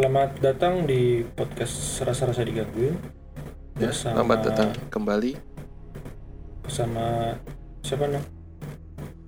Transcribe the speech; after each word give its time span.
selamat 0.00 0.40
datang 0.40 0.88
di 0.88 1.20
podcast 1.28 1.76
rasa-rasa 2.00 2.40
digangguin 2.40 2.96
Ya, 3.76 3.92
Bersama- 3.92 4.16
selamat 4.16 4.38
datang 4.48 4.68
kembali. 4.88 5.32
bersama 6.64 7.36
siapa 7.84 8.08
nang? 8.08 8.24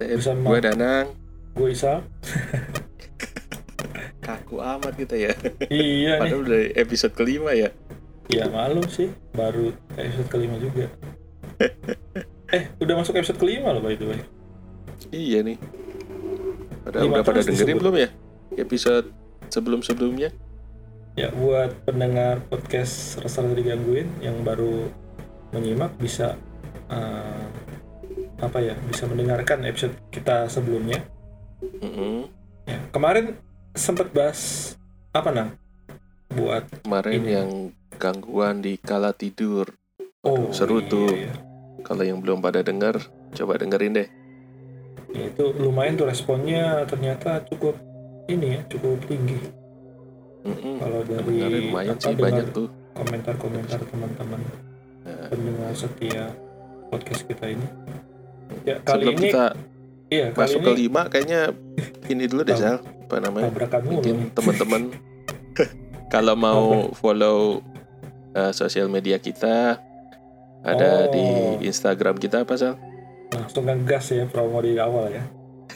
Eh, 0.01 0.17
Bersama- 0.17 0.49
Gue 0.49 0.61
Danang. 0.65 1.13
Gue 1.53 1.77
Isa. 1.77 2.01
Kaku 4.25 4.65
amat 4.65 4.97
kita 4.97 5.13
ya. 5.13 5.37
iya 5.69 6.17
nih. 6.25 6.33
Padahal 6.33 6.41
udah 6.41 6.63
episode 6.73 7.13
kelima 7.13 7.53
ya. 7.53 7.69
Ya 8.33 8.49
malu 8.49 8.81
sih, 8.89 9.13
baru 9.37 9.77
episode 9.93 10.29
kelima 10.33 10.57
juga. 10.57 10.89
eh, 12.57 12.73
udah 12.81 12.95
masuk 12.97 13.21
episode 13.21 13.37
kelima 13.37 13.77
loh 13.77 13.85
by 13.85 13.93
the 13.93 14.09
way. 14.09 14.21
Iya 15.13 15.45
nih. 15.45 15.61
Padahal 16.81 17.13
udah 17.13 17.21
pada 17.21 17.45
dengerin 17.45 17.77
disebut. 17.77 17.81
belum 17.85 17.95
ya? 18.01 18.09
Episode 18.57 19.13
sebelum-sebelumnya. 19.53 20.33
Ya 21.13 21.29
buat 21.29 21.77
pendengar 21.85 22.41
podcast 22.49 23.21
rasa-rasa 23.21 23.53
digangguin 23.53 24.09
yang 24.25 24.41
baru 24.41 24.89
menyimak 25.53 25.93
bisa 26.01 26.41
eh, 26.89 27.45
apa 28.41 28.59
ya 28.65 28.73
bisa 28.89 29.05
mendengarkan 29.05 29.61
episode 29.69 29.93
kita 30.09 30.49
sebelumnya. 30.49 31.05
Mm-mm. 31.61 32.33
Ya, 32.65 32.81
kemarin 32.97 33.37
sempat 33.77 34.09
bahas 34.17 34.73
apa 35.13 35.29
nang? 35.29 35.51
Buat 36.33 36.65
Kemarin 36.81 37.21
Ini. 37.21 37.29
yang 37.29 37.51
gangguan 38.01 38.65
di 38.65 38.81
kala 38.81 39.13
tidur. 39.13 39.69
oh 40.25 40.49
seru 40.55 40.81
iya, 40.81 40.89
tuh. 40.89 41.13
iya. 41.13 41.35
Kalau 41.85 42.07
yang 42.09 42.23
belum 42.25 42.41
pada 42.41 42.65
denger, 42.65 43.05
coba 43.37 43.59
dengerin 43.61 44.01
deh. 44.01 44.09
Ya, 45.13 45.29
itu 45.29 45.45
lumayan 45.61 45.99
tuh 45.99 46.09
responnya 46.09 46.89
ternyata 46.89 47.45
cukup 47.53 47.77
ini 48.33 48.57
ya 48.57 48.61
cukup 48.71 49.03
tinggi 49.05 49.62
Mm-mm. 50.43 50.75
kalau 50.79 51.01
dari 51.07 51.35
lumayan 51.71 51.97
sih 51.97 52.15
banyak 52.15 52.47
tuh. 52.51 52.67
komentar-komentar 52.93 53.81
teman-teman 53.89 54.41
Nah, 55.03 55.27
pendengar 55.27 55.75
setia 55.75 56.31
podcast 56.87 57.27
kita 57.27 57.51
ini. 57.51 57.67
Ya 58.63 58.79
kali 58.79 59.03
sebelum 59.03 59.15
ini 59.19 59.27
kita 59.27 59.45
iya 60.07 60.27
kali 60.31 60.39
masuk 60.47 60.61
ini 60.61 60.67
ke 60.67 60.73
lima, 60.79 61.01
kayaknya 61.11 61.41
ini 62.07 62.25
dulu 62.31 62.43
deh 62.47 62.55
Sal. 62.55 62.79
Apa 62.83 63.19
namanya? 63.19 63.51
mungkin 63.83 64.31
teman-teman 64.31 64.83
kalau 66.15 66.35
mau 66.39 66.65
follow 66.95 67.61
uh, 68.33 68.53
sosial 68.55 68.87
media 68.87 69.19
kita 69.19 69.83
ada 70.63 70.91
Oh. 71.03 71.11
di 71.11 71.27
Instagram 71.67 72.17
kita 72.17 72.47
apa 72.47 72.55
sal? 72.55 72.79
langsung 73.33 73.65
ngegas 73.65 74.13
ya 74.13 74.29
promo 74.29 74.61
di 74.61 74.79
awal 74.79 75.11
ya. 75.11 75.25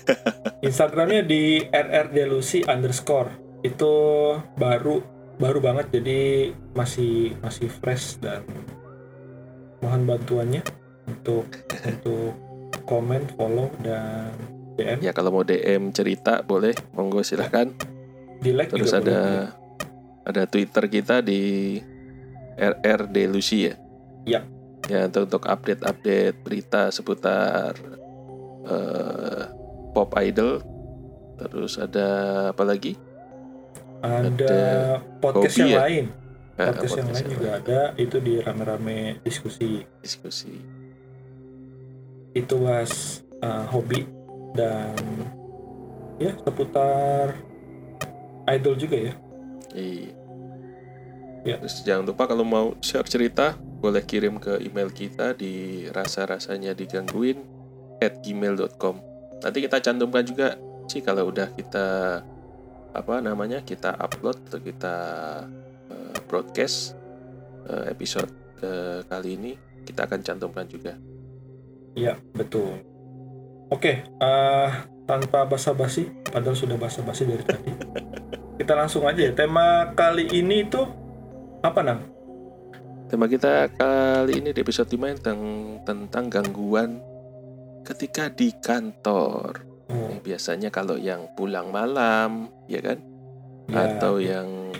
Instagramnya 0.66 1.26
di 1.26 1.66
rrdelusi 1.66 2.62
underscore 2.62 3.45
itu 3.64 3.92
baru 4.56 5.00
baru 5.36 5.58
banget 5.60 6.00
jadi 6.00 6.52
masih 6.72 7.36
masih 7.44 7.68
fresh 7.68 8.16
dan 8.20 8.44
mohon 9.84 10.08
bantuannya 10.08 10.64
untuk 11.06 11.46
untuk 11.90 12.32
komen 12.84 13.28
follow 13.36 13.68
dan 13.84 14.32
DM 14.76 15.00
Ya 15.00 15.12
kalau 15.16 15.32
mau 15.32 15.44
DM 15.44 15.88
cerita 15.90 16.44
boleh, 16.44 16.76
monggo 16.92 17.24
silahkan. 17.24 17.72
di 18.36 18.52
like 18.52 18.68
Terus 18.68 18.92
juga 18.92 19.00
ada 19.00 19.20
boleh. 19.24 19.48
ada 20.28 20.42
Twitter 20.44 20.84
kita 20.92 21.24
di 21.24 21.80
RRD 22.56 23.16
Lucy 23.32 23.72
ya. 23.72 23.74
Ya. 24.28 24.40
Ya 24.86 25.08
untuk 25.08 25.32
untuk 25.32 25.48
update-update 25.48 26.44
berita 26.44 26.92
seputar 26.92 27.72
eh, 28.68 29.42
pop 29.96 30.12
idol. 30.20 30.60
Terus 31.40 31.80
ada 31.80 32.08
apa 32.52 32.64
lagi? 32.64 32.96
Ada, 34.02 34.26
ada 34.28 34.54
podcast 35.20 35.56
yang 35.60 35.72
ya? 35.72 35.80
lain 35.84 36.04
Ah, 36.56 36.72
podcast 36.72 36.96
yang 36.96 37.08
lain 37.12 37.26
juga 37.36 37.50
ada 37.60 37.80
itu 38.00 38.16
di 38.16 38.40
rame-rame 38.40 39.20
diskusi 39.20 39.84
diskusi. 40.00 40.56
itu 42.32 42.54
bahas 42.60 43.20
uh, 43.44 43.68
hobi 43.68 44.08
dan 44.56 44.96
ya 46.16 46.32
seputar 46.40 47.36
idol 48.48 48.76
juga 48.76 48.96
ya 48.96 49.14
Iya. 49.76 50.08
Ya. 51.44 51.56
Terus 51.60 51.84
jangan 51.84 52.04
lupa 52.08 52.24
kalau 52.24 52.42
mau 52.42 52.72
share 52.80 53.04
cerita 53.04 53.54
boleh 53.60 54.00
kirim 54.02 54.40
ke 54.40 54.56
email 54.64 54.88
kita 54.88 55.36
di 55.36 55.84
rasa-rasanya 55.92 56.72
digangguin 56.72 57.44
at 58.00 58.24
gmail.com. 58.24 58.96
Nanti 59.44 59.58
kita 59.60 59.78
cantumkan 59.84 60.24
juga 60.24 60.56
sih 60.88 61.04
kalau 61.04 61.28
udah 61.28 61.52
kita 61.52 62.18
apa 62.96 63.20
namanya 63.20 63.60
kita 63.62 63.92
upload 63.96 64.40
atau 64.48 64.60
kita 64.60 64.96
eh, 65.92 66.16
broadcast 66.24 66.96
eh, 67.68 67.92
episode 67.92 68.30
eh, 68.64 69.00
kali 69.04 69.36
ini 69.36 69.52
kita 69.86 70.08
akan 70.08 70.20
cantumkan 70.24 70.66
juga. 70.66 70.98
ya 71.96 72.12
betul 72.36 72.76
oke 73.72 73.92
uh, 74.20 74.68
tanpa 75.08 75.48
basa-basi 75.48 76.12
padahal 76.28 76.52
sudah 76.52 76.76
basa-basi 76.76 77.24
dari 77.24 77.40
tadi 77.40 77.72
kita 78.60 78.76
langsung 78.76 79.08
aja 79.08 79.24
ya 79.24 79.32
tema 79.32 79.96
kali 79.96 80.28
ini 80.28 80.68
tuh 80.68 80.84
apa 81.64 81.80
nang 81.80 82.16
Tema 83.06 83.30
kita 83.30 83.70
kali 83.70 84.42
ini 84.42 84.50
di 84.50 84.58
episode 84.66 84.90
5 84.90 85.22
tentang 85.22 85.40
tentang 85.86 86.26
gangguan 86.26 86.98
ketika 87.86 88.26
di 88.26 88.50
kantor. 88.50 89.62
Ini 89.86 90.18
biasanya 90.18 90.68
kalau 90.68 90.94
yang 90.94 91.30
pulang 91.32 91.68
malam, 91.68 92.50
ya 92.66 92.80
kan? 92.80 92.98
ya, 93.66 93.86
Atau 93.88 94.18
yang 94.18 94.70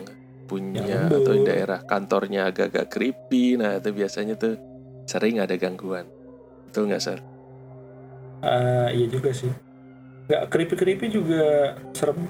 punya 0.45 0.79
Yang 0.81 1.03
lembur. 1.05 1.19
atau 1.19 1.33
di 1.33 1.43
daerah 1.45 1.81
kantornya 1.81 2.43
agak-agak 2.47 2.87
creepy, 2.89 3.55
nah 3.55 3.75
itu 3.75 3.91
biasanya 3.91 4.35
tuh 4.35 4.55
sering 5.05 5.39
ada 5.39 5.55
gangguan. 5.55 6.07
Betul 6.65 6.89
nggak, 6.89 7.01
Sar? 7.01 7.21
uh, 8.39 8.89
iya 8.89 9.07
juga 9.09 9.33
sih 9.33 9.49
nggak 10.27 10.43
creepy 10.49 10.75
creepy 10.77 11.07
juga 11.09 11.43
serem 11.91 12.29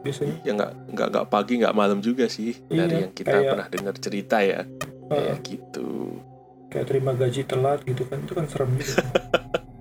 biasanya 0.00 0.36
Ya 0.42 0.52
nggak 0.52 0.72
nggak 0.90 1.08
nggak 1.08 1.26
pagi 1.28 1.54
nggak 1.56 1.72
malam 1.72 2.00
juga 2.00 2.26
sih 2.26 2.56
Iya, 2.66 2.84
dari 2.84 2.94
yang 3.00 3.12
kita 3.12 3.30
kayak- 3.30 3.48
pernah 3.48 3.68
dengar 3.70 3.94
cerita 3.96 4.36
ya, 4.40 4.60
Uh, 5.04 5.12
kayak 5.12 5.38
gitu. 5.42 5.88
kayak 6.68 6.86
terima 6.86 7.12
gaji 7.12 7.42
telat 7.44 7.80
gitu 7.82 8.02
kan 8.02 8.18
itu 8.18 8.32
kan 8.32 8.44
serem 8.44 8.70
juga 8.74 8.96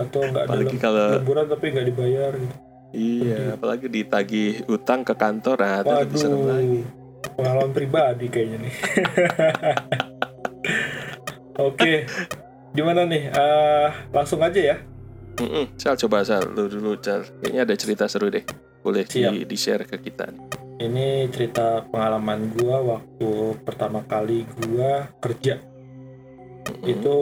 atau 0.00 0.20
nggak 0.24 0.44
ada 0.48 0.56
lem- 0.56 0.80
kalau 0.80 1.08
lemburan 1.20 1.44
tapi 1.48 1.64
nggak 1.72 1.86
dibayar 1.92 2.32
gitu 2.36 2.56
iya, 2.90 3.54
apalagi 3.54 3.86
ditagih 3.86 4.66
utang 4.66 5.06
ke 5.06 5.14
kantor, 5.14 5.62
nah 5.62 5.78
itu 5.78 5.94
lebih 5.94 6.18
serem 6.18 6.42
lagi. 6.42 6.80
Waduh, 6.82 6.82
pengalaman 7.38 7.70
pribadi 7.70 8.26
kayaknya 8.26 8.66
nih. 8.66 8.74
Oke, 11.70 12.08
gimana 12.74 13.04
nih? 13.04 13.30
Eh, 13.30 13.88
langsung 14.10 14.40
aja 14.42 14.60
ya. 14.74 14.76
Mm-mm. 15.40 15.76
Sal 15.78 15.96
coba 15.96 16.26
Sal, 16.26 16.50
lu 16.50 16.66
dulu 16.66 16.96
Sal. 17.00 17.24
Kayaknya 17.40 17.62
ada 17.62 17.74
cerita 17.76 18.04
seru 18.10 18.28
deh. 18.32 18.44
Boleh 18.80 19.04
di, 19.04 19.20
Siap. 19.22 19.32
di 19.44 19.56
share 19.56 19.84
ke 19.84 20.00
kita. 20.00 20.32
Ini 20.80 21.28
cerita 21.28 21.84
pengalaman 21.84 22.56
gua 22.56 22.80
waktu 22.80 23.60
pertama 23.60 24.00
kali 24.08 24.48
gua 24.66 25.12
kerja. 25.20 25.60
Mm-mm. 26.70 26.86
Itu 26.86 27.16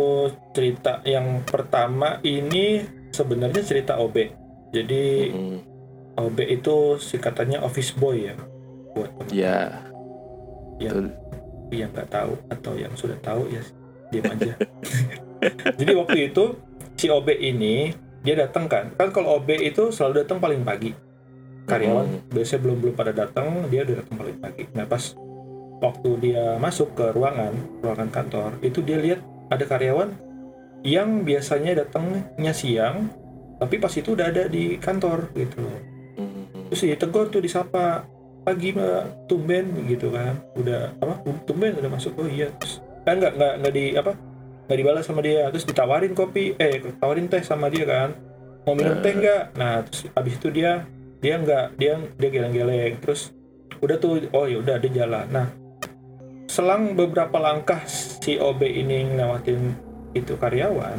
cerita 0.53 1.01
yang 1.03 1.43
pertama 1.43 2.21
ini 2.21 2.83
sebenarnya 3.11 3.63
cerita 3.65 3.97
OB. 3.97 4.17
Jadi 4.71 5.05
Mm-mm. 5.33 5.59
OB 6.19 6.39
itu 6.45 6.77
singkatannya 6.99 7.59
office 7.59 7.95
boy 7.95 8.29
ya. 8.29 8.37
Buat 8.93 9.11
teman 9.17 9.31
Ya, 9.31 9.87
yang 10.79 10.95
betul. 10.95 11.07
yang 11.69 11.91
nggak 11.93 12.09
tahu 12.09 12.33
atau 12.49 12.73
yang 12.75 12.93
sudah 12.95 13.19
tahu 13.21 13.47
ya 13.49 13.63
diam 14.09 14.25
aja. 14.27 14.53
Jadi 15.79 15.93
waktu 15.95 16.19
itu 16.33 16.57
si 16.95 17.07
OB 17.07 17.29
ini 17.31 17.93
dia 18.19 18.35
datang 18.35 18.67
kan, 18.67 18.91
kan 18.95 19.15
kalau 19.15 19.39
OB 19.39 19.49
itu 19.63 19.95
selalu 19.95 20.27
datang 20.27 20.39
paling 20.39 20.65
pagi. 20.65 20.93
Karyawan 21.65 22.07
Hmm. 22.09 22.21
biasanya 22.33 22.61
belum 22.65 22.79
belum 22.81 22.95
pada 22.97 23.13
datang, 23.13 23.69
dia 23.69 23.85
udah 23.85 23.97
datang 24.01 24.17
paling 24.17 24.39
pagi. 24.41 24.65
Nah 24.73 24.89
pas 24.89 25.05
waktu 25.79 26.11
dia 26.19 26.59
masuk 26.59 26.97
ke 26.97 27.15
ruangan 27.15 27.55
ruangan 27.79 28.11
kantor 28.11 28.51
itu 28.65 28.83
dia 28.83 28.99
lihat 28.99 29.21
ada 29.49 29.65
karyawan 29.65 30.13
yang 30.87 31.27
biasanya 31.27 31.83
datangnya 31.85 32.53
siang, 32.55 33.11
tapi 33.59 33.83
pas 33.83 33.91
itu 33.91 34.15
udah 34.15 34.31
ada 34.31 34.47
di 34.47 34.79
kantor 34.79 35.33
gitu. 35.35 35.59
Loh 35.59 35.81
Mm-mm. 36.19 36.71
terus 36.71 36.83
ditegur 36.83 37.31
tuh 37.31 37.43
disapa 37.43 38.07
pagi 38.47 38.73
mbak 38.73 39.27
tumben 39.27 39.75
gitu 39.91 40.09
kan. 40.15 40.39
Udah 40.55 40.95
apa? 40.99 41.21
Tumben? 41.45 41.75
Udah 41.79 41.91
masuk? 41.91 42.15
Oh 42.19 42.29
iya. 42.31 42.49
Terus 42.59 42.81
kan 43.03 43.19
nggak 43.19 43.33
nggak 43.37 43.53
nggak 43.63 43.73
di 43.75 43.85
apa 43.99 44.13
nggak 44.71 44.79
dibalas 44.79 45.05
sama 45.07 45.21
dia. 45.21 45.51
Terus 45.51 45.67
ditawarin 45.67 46.15
kopi 46.15 46.55
eh 46.57 46.79
tawarin 47.03 47.27
teh 47.27 47.43
sama 47.43 47.69
dia 47.69 47.85
kan. 47.85 48.15
Mau 48.67 48.75
minum 48.79 49.03
teh 49.03 49.13
Eh. 49.13 49.19
nggak? 49.19 49.43
Nah 49.59 49.83
terus 49.83 50.07
abis 50.15 50.35
itu 50.39 50.49
dia 50.55 50.87
dia 51.19 51.35
nggak 51.39 51.67
dia 51.75 51.99
dia 52.17 52.29
geleng-geleng. 52.31 53.03
Terus 53.03 53.35
udah 53.79 53.97
tuh 53.99 54.27
oh 54.31 54.47
ya 54.47 54.59
udah 54.63 54.77
dia 54.79 55.05
jalan. 55.05 55.27
Nah 55.31 55.47
selang 56.49 56.97
beberapa 56.97 57.37
langkah 57.37 57.85
si 57.87 58.41
OB 58.41 58.65
ini 58.65 59.13
ngelewatin 59.13 59.61
itu 60.17 60.33
karyawan 60.35 60.97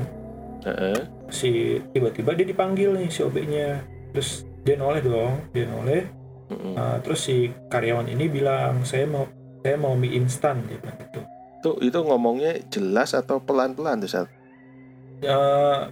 Heeh. 0.62 1.00
si 1.28 1.50
tiba-tiba 1.90 2.38
dia 2.38 2.46
dipanggil 2.46 2.94
nih 2.94 3.10
si 3.10 3.26
OB-nya 3.26 3.82
terus 4.14 4.46
dia 4.62 4.78
noleh 4.78 5.02
dong 5.02 5.42
dia 5.52 5.66
noleh 5.66 6.06
Mm-mm. 6.50 6.74
Nah, 6.74 6.98
terus 7.02 7.26
si 7.26 7.50
karyawan 7.70 8.10
ini 8.10 8.26
bilang 8.26 8.82
saya 8.82 9.06
mau 9.06 9.30
saya 9.62 9.78
mau 9.78 9.94
mie 9.94 10.18
instan 10.18 10.62
dia 10.66 10.78
bilang 10.78 10.98
gitu 11.00 11.22
Tuh 11.60 11.76
itu 11.84 12.00
ngomongnya 12.00 12.58
jelas 12.72 13.12
atau 13.12 13.38
pelan-pelan 13.38 14.00
tuh 14.00 14.08
Sal? 14.08 14.26
ya 15.20 15.36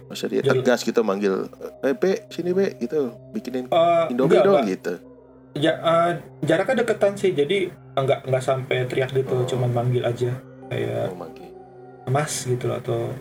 dia 0.08 0.40
Jel- 0.40 0.64
tegas 0.64 0.80
gitu 0.80 1.04
manggil, 1.04 1.52
eh 1.84 1.92
Be, 1.92 2.24
sini 2.32 2.56
Be, 2.56 2.72
gitu, 2.80 3.12
bikinin 3.36 3.68
eh, 3.68 4.08
Indomie 4.08 4.40
enggak, 4.40 4.44
dong 4.48 4.56
enggak. 4.56 4.72
gitu. 4.72 4.92
Ja, 5.58 5.72
eh, 5.74 6.12
jaraknya 6.42 6.82
deketan 6.82 7.14
sih 7.14 7.30
jadi 7.30 7.68
enggak 7.92 8.24
enggak 8.24 8.40
sampai 8.40 8.86
teriak 8.86 9.10
gitu 9.10 9.34
Oh. 9.34 9.44
cuman 9.44 9.70
manggil 9.72 10.02
aja. 10.02 10.30
Kayak 10.68 11.10
Oh, 11.10 11.18
manggil. 11.18 11.48
mas 12.06 12.32
gitu 12.42 12.64
loh 12.66 12.78
atau 12.78 13.12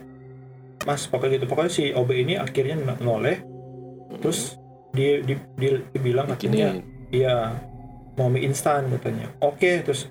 mas 0.84 1.04
pokoknya 1.04 1.36
gitu. 1.36 1.46
Pokoknya 1.46 1.72
si 1.72 1.84
OB 1.92 2.10
ini 2.16 2.34
akhirnya 2.36 2.76
no- 2.78 3.02
noleh. 3.02 3.42
Mm-mm. 4.08 4.24
terus 4.24 4.56
dia, 4.90 5.20
dia, 5.20 5.36
dia, 5.54 5.84
dia 5.84 6.02
bilang 6.02 6.28
akhirnya 6.28 6.80
iya 7.10 7.60
mau 8.14 8.28
mie 8.28 8.44
instan 8.44 8.88
katanya. 8.90 9.28
Oke 9.40 9.82
terus 9.82 10.08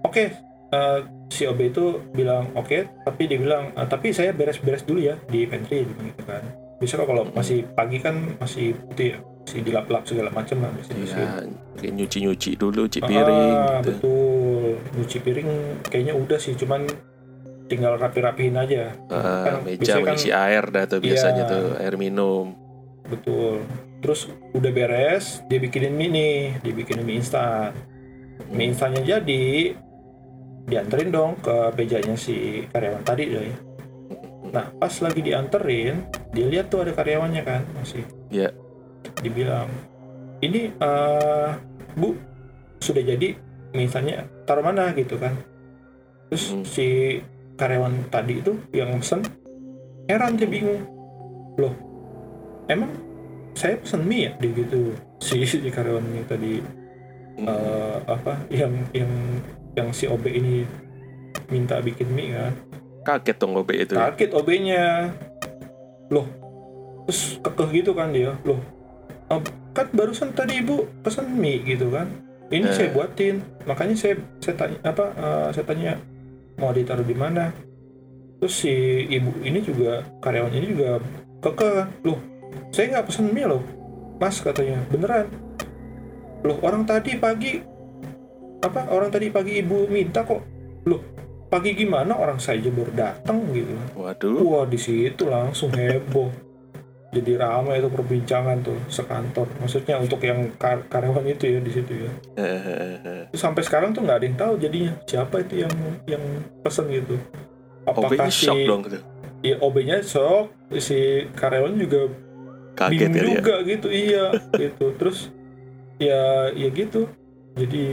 oke 0.00 0.22
eh, 0.68 0.98
si 1.28 1.42
OB 1.42 1.60
itu 1.66 1.84
bilang 2.10 2.52
oke 2.52 2.76
tapi 3.00 3.22
dia 3.24 3.36
bilang 3.36 3.72
"Eh, 3.72 3.86
tapi 3.86 4.10
saya 4.10 4.30
beres-beres 4.30 4.82
dulu 4.82 5.00
ya 5.02 5.16
di 5.24 5.44
pantry 5.44 5.84
gitu 5.84 6.22
kan. 6.22 6.44
Bisa 6.76 6.94
kok 6.94 7.06
kalau 7.06 7.24
masih 7.28 7.64
pagi 7.70 7.96
kan 7.96 8.14
masih 8.36 8.76
itu 8.76 9.02
ya 9.08 9.18
masih 9.48 9.64
dilap-lap 9.64 10.04
segala 10.04 10.28
macam 10.28 10.60
lah 10.60 10.68
masih 10.70 10.92
Iya, 10.92 11.48
kayak 11.74 11.92
nyuci-nyuci 11.96 12.50
dulu, 12.54 12.84
cuci 12.84 13.00
piring 13.00 13.56
ah, 13.56 13.80
gitu. 13.80 13.88
betul. 13.96 14.68
Nyuci 14.92 15.18
piring 15.18 15.50
kayaknya 15.82 16.12
udah 16.12 16.36
sih 16.36 16.52
cuman 16.52 16.84
tinggal 17.64 17.96
rapi-rapihin 17.96 18.52
aja. 18.54 18.92
Ah, 19.08 19.48
Kan 19.48 19.54
meja 19.64 19.80
biasanya 19.80 19.96
kan- 19.96 20.08
mengisi 20.12 20.30
air 20.30 20.64
dah 20.68 20.84
tuh 20.84 21.00
biasanya 21.00 21.42
Iya. 21.42 21.50
tuh 21.50 21.64
air 21.80 21.94
minum. 21.96 22.46
betul. 23.08 23.64
Terus 23.98 24.20
udah 24.52 24.68
beres 24.68 25.40
dia 25.48 25.56
bikinin 25.56 25.90
mie 25.90 26.12
nih 26.12 26.34
dia 26.60 26.72
bikinin 26.76 27.02
mie 27.02 27.16
instan. 27.16 27.72
Mie 28.46 28.68
instannya 28.68 29.00
jadi 29.00 29.72
dianterin 30.62 31.08
dong 31.08 31.40
ke 31.40 31.72
mejanya 31.74 32.12
si 32.14 32.36
karyawan 32.68 33.00
tadi 33.00 33.24
deh 33.26 33.48
nah 34.48 34.64
pas 34.70 34.92
lagi 34.98 35.20
dianterin 35.20 36.04
dia 36.30 36.46
lihat 36.46 36.68
tuh 36.68 36.80
ada 36.80 36.92
karyawannya 36.92 37.42
kan 37.42 37.64
masih. 37.74 38.04
Iya. 38.28 38.52
Dibilang 39.16 39.68
ini 40.38 40.70
eh 40.72 41.50
bu 41.94 42.14
sudah 42.78 43.02
jadi 43.02 43.34
mie 43.70 43.84
instannya 43.84 44.22
taruh 44.44 44.62
mana 44.62 44.92
gitu 44.92 45.16
kan 45.16 45.34
terus 46.28 46.50
Hmm. 46.50 46.64
si 46.64 47.18
karyawan 47.54 48.06
tadi 48.06 48.38
itu 48.38 48.52
yang 48.70 48.96
pesen 48.96 49.24
heran 50.06 50.34
dia 50.34 50.46
bingung 50.46 50.84
loh 51.56 51.74
emang 52.66 52.92
saya 53.52 53.74
pesen 53.76 54.04
mie 54.04 54.24
ya 54.24 54.32
dia 54.38 54.52
gitu 54.54 54.94
si, 55.18 55.42
si 55.42 55.58
karyawannya 55.64 56.22
tadi 56.24 56.62
Mm. 57.34 57.46
eh, 57.46 57.98
apa 58.04 58.34
yang 58.50 58.74
yang 58.90 59.06
yang 59.72 59.88
si 59.90 60.04
OB 60.04 60.26
ini 60.26 60.66
minta 61.48 61.78
bikin 61.78 62.10
mie 62.10 62.34
kan 62.34 62.50
Kaget 63.00 63.36
dong 63.38 63.54
OB 63.54 63.70
itu. 63.78 63.94
ya. 63.94 64.10
kaget 64.10 64.30
OB-nya 64.32 64.84
loh 66.08 66.26
terus 67.06 67.38
kekeh 67.38 67.68
gitu 67.72 67.94
kan 67.94 68.10
dia 68.10 68.34
loh 68.42 68.58
"Eh, 68.58 68.77
kan 69.76 69.86
barusan 69.92 70.32
tadi 70.32 70.58
ibu 70.58 70.88
pesan 71.04 71.28
mie 71.36 71.62
gitu 71.62 71.92
kan 71.92 72.08
ini 72.48 72.64
Eh. 72.64 72.74
saya 72.74 72.88
buatin 72.90 73.44
makanya 73.68 73.94
saya 73.94 74.14
saya 74.40 74.54
tanya 74.56 74.78
apa 74.82 75.04
eh, 75.14 75.48
saya 75.52 75.64
tanya 75.68 75.92
mau 76.58 76.72
ditaruh 76.72 77.04
di 77.04 77.14
mana 77.14 77.52
terus 78.40 78.54
si 78.56 78.72
ibu 79.06 79.30
ini 79.44 79.60
juga 79.60 80.02
karyawan 80.18 80.54
ini 80.54 80.66
juga 80.74 80.98
kekeh 81.44 81.72
kan 81.76 81.88
loh 82.02 82.18
saya 82.72 82.84
nggak 82.96 83.06
pesan 83.06 83.30
mie 83.30 83.46
loh 83.46 83.62
mas 84.18 84.40
katanya 84.40 84.80
beneran 84.88 85.28
loh 86.42 86.58
orang 86.64 86.82
tadi 86.82 87.14
pagi 87.14 87.62
apa 88.58 88.90
orang 88.90 89.10
tadi 89.12 89.30
pagi 89.30 89.62
ibu 89.62 89.86
minta 89.86 90.26
kok 90.26 90.42
loh 90.88 90.98
pagi 91.48 91.72
gimana 91.72 92.18
orang 92.18 92.36
saya 92.36 92.60
baru 92.68 92.92
datang 92.92 93.40
gitu 93.54 93.72
Waduh. 93.96 94.42
Wah 94.44 94.64
di 94.68 94.76
situ 94.76 95.30
langsung 95.30 95.72
heboh. 95.72 96.28
Jadi 97.08 97.32
ramai 97.34 97.80
itu 97.80 97.88
perbincangan 97.88 98.60
tuh 98.60 98.76
sekantor. 98.86 99.48
Maksudnya 99.58 99.96
untuk 99.96 100.20
yang 100.20 100.52
kar- 100.54 100.84
karyawan 100.86 101.24
itu 101.24 101.44
ya 101.48 101.58
di 101.58 101.72
situ 101.72 101.92
ya. 101.98 102.10
Sampai 103.34 103.64
sekarang 103.64 103.90
tuh 103.90 104.04
nggak 104.04 104.18
ada 104.18 104.26
yang 104.26 104.36
tahu 104.36 104.52
jadinya 104.58 104.92
siapa 105.02 105.40
itu 105.40 105.64
yang 105.64 105.72
yang 106.04 106.20
pesen 106.60 106.84
gitu. 106.88 107.16
OB-nya 107.86 108.28
si 108.28 108.44
shock 108.44 108.60
dong 108.62 108.84
gitu. 108.84 109.00
ya, 109.40 109.56
OB-nya 109.58 109.96
shock, 110.02 110.52
si 110.76 110.98
karyawan 111.32 111.74
juga 111.74 112.12
Kaget 112.76 113.10
ya. 113.10 113.22
juga 113.24 113.54
gitu 113.64 113.88
iya 113.88 114.24
gitu. 114.52 114.92
Terus 114.94 115.32
ya 115.96 116.20
ya 116.52 116.68
gitu. 116.68 117.08
Jadi 117.56 117.84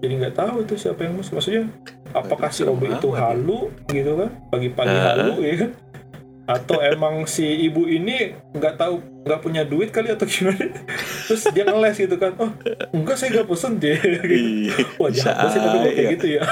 jadi 0.00 0.12
nggak 0.18 0.34
tahu 0.34 0.64
itu 0.64 0.74
siapa 0.74 1.04
yang 1.04 1.14
pesen. 1.14 1.36
Maksudnya 1.36 1.64
apakah 2.10 2.48
si 2.48 2.64
OB 2.64 2.88
itu 2.88 3.08
ya. 3.10 3.20
halu 3.22 3.68
gitu 3.86 4.16
kan 4.16 4.30
pagi-pagi 4.48 4.88
Ah. 4.90 5.12
halu 5.12 5.44
ya 5.44 5.54
kan? 5.60 5.70
Atau 6.44 6.76
emang 6.84 7.24
si 7.24 7.44
ibu 7.64 7.88
ini 7.88 8.36
nggak 8.52 8.74
tahu 8.76 9.00
nggak 9.24 9.40
punya 9.40 9.62
duit 9.64 9.88
kali 9.88 10.12
atau 10.12 10.28
gimana 10.28 10.60
terus 11.28 11.44
dia 11.56 11.64
ngeles 11.64 11.96
gitu 11.96 12.16
kan 12.20 12.36
oh 12.36 12.52
enggak 12.92 13.16
saya 13.16 13.40
nggak 13.40 13.48
pesen 13.48 13.80
dia 13.80 13.96
gitu. 14.04 14.24
Iya. 14.28 14.74
wah 15.00 15.10
jahat 15.10 15.48
sih 15.48 15.60
tapi 15.60 15.78
kayak 15.80 15.96
aja. 15.96 16.12
gitu 16.12 16.26
ya 16.28 16.42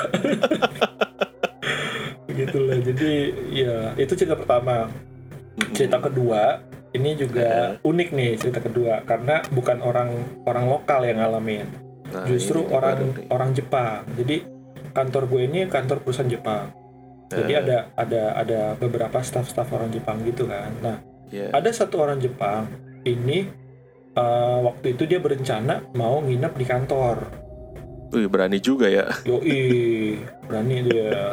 begitulah 2.33 2.79
jadi 2.81 3.13
ya 3.53 3.77
itu 4.01 4.13
cerita 4.17 4.37
pertama 4.41 4.89
cerita 5.77 6.01
kedua 6.01 6.65
ini 6.97 7.13
juga 7.17 7.77
unik 7.85 8.09
nih 8.17 8.31
cerita 8.41 8.61
kedua 8.65 9.05
karena 9.05 9.45
bukan 9.53 9.85
orang 9.85 10.17
orang 10.49 10.65
lokal 10.73 11.05
yang 11.05 11.21
ngalamin 11.21 11.69
Nah, 12.13 12.29
justru 12.29 12.61
orang 12.69 13.17
orang 13.33 13.51
Jepang. 13.57 14.05
Jadi 14.21 14.45
kantor 14.93 15.23
gue 15.33 15.43
ini 15.49 15.61
kantor 15.67 16.05
perusahaan 16.05 16.29
Jepang. 16.29 16.69
Jadi 17.33 17.53
Eh, 17.53 17.59
ada 17.65 17.79
ada 17.97 18.23
ada 18.37 18.61
beberapa 18.77 19.19
staff-staff 19.25 19.69
orang 19.73 19.89
Jepang 19.89 20.21
gitu 20.23 20.45
kan. 20.45 20.71
Nah, 20.85 20.97
ya. 21.33 21.49
ada 21.51 21.71
satu 21.73 22.05
orang 22.05 22.21
Jepang 22.21 22.69
ini 23.03 23.49
eh, 24.13 24.59
waktu 24.61 24.95
itu 24.95 25.09
dia 25.09 25.19
berencana 25.19 25.89
mau 25.97 26.21
nginep 26.21 26.53
di 26.53 26.67
kantor. 26.69 27.17
Wih, 28.13 28.29
berani 28.29 28.61
juga 28.61 28.93
ya. 28.93 29.09
Yoi, 29.25 30.21
berani 30.47 30.77
dia. 30.85 31.09
Dia 31.09 31.27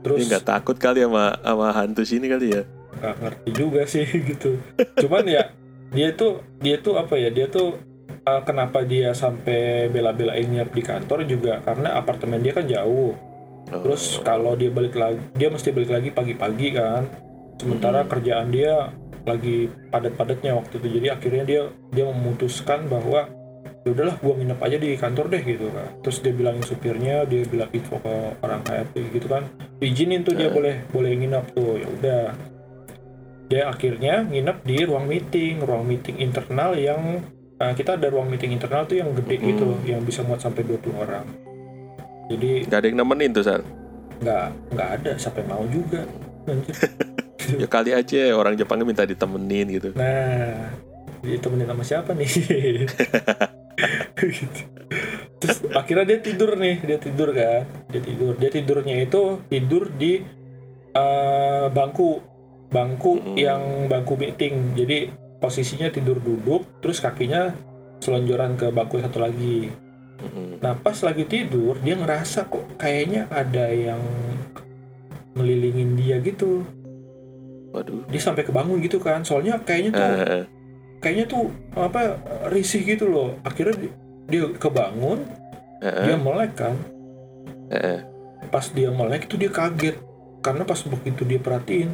Terus 0.00 0.30
nggak 0.30 0.46
takut 0.46 0.76
kali 0.78 1.02
sama 1.02 1.34
sama 1.42 1.66
hantu 1.74 2.02
sini 2.06 2.26
kali 2.30 2.56
ya. 2.56 2.62
nggak 2.96 3.16
ngerti 3.20 3.50
juga 3.52 3.82
sih 3.84 4.06
gitu. 4.32 4.56
Cuman 5.02 5.28
ya 5.28 5.52
dia 5.92 6.08
tuh 6.16 6.40
dia 6.64 6.80
tuh 6.80 6.96
apa 6.96 7.20
ya 7.20 7.28
dia 7.28 7.46
tuh 7.46 7.76
eh, 8.24 8.42
kenapa 8.48 8.80
dia 8.88 9.12
sampai 9.12 9.92
bela-belain 9.92 10.48
nginep 10.48 10.70
di 10.72 10.82
kantor 10.82 11.28
juga 11.28 11.60
karena 11.60 11.92
apartemen 12.00 12.40
dia 12.40 12.56
kan 12.56 12.64
jauh. 12.64 13.12
Oh. 13.72 13.82
Terus 13.82 14.22
kalau 14.22 14.54
dia 14.54 14.70
balik 14.70 14.94
lagi, 14.94 15.18
dia 15.34 15.50
mesti 15.50 15.74
balik 15.74 15.90
lagi 15.90 16.08
pagi-pagi 16.10 16.68
kan. 16.74 17.02
Sementara 17.58 18.04
Hmm. 18.04 18.10
kerjaan 18.10 18.48
dia 18.52 18.94
lagi 19.26 19.66
padat-padatnya 19.90 20.54
waktu 20.54 20.78
itu. 20.78 20.88
Jadi 21.00 21.06
akhirnya 21.10 21.44
dia 21.44 21.62
dia 21.90 22.04
memutuskan 22.06 22.86
bahwa 22.86 23.26
ya 23.82 23.90
udahlah 23.90 24.14
gua 24.22 24.34
nginep 24.38 24.58
aja 24.62 24.76
di 24.78 24.90
kantor 24.94 25.26
deh 25.34 25.42
gitu 25.42 25.66
kan. 25.74 25.88
Terus 26.02 26.16
dia 26.22 26.32
bilangin 26.34 26.62
supirnya, 26.62 27.26
dia 27.26 27.42
bilang 27.42 27.70
info 27.74 27.98
ke 27.98 28.14
orang 28.38 28.62
HRD 28.62 28.96
gitu 29.18 29.26
kan. 29.26 29.42
Izinin 29.82 30.22
tuh 30.22 30.38
dia 30.38 30.46
Hmm. 30.46 30.56
boleh 30.62 30.74
boleh 30.94 31.10
nginep 31.16 31.44
tuh. 31.54 31.72
Ya 31.78 31.88
udah. 31.90 32.24
Dia 33.46 33.62
akhirnya 33.70 34.26
nginep 34.26 34.58
di 34.62 34.76
ruang 34.82 35.06
meeting, 35.06 35.62
ruang 35.62 35.86
meeting 35.86 36.18
internal 36.18 36.74
yang 36.74 37.22
eh, 37.56 37.72
kita 37.72 37.96
ada 37.96 38.12
ruang 38.12 38.28
meeting 38.28 38.52
internal 38.52 38.84
tuh 38.84 39.00
yang 39.00 39.16
gede 39.16 39.40
Hmm. 39.40 39.46
gitu 39.48 39.66
yang 39.88 40.04
bisa 40.04 40.20
muat 40.20 40.44
sampai 40.44 40.60
20 40.60 40.92
orang. 40.92 41.24
Jadi 42.26 42.66
Nggak 42.66 42.78
ada 42.82 42.86
yang 42.90 42.98
nemenin 42.98 43.30
tuh, 43.32 43.44
San. 43.46 43.62
nggak 44.16 44.46
nggak 44.72 44.88
ada 44.96 45.10
yang 45.12 45.48
mau 45.48 45.64
juga. 45.68 46.02
Ya 47.46 47.70
kali 47.70 47.94
aja 47.94 48.34
orang 48.34 48.58
Jepangnya 48.58 48.82
minta 48.82 49.06
ditemenin 49.06 49.70
gitu. 49.70 49.94
nah 49.94 50.66
ditemenin 51.22 51.70
sama 51.70 51.84
siapa 51.86 52.10
nih 52.10 52.26
Gitu. 54.16 54.60
terus 55.40 55.58
akhirnya 55.76 56.16
dia 56.16 56.18
tidur 56.24 56.56
nih 56.56 56.80
dia 56.80 56.98
tidur 56.98 57.28
kan 57.36 57.68
dia 57.92 58.00
tidur 58.02 58.32
dia 58.34 58.50
tidurnya 58.50 58.96
itu 59.04 59.22
tidur 59.46 59.92
di 59.92 60.24
eh, 60.96 61.66
bangku 61.68 62.24
bangku 62.72 63.12
Mm-mm. 63.20 63.36
yang 63.36 63.62
bangku 63.86 64.16
meeting 64.16 64.72
jadi 64.74 65.12
posisinya 65.38 65.92
tidur 65.92 66.18
duduk 66.18 66.80
terus 66.80 66.98
kakinya 66.98 67.52
selonjoran 68.00 68.56
ke 68.56 68.72
bangku 68.72 68.98
satu 68.98 69.20
lagi 69.20 69.70
Nah 70.58 70.72
pas 70.74 70.96
lagi 70.96 71.24
tidur 71.24 71.76
dia 71.78 71.94
ngerasa 71.94 72.46
kok 72.46 72.76
kayaknya 72.76 73.28
ada 73.28 73.68
yang 73.68 74.00
melilingin 75.32 75.94
dia 75.94 76.16
gitu. 76.18 76.64
Waduh. 77.70 78.08
Dia 78.08 78.20
sampai 78.20 78.42
kebangun 78.42 78.80
gitu 78.80 78.96
kan. 78.96 79.20
Soalnya 79.20 79.60
kayaknya 79.60 79.92
tuh 79.92 80.08
Eh, 80.08 80.42
kayaknya 80.98 81.24
tuh 81.26 81.44
apa 81.74 82.16
risih 82.48 82.82
gitu 82.82 83.06
loh. 83.06 83.36
Akhirnya 83.42 83.76
di- 83.78 83.94
dia 84.26 84.48
kebangun, 84.50 85.22
eh, 85.78 86.04
dia 86.04 86.16
melek 86.16 86.52
kan. 86.56 86.76
eh. 87.68 88.00
Pas 88.46 88.64
dia 88.68 88.88
melek 88.88 89.26
itu 89.26 89.36
dia 89.36 89.50
kaget 89.50 89.98
karena 90.38 90.62
pas 90.62 90.78
begitu 90.80 91.22
dia 91.22 91.36
perhatiin 91.36 91.90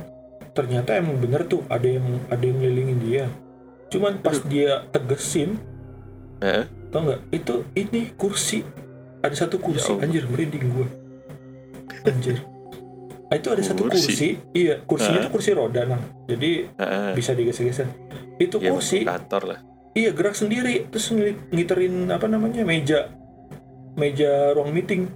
ternyata 0.52 0.92
emang 0.92 1.16
bener 1.16 1.42
tuh 1.42 1.64
ada 1.66 1.88
yang 1.88 2.04
ada 2.28 2.40
yang 2.40 2.60
melilingin 2.60 2.98
dia. 3.00 3.24
Cuman 3.88 4.20
pas 4.20 4.36
dia 4.42 4.84
tegesin 4.88 5.56
Eh? 6.38 6.66
Tau 6.92 7.00
nggak? 7.02 7.20
Itu 7.32 7.54
ini 7.74 8.12
kursi. 8.14 8.60
Ada 9.18 9.46
satu 9.46 9.56
kursi. 9.56 9.90
Ya 9.90 10.04
anjir 10.04 10.28
merinding 10.28 10.64
gue 10.68 10.86
anjir. 12.04 12.38
Ah, 13.26 13.40
itu 13.40 13.48
ada 13.48 13.64
satu 13.64 13.88
Kursi? 13.88 14.04
kursi. 14.12 14.28
Iya 14.52 14.84
kursinya 14.84 15.18
Hah? 15.18 15.24
tuh 15.24 15.32
kursi 15.32 15.50
roda 15.56 15.88
nah 15.88 15.96
jadi 16.28 16.68
Heeh. 16.68 17.10
bisa 17.16 17.32
digeser-geser 17.32 17.88
itu 18.36 18.60
Ya, 18.60 18.68
kursi. 18.68 19.08
kantor 19.08 19.42
lah. 19.48 19.58
iya 19.94 20.12
gerak 20.12 20.36
sendiri. 20.36 20.84
Terus 20.92 21.16
ngiterin 21.48 22.12
apa 22.12 22.28
namanya 22.28 22.60
meja. 22.60 23.08
Meja 23.92 24.52
ruang 24.52 24.72
meeting. 24.72 25.08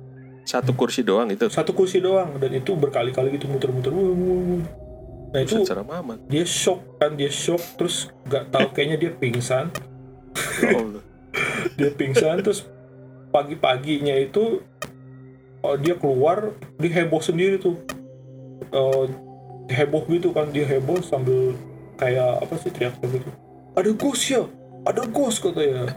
Satu 0.46 0.72
kursi 0.72 1.02
doang 1.02 1.28
itu. 1.28 1.50
satu 1.52 1.76
kursi 1.76 2.00
doang. 2.00 2.40
Dan 2.40 2.54
itu 2.54 2.72
berkali-kali 2.72 3.36
gitu 3.36 3.48
muter-muter. 3.48 3.92
Nah 3.92 5.40
itu 5.42 5.60
dia 6.30 6.44
shock 6.46 6.96
kan 6.96 7.16
dia 7.16 7.28
shock. 7.28 7.60
Terus 7.76 8.08
nggak 8.24 8.44
tahu 8.48 8.66
kayaknya 8.72 8.96
dia 8.96 9.10
pingsan. 9.12 9.68
Allah. 10.62 11.02
Dia 11.78 11.90
pingsan 11.92 12.40
terus 12.40 12.64
pagi-paginya 13.30 14.16
itu 14.16 14.64
oh, 15.60 15.76
dia 15.76 15.94
keluar 15.98 16.54
dia 16.80 16.92
heboh 17.02 17.20
sendiri 17.20 17.60
tuh. 17.60 17.76
Eh, 18.72 19.04
heboh 19.66 20.06
gitu 20.06 20.30
kan 20.30 20.48
dia 20.54 20.64
heboh 20.64 21.02
sambil 21.02 21.58
kayak 21.98 22.42
apa 22.42 22.54
sih 22.60 22.70
teriak 22.72 22.96
gitu. 23.02 23.28
Ada 23.76 23.90
ghost 23.92 24.24
ya? 24.30 24.42
Ada 24.86 25.02
ghost 25.10 25.42
katanya 25.42 25.92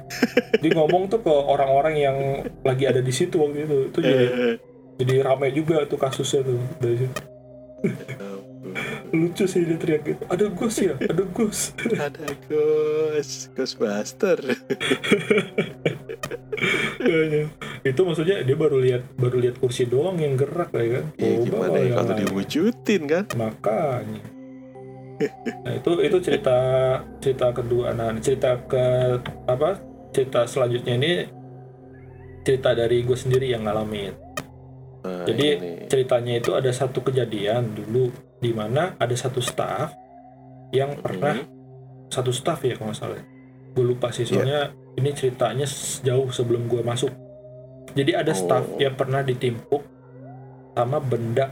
dia. 0.60 0.72
Ngomong 0.74 1.08
tuh 1.14 1.22
ke 1.22 1.32
orang-orang 1.32 1.96
yang 1.96 2.18
lagi 2.66 2.90
ada 2.90 3.00
di 3.00 3.14
situ 3.14 3.38
waktu 3.40 3.70
itu. 3.70 3.78
Itu 3.94 4.00
jadi 4.02 4.26
jadi 5.00 5.16
ramai 5.24 5.56
juga 5.56 5.88
tuh 5.88 5.96
kasusnya 5.96 6.44
tuh 6.44 6.60
dari 6.82 7.08
situ 7.08 7.22
lucu 9.12 9.44
sih 9.44 9.64
dia 9.64 9.76
teriak 9.76 10.02
gitu 10.04 10.22
ada 10.26 10.46
ghost 10.48 10.78
ya 10.80 10.94
ada 10.96 11.24
ghost 11.28 11.74
Ada 12.10 12.26
Ghost, 12.46 13.52
Ghostbuster. 13.54 14.38
Kayaknya. 17.00 17.44
itu 17.90 18.02
maksudnya 18.02 18.44
dia 18.44 18.54
baru 18.54 18.78
lihat 18.78 19.04
baru 19.16 19.40
lihat 19.40 19.56
kursi 19.58 19.86
doang 19.86 20.20
yang 20.20 20.36
gerak 20.36 20.70
ya 20.72 21.00
kan 21.00 21.06
Ya 21.16 21.30
Coba 21.40 21.44
gimana 21.46 21.78
ya 21.80 21.94
kalau 21.96 22.12
lain. 22.12 22.20
diwujudin 22.22 23.02
kan? 23.06 23.24
makanya 23.34 24.22
nah 25.64 25.74
itu 25.74 25.90
itu 26.00 26.18
cerita 26.20 26.58
cerita 27.20 27.48
kedua 27.52 27.92
nah 27.92 28.12
cerita 28.20 28.56
ke 28.62 28.86
apa 29.46 29.80
cerita 30.12 30.44
selanjutnya 30.44 30.94
ini 30.96 31.12
cerita 32.42 32.72
dari 32.72 33.04
gue 33.04 33.18
sendiri 33.18 33.48
yang 33.48 33.64
ngalamin 33.64 34.16
Nah, 35.00 35.24
Jadi, 35.24 35.48
ini. 35.56 35.72
ceritanya 35.88 36.44
itu 36.44 36.52
ada 36.52 36.68
satu 36.76 37.00
kejadian 37.00 37.72
dulu 37.72 38.12
di 38.40 38.52
mana 38.52 38.96
ada 38.96 39.14
satu 39.14 39.40
staff 39.40 39.92
yang 40.72 40.96
pernah 40.98 41.36
Mhm. 41.36 41.48
satu 42.08 42.32
staff 42.32 42.60
ya 42.62 42.74
kalau 42.74 42.90
nggak 42.90 43.00
salah 43.00 43.22
gue 43.70 43.86
lupa 43.86 44.10
sih 44.10 44.24
Iya. 44.24 44.32
soalnya 44.32 44.62
ini 44.96 45.10
ceritanya 45.14 45.66
jauh 46.02 46.30
sebelum 46.30 46.66
gue 46.66 46.82
masuk 46.82 47.12
jadi 47.92 48.22
ada 48.22 48.34
staff 48.34 48.66
Oh. 48.66 48.78
yang 48.78 48.94
pernah 48.94 49.22
ditimpuk 49.22 49.82
sama 50.74 50.98
benda 50.98 51.52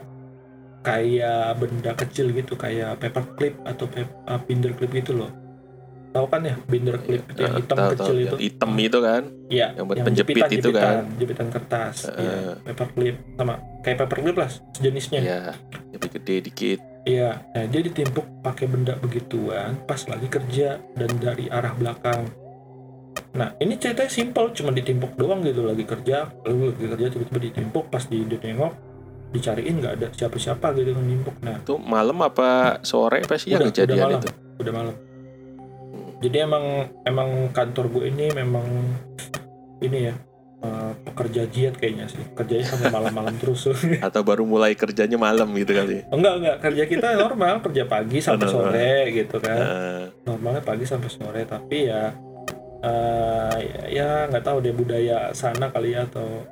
kayak 0.81 1.57
benda 1.57 1.91
kecil 1.93 2.31
gitu 2.31 2.55
kayak 2.55 2.95
paperclip 2.97 3.59
atau 3.65 3.85
pep, 3.85 4.07
uh, 4.23 4.39
binder 4.39 4.71
clip 4.71 4.91
gitu 4.93 5.13
loh 5.13 5.31
tahu 6.17 6.25
kan 6.27 6.41
ya 6.41 6.55
binder 6.65 6.97
clip 6.97 7.21
itu 7.23 7.39
yang 7.39 7.53
Eh, 7.53 7.59
hitam 7.59 7.77
tahu, 7.77 7.89
kecil 7.93 8.05
tahu. 8.07 8.17
itu 8.17 8.27
Yang 8.27 8.41
hitam 8.43 8.71
itu 8.75 8.97
kan? 8.99 9.23
Iya, 9.47 9.67
yang 9.71 9.85
buat 9.85 9.97
penjepit 10.01 10.35
itu 10.51 10.69
kan? 10.71 10.95
jepitan 11.15 11.47
kertas 11.47 11.95
Heeh. 12.07 12.17
iya 12.17 12.37
paperclip 12.67 13.15
sama 13.33 13.53
kayak 13.81 13.97
paperclip 13.99 14.35
lah 14.35 14.49
sejenisnya 14.73 15.19
Ya, 15.19 15.41
lebih 15.91 16.09
gede 16.13 16.35
dikit. 16.43 16.79
Iya, 17.03 17.39
nah 17.47 17.63
dia 17.63 17.79
ditimpuk 17.79 18.25
pakai 18.41 18.65
benda 18.65 18.97
begituan 18.97 19.79
pas 19.83 20.01
lagi 20.03 20.27
kerja 20.27 20.75
dan 20.91 21.09
dari 21.17 21.47
arah 21.47 21.71
belakang. 21.71 22.27
Nah 23.31 23.53
ini 23.57 23.77
ceritanya 23.77 24.09
simpel, 24.09 24.49
cuma 24.51 24.69
ditimpuk 24.69 25.15
doang 25.15 25.39
gitu 25.39 25.61
lagi 25.61 25.85
kerja, 25.85 26.27
lalu 26.43 26.73
lagi 26.73 26.85
kerja 26.89 27.07
tiba-tiba 27.09 27.39
ditimpuk 27.39 27.87
pas 27.87 28.03
di 28.03 28.25
ditengok 28.25 28.73
dicariin 29.29 29.77
nggak 29.77 29.93
ada 29.93 30.07
siapa-siapa 30.09 30.71
gitu 30.73 30.89
yang 30.89 31.03
nimpuk. 31.05 31.35
Nah 31.39 31.59
Itu 31.59 31.77
malam 31.77 32.19
apa 32.19 32.79
sore 32.81 33.21
apa 33.21 33.35
siang 33.35 33.59
udah, 33.59 33.67
udah 33.67 33.71
kejadian 33.71 33.99
malam, 34.01 34.19
itu? 34.19 34.29
udah 34.57 34.73
malam. 34.73 34.95
Jadi 36.17 36.37
emang 36.39 36.65
emang 37.03 37.29
kantor 37.49 37.85
gue 37.89 38.03
ini 38.07 38.31
memang 38.31 38.65
ini 39.79 39.99
ya 40.03 40.13
eh, 40.57 40.91
pekerja 41.03 41.45
giat 41.45 41.75
kayaknya 41.75 42.05
sih 42.07 42.25
kerjanya 42.33 42.65
sampai 42.67 42.89
malam-malam 42.89 43.37
terus. 43.41 43.69
Atau 43.99 44.21
baru 44.21 44.41
mulai 44.43 44.73
kerjanya 44.73 45.15
malam 45.15 45.53
gitu 45.53 45.71
kali? 45.71 46.01
enggak 46.07 46.33
enggak 46.35 46.57
kerja 46.59 46.83
kita 46.85 47.07
normal 47.15 47.61
kerja 47.61 47.83
pagi 47.85 48.17
sampai 48.19 48.47
sore 48.47 48.91
gitu 49.13 49.37
kan. 49.37 49.57
Nah, 49.57 50.03
normalnya 50.25 50.61
pagi 50.61 50.83
sampai 50.83 51.07
sore 51.07 51.41
tapi 51.43 51.85
ya 51.85 52.09
eh, 52.79 53.57
ya- 53.59 53.87
ya 53.87 54.07
nggak 54.27 54.43
tahu 54.43 54.57
deh 54.59 54.71
budaya 54.71 55.29
sana 55.31 55.69
kali 55.69 55.93
ya 55.93 56.03
atau 56.03 56.45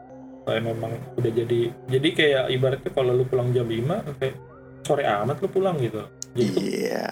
kayak 0.44 0.62
memang 0.64 0.94
udah 1.16 1.32
jadi 1.34 1.60
jadi 1.88 2.10
kayak 2.12 2.44
ibaratnya 2.52 2.92
kalau 2.92 3.12
lu 3.12 3.26
pulang 3.26 3.50
jam 3.50 3.66
5 3.66 4.06
kayak 4.16 4.38
sore 4.82 5.02
amat 5.02 5.38
lu 5.38 5.50
pulang 5.50 5.78
gitu 5.78 6.06
jadi 6.34 6.54
Iya. 6.54 7.06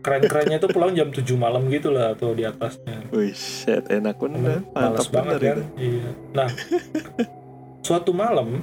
Keren-kerennya 0.00 0.58
tuh 0.58 0.68
pulang 0.68 0.92
jam 0.92 1.08
7 1.08 1.22
malam 1.34 1.68
gitu 1.68 1.88
lah 1.88 2.12
atau 2.12 2.32
di 2.32 2.42
atasnya 2.42 3.04
Wih, 3.10 3.30
set 3.30 3.88
enak 3.88 4.16
bener. 4.16 4.64
males 4.66 4.72
Mantap 4.72 5.06
banget 5.10 5.34
bener 5.34 5.42
kan 5.42 5.58
itu. 5.58 5.64
iya 5.78 6.10
nah 6.32 6.48
suatu 7.80 8.10
malam 8.10 8.60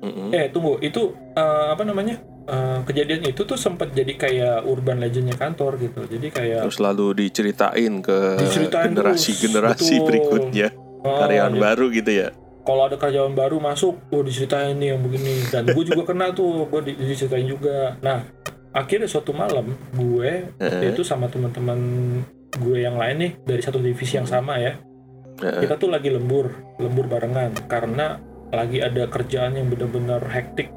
Mm-mm. 0.00 0.32
eh 0.32 0.48
tunggu 0.48 0.80
itu 0.80 1.02
eh, 1.32 1.66
apa 1.68 1.82
namanya 1.82 2.16
Eh, 2.42 2.80
kejadian 2.82 3.22
itu 3.22 3.46
tuh 3.46 3.54
sempat 3.54 3.94
jadi 3.94 4.10
kayak 4.12 4.66
urban 4.66 4.98
legendnya 4.98 5.38
kantor 5.38 5.78
gitu 5.78 6.02
jadi 6.08 6.28
kayak 6.28 6.60
Terus 6.66 6.82
lalu 6.82 7.14
diceritain 7.20 8.02
ke 8.02 8.42
generasi-generasi 8.82 10.02
berikutnya. 10.02 10.74
oh, 10.98 11.14
Karyawan 11.20 11.52
jadi- 11.52 11.62
baru 11.62 11.86
gitu 11.92 12.10
ya? 12.10 12.28
kalau 12.60 12.84
ada 12.84 12.94
karyawan 12.94 13.32
baru 13.32 13.56
masuk, 13.56 14.02
oh 14.10 14.20
diceritain 14.20 14.74
nih 14.74 14.92
yang 14.92 15.00
begini. 15.00 15.42
Dan 15.44 15.64
gue 15.64 15.80
juga 15.82 16.02
kena 16.04 16.30
tuh, 16.30 16.66
gue 16.66 16.80
di- 16.84 16.98
diceritain 17.00 17.42
juga. 17.42 17.94
Nah, 17.98 18.22
akhirnya 18.70 19.10
suatu 19.10 19.34
malam 19.34 19.74
gue 19.94 20.54
Heeh. 20.58 20.94
itu 20.94 21.02
sama 21.02 21.26
teman-teman 21.26 21.78
gue 22.54 22.78
yang 22.82 22.98
lain 22.98 23.16
nih 23.18 23.32
dari 23.42 23.62
satu 23.62 23.78
divisi 23.82 24.18
yang 24.18 24.26
sama 24.26 24.58
ya. 24.58 24.78
Heeh. 25.42 25.66
Kita 25.66 25.78
tuh 25.78 25.90
lagi 25.90 26.10
lembur, 26.10 26.78
lembur 26.78 27.10
barengan 27.10 27.54
karena 27.66 28.18
lagi 28.50 28.82
ada 28.82 29.06
kerjaan 29.06 29.58
yang 29.58 29.70
benar-benar 29.70 30.22
hektik 30.30 30.70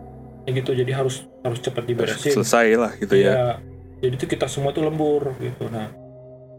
ya 0.46 0.52
gitu. 0.54 0.74
Jadi 0.74 0.92
harus 0.94 1.26
harus 1.46 1.60
cepat 1.62 1.84
diberesin. 1.86 2.34
selesai 2.34 2.68
lah 2.78 2.92
gitu 2.98 3.14
ya. 3.18 3.32
Iya. 3.34 3.48
Jadi 4.04 4.14
tuh 4.20 4.30
kita 4.30 4.46
semua 4.52 4.76
tuh 4.76 4.84
lembur 4.84 5.32
gitu. 5.40 5.72
Nah, 5.72 5.88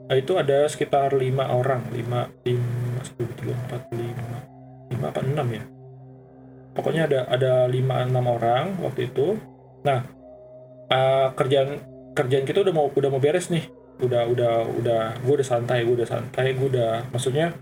nah, 0.09 0.17
itu 0.17 0.33
ada 0.41 0.65
sekitar 0.65 1.13
lima 1.13 1.53
orang, 1.53 1.85
lima, 1.93 2.33
lima, 2.41 3.05
satu, 3.05 3.21
dua, 3.21 3.37
tiga, 3.37 3.53
empat, 3.53 3.83
lima, 3.93 4.39
lima 4.89 5.07
apa 5.13 5.21
enam 5.21 5.49
ya? 5.53 5.63
Pokoknya 6.75 7.03
ada 7.05 7.21
ada 7.29 7.53
lima 7.69 8.01
enam 8.01 8.25
orang 8.33 8.81
waktu 8.81 9.13
itu. 9.13 9.37
Nah, 9.85 10.09
eh, 10.91 11.29
kerjaan 11.33 11.69
kerjaan 12.15 12.45
kita 12.47 12.63
udah 12.63 12.75
mau 12.75 12.87
udah 12.91 13.11
mau 13.11 13.23
beres 13.23 13.49
nih. 13.51 13.65
Udah 13.95 14.27
udah 14.27 14.53
udah 14.75 15.01
gue 15.23 15.35
udah 15.39 15.47
santai, 15.47 15.87
gue 15.87 15.95
udah 15.95 16.09
santai, 16.09 16.55
gue 16.55 16.67
udah 16.67 17.09
maksudnya 17.15 17.55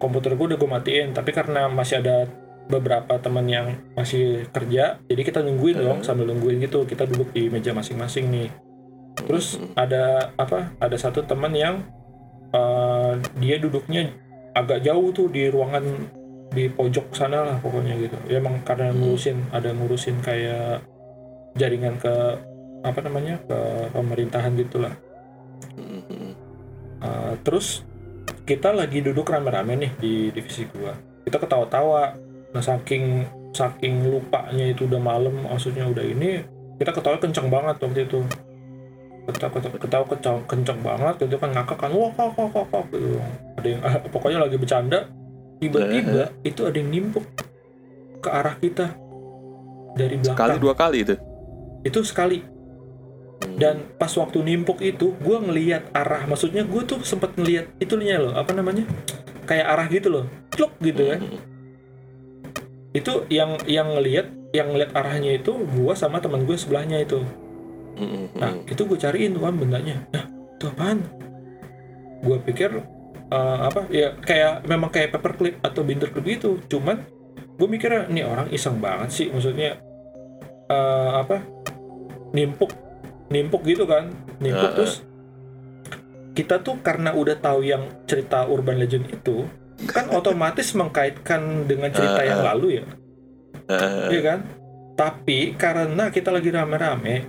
komputer 0.00 0.32
gue 0.32 0.46
udah 0.54 0.58
gue 0.58 0.70
matiin. 0.70 1.12
Tapi 1.12 1.30
karena 1.32 1.68
masih 1.68 2.00
ada 2.00 2.24
beberapa 2.64 3.20
teman 3.20 3.44
yang 3.44 3.76
masih 3.92 4.48
kerja, 4.48 4.96
jadi 5.04 5.20
kita 5.20 5.44
nungguin 5.44 5.76
dong 5.76 6.00
Hmm. 6.00 6.06
sambil 6.06 6.24
nungguin 6.32 6.64
gitu. 6.64 6.88
Kita 6.88 7.04
duduk 7.04 7.36
di 7.36 7.52
meja 7.52 7.76
masing-masing 7.76 8.32
nih. 8.32 8.48
Terus 9.14 9.60
Mm-mm. 9.60 9.76
ada 9.76 10.32
apa? 10.40 10.72
Ada 10.80 10.96
satu 10.96 11.22
teman 11.28 11.52
yang 11.52 11.84
eh, 12.54 13.12
dia 13.42 13.56
duduknya 13.60 14.08
agak 14.54 14.86
jauh 14.86 15.10
tuh 15.10 15.26
di 15.28 15.50
ruangan 15.50 15.84
di 16.54 16.70
pojok 16.70 17.10
sana 17.12 17.42
lah 17.42 17.56
pokoknya 17.58 17.98
gitu. 17.98 18.16
Ya 18.30 18.38
emang 18.38 18.62
karena 18.64 18.94
Hmm. 18.94 19.02
ngurusin 19.02 19.38
ada 19.50 19.74
ngurusin 19.74 20.22
kayak 20.22 20.86
jaringan 21.58 21.98
ke 21.98 22.14
apa 22.84 23.00
namanya 23.00 23.40
ke 23.48 23.58
pemerintahan 23.96 24.52
gitulah. 24.60 24.94
Uh, 27.00 27.34
terus 27.40 27.82
kita 28.44 28.76
lagi 28.76 29.00
duduk 29.00 29.24
rame-rame 29.28 29.88
nih 29.88 29.92
di 29.96 30.12
divisi 30.28 30.68
gua. 30.68 30.92
Kita 31.24 31.40
ketawa-tawa. 31.40 32.20
Nah 32.52 32.62
saking 32.62 33.24
saking 33.56 34.12
lupanya 34.12 34.68
itu 34.68 34.84
udah 34.84 35.00
malam, 35.00 35.48
maksudnya 35.48 35.88
udah 35.88 36.04
ini 36.04 36.44
kita 36.76 36.92
ketawa 36.92 37.16
kenceng 37.16 37.48
banget 37.48 37.80
waktu 37.80 38.04
itu. 38.04 38.20
Ketawa 39.24 39.50
ketawa, 39.56 39.76
ketawa 39.80 40.04
kenceng, 40.04 40.38
kenceng 40.44 40.80
banget, 40.84 41.14
gitu 41.24 41.36
kan 41.40 41.50
ngakak 41.56 41.78
kan, 41.80 41.90
wah 41.96 42.12
kok 42.12 42.28
kok 42.36 42.48
kok 42.52 42.66
kok 42.68 42.84
gitu. 42.92 43.16
Ada 43.56 43.68
yang 43.72 43.80
pokoknya 44.14 44.38
lagi 44.44 44.56
bercanda. 44.60 45.00
Tiba-tiba 45.62 46.28
itu 46.44 46.60
ada 46.66 46.76
yang 46.76 46.90
nimpuk 46.92 47.24
ke 48.20 48.28
arah 48.28 48.56
kita 48.60 48.92
dari 49.96 50.20
belakang. 50.20 50.36
Sekali 50.36 50.56
dua 50.60 50.74
kali 50.76 50.98
itu. 51.00 51.14
Itu 51.86 52.04
sekali. 52.04 52.53
Dan 53.54 53.86
pas 53.98 54.10
waktu 54.10 54.42
nimpuk 54.42 54.82
itu 54.82 55.14
gue 55.22 55.36
ngelihat 55.38 55.94
arah. 55.94 56.26
Maksudnya 56.26 56.66
gue 56.66 56.82
tuh 56.82 57.00
sempat 57.06 57.38
ngelihat 57.38 57.70
itunya 57.78 58.18
loh 58.18 58.34
apa 58.34 58.50
namanya? 58.50 58.82
Kayak 59.46 59.66
arah 59.70 59.86
gitu 59.90 60.08
loh. 60.10 60.26
Clok 60.50 60.72
gitu 60.82 61.02
ya 61.02 61.16
Mm-mm. 61.18 61.40
itu 62.94 63.26
yang 63.26 63.58
yang 63.66 63.90
ngelihat 63.90 64.30
yang 64.54 64.70
ngelihat 64.70 64.94
arahnya 64.94 65.34
itu 65.34 65.50
gue 65.50 65.92
sama 65.98 66.22
teman 66.22 66.46
gue 66.46 66.54
sebelahnya 66.54 67.02
itu. 67.02 67.26
Mm-mm. 67.94 68.34
nah 68.38 68.54
itu 68.66 68.82
gue 68.86 68.98
cariin 68.98 69.34
tuh 69.34 69.42
kan 69.42 69.54
bendanya. 69.54 70.02
Nah 70.14 70.30
itu 70.30 70.64
apaan? 70.70 71.02
Gue 72.22 72.38
pikir 72.42 72.70
eh, 73.34 73.58
apa? 73.66 73.90
Ya 73.90 74.14
kayak 74.18 74.66
memang 74.70 74.94
kayak 74.94 75.10
paperclip 75.14 75.58
atau 75.62 75.82
binder 75.82 76.10
clip 76.10 76.26
gitu. 76.26 76.62
Cuman 76.70 77.02
gue 77.54 77.68
mikirnya 77.70 78.06
ini 78.10 78.22
orang 78.22 78.50
iseng 78.54 78.78
banget 78.78 79.10
sih. 79.10 79.26
Maksudnya 79.30 79.78
eh, 80.70 81.10
apa? 81.18 81.42
Nimpuk 82.34 82.83
nimpuk 83.28 83.64
gitu 83.64 83.84
kan 83.84 84.12
nimpuk 84.38 84.68
Heeh. 84.70 84.76
terus 84.76 84.94
kita 86.34 86.58
tuh 86.60 86.82
karena 86.82 87.14
udah 87.14 87.38
tahu 87.38 87.62
yang 87.62 87.86
cerita 88.04 88.44
urban 88.44 88.76
legend 88.76 89.06
itu 89.06 89.46
kan 89.86 90.10
otomatis 90.18 90.74
mengkaitkan 90.74 91.64
dengan 91.64 91.90
cerita 91.90 92.20
yang 92.20 92.42
Heeh. 92.42 92.50
lalu 92.52 92.68
ya 92.82 92.84
Heeh. 93.64 94.08
Iya 94.12 94.20
kan? 94.20 94.38
Tapi 94.94 95.56
karena 95.56 96.12
kita 96.12 96.28
lagi 96.28 96.52
rame-rame, 96.52 97.24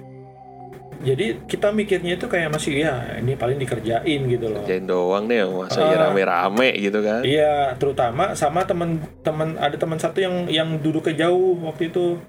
jadi 0.99 1.47
kita 1.47 1.71
mikirnya 1.71 2.13
itu 2.13 2.27
kayak 2.27 2.51
masih 2.51 2.83
ya 2.83 3.17
ini 3.17 3.33
paling 3.33 3.55
dikerjain 3.55 4.19
gitu 4.27 4.51
loh. 4.51 4.61
Kerjain 4.61 4.83
doang 4.83 5.25
deh, 5.25 5.41
masa 5.47 5.79
ya 5.81 5.95
Ah. 5.95 6.01
rame-rame 6.09 6.75
gitu 6.75 6.99
kan? 6.99 7.23
Iya, 7.23 7.73
terutama 7.75 8.35
sama 8.35 8.67
temen-temen 8.67 9.55
ada 9.55 9.79
teman 9.79 9.95
satu 9.95 10.19
yang 10.19 10.45
yang 10.45 10.75
duduknya 10.77 11.25
jauh 11.25 11.55
waktu 11.63 11.87
itu. 11.87 12.19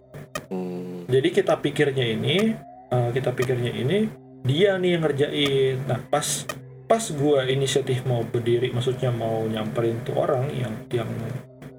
Hmm. 0.48 1.02
Jadi 1.10 1.28
kita 1.34 1.58
pikirnya 1.58 2.06
ini, 2.06 2.54
eh, 2.90 3.10
kita 3.14 3.30
pikirnya 3.32 3.72
ini 3.72 3.98
dia 4.46 4.78
nih 4.78 4.90
yang 4.96 5.02
ngerjain. 5.02 5.76
Nah 5.90 5.98
pas 6.06 6.46
pas 6.86 7.02
gua 7.18 7.42
inisiatif 7.50 8.06
mau 8.06 8.22
berdiri, 8.22 8.70
maksudnya 8.70 9.10
mau 9.10 9.42
nyamperin 9.46 9.98
tuh 10.06 10.14
orang 10.22 10.46
yang 10.54 10.74
yang 10.94 11.10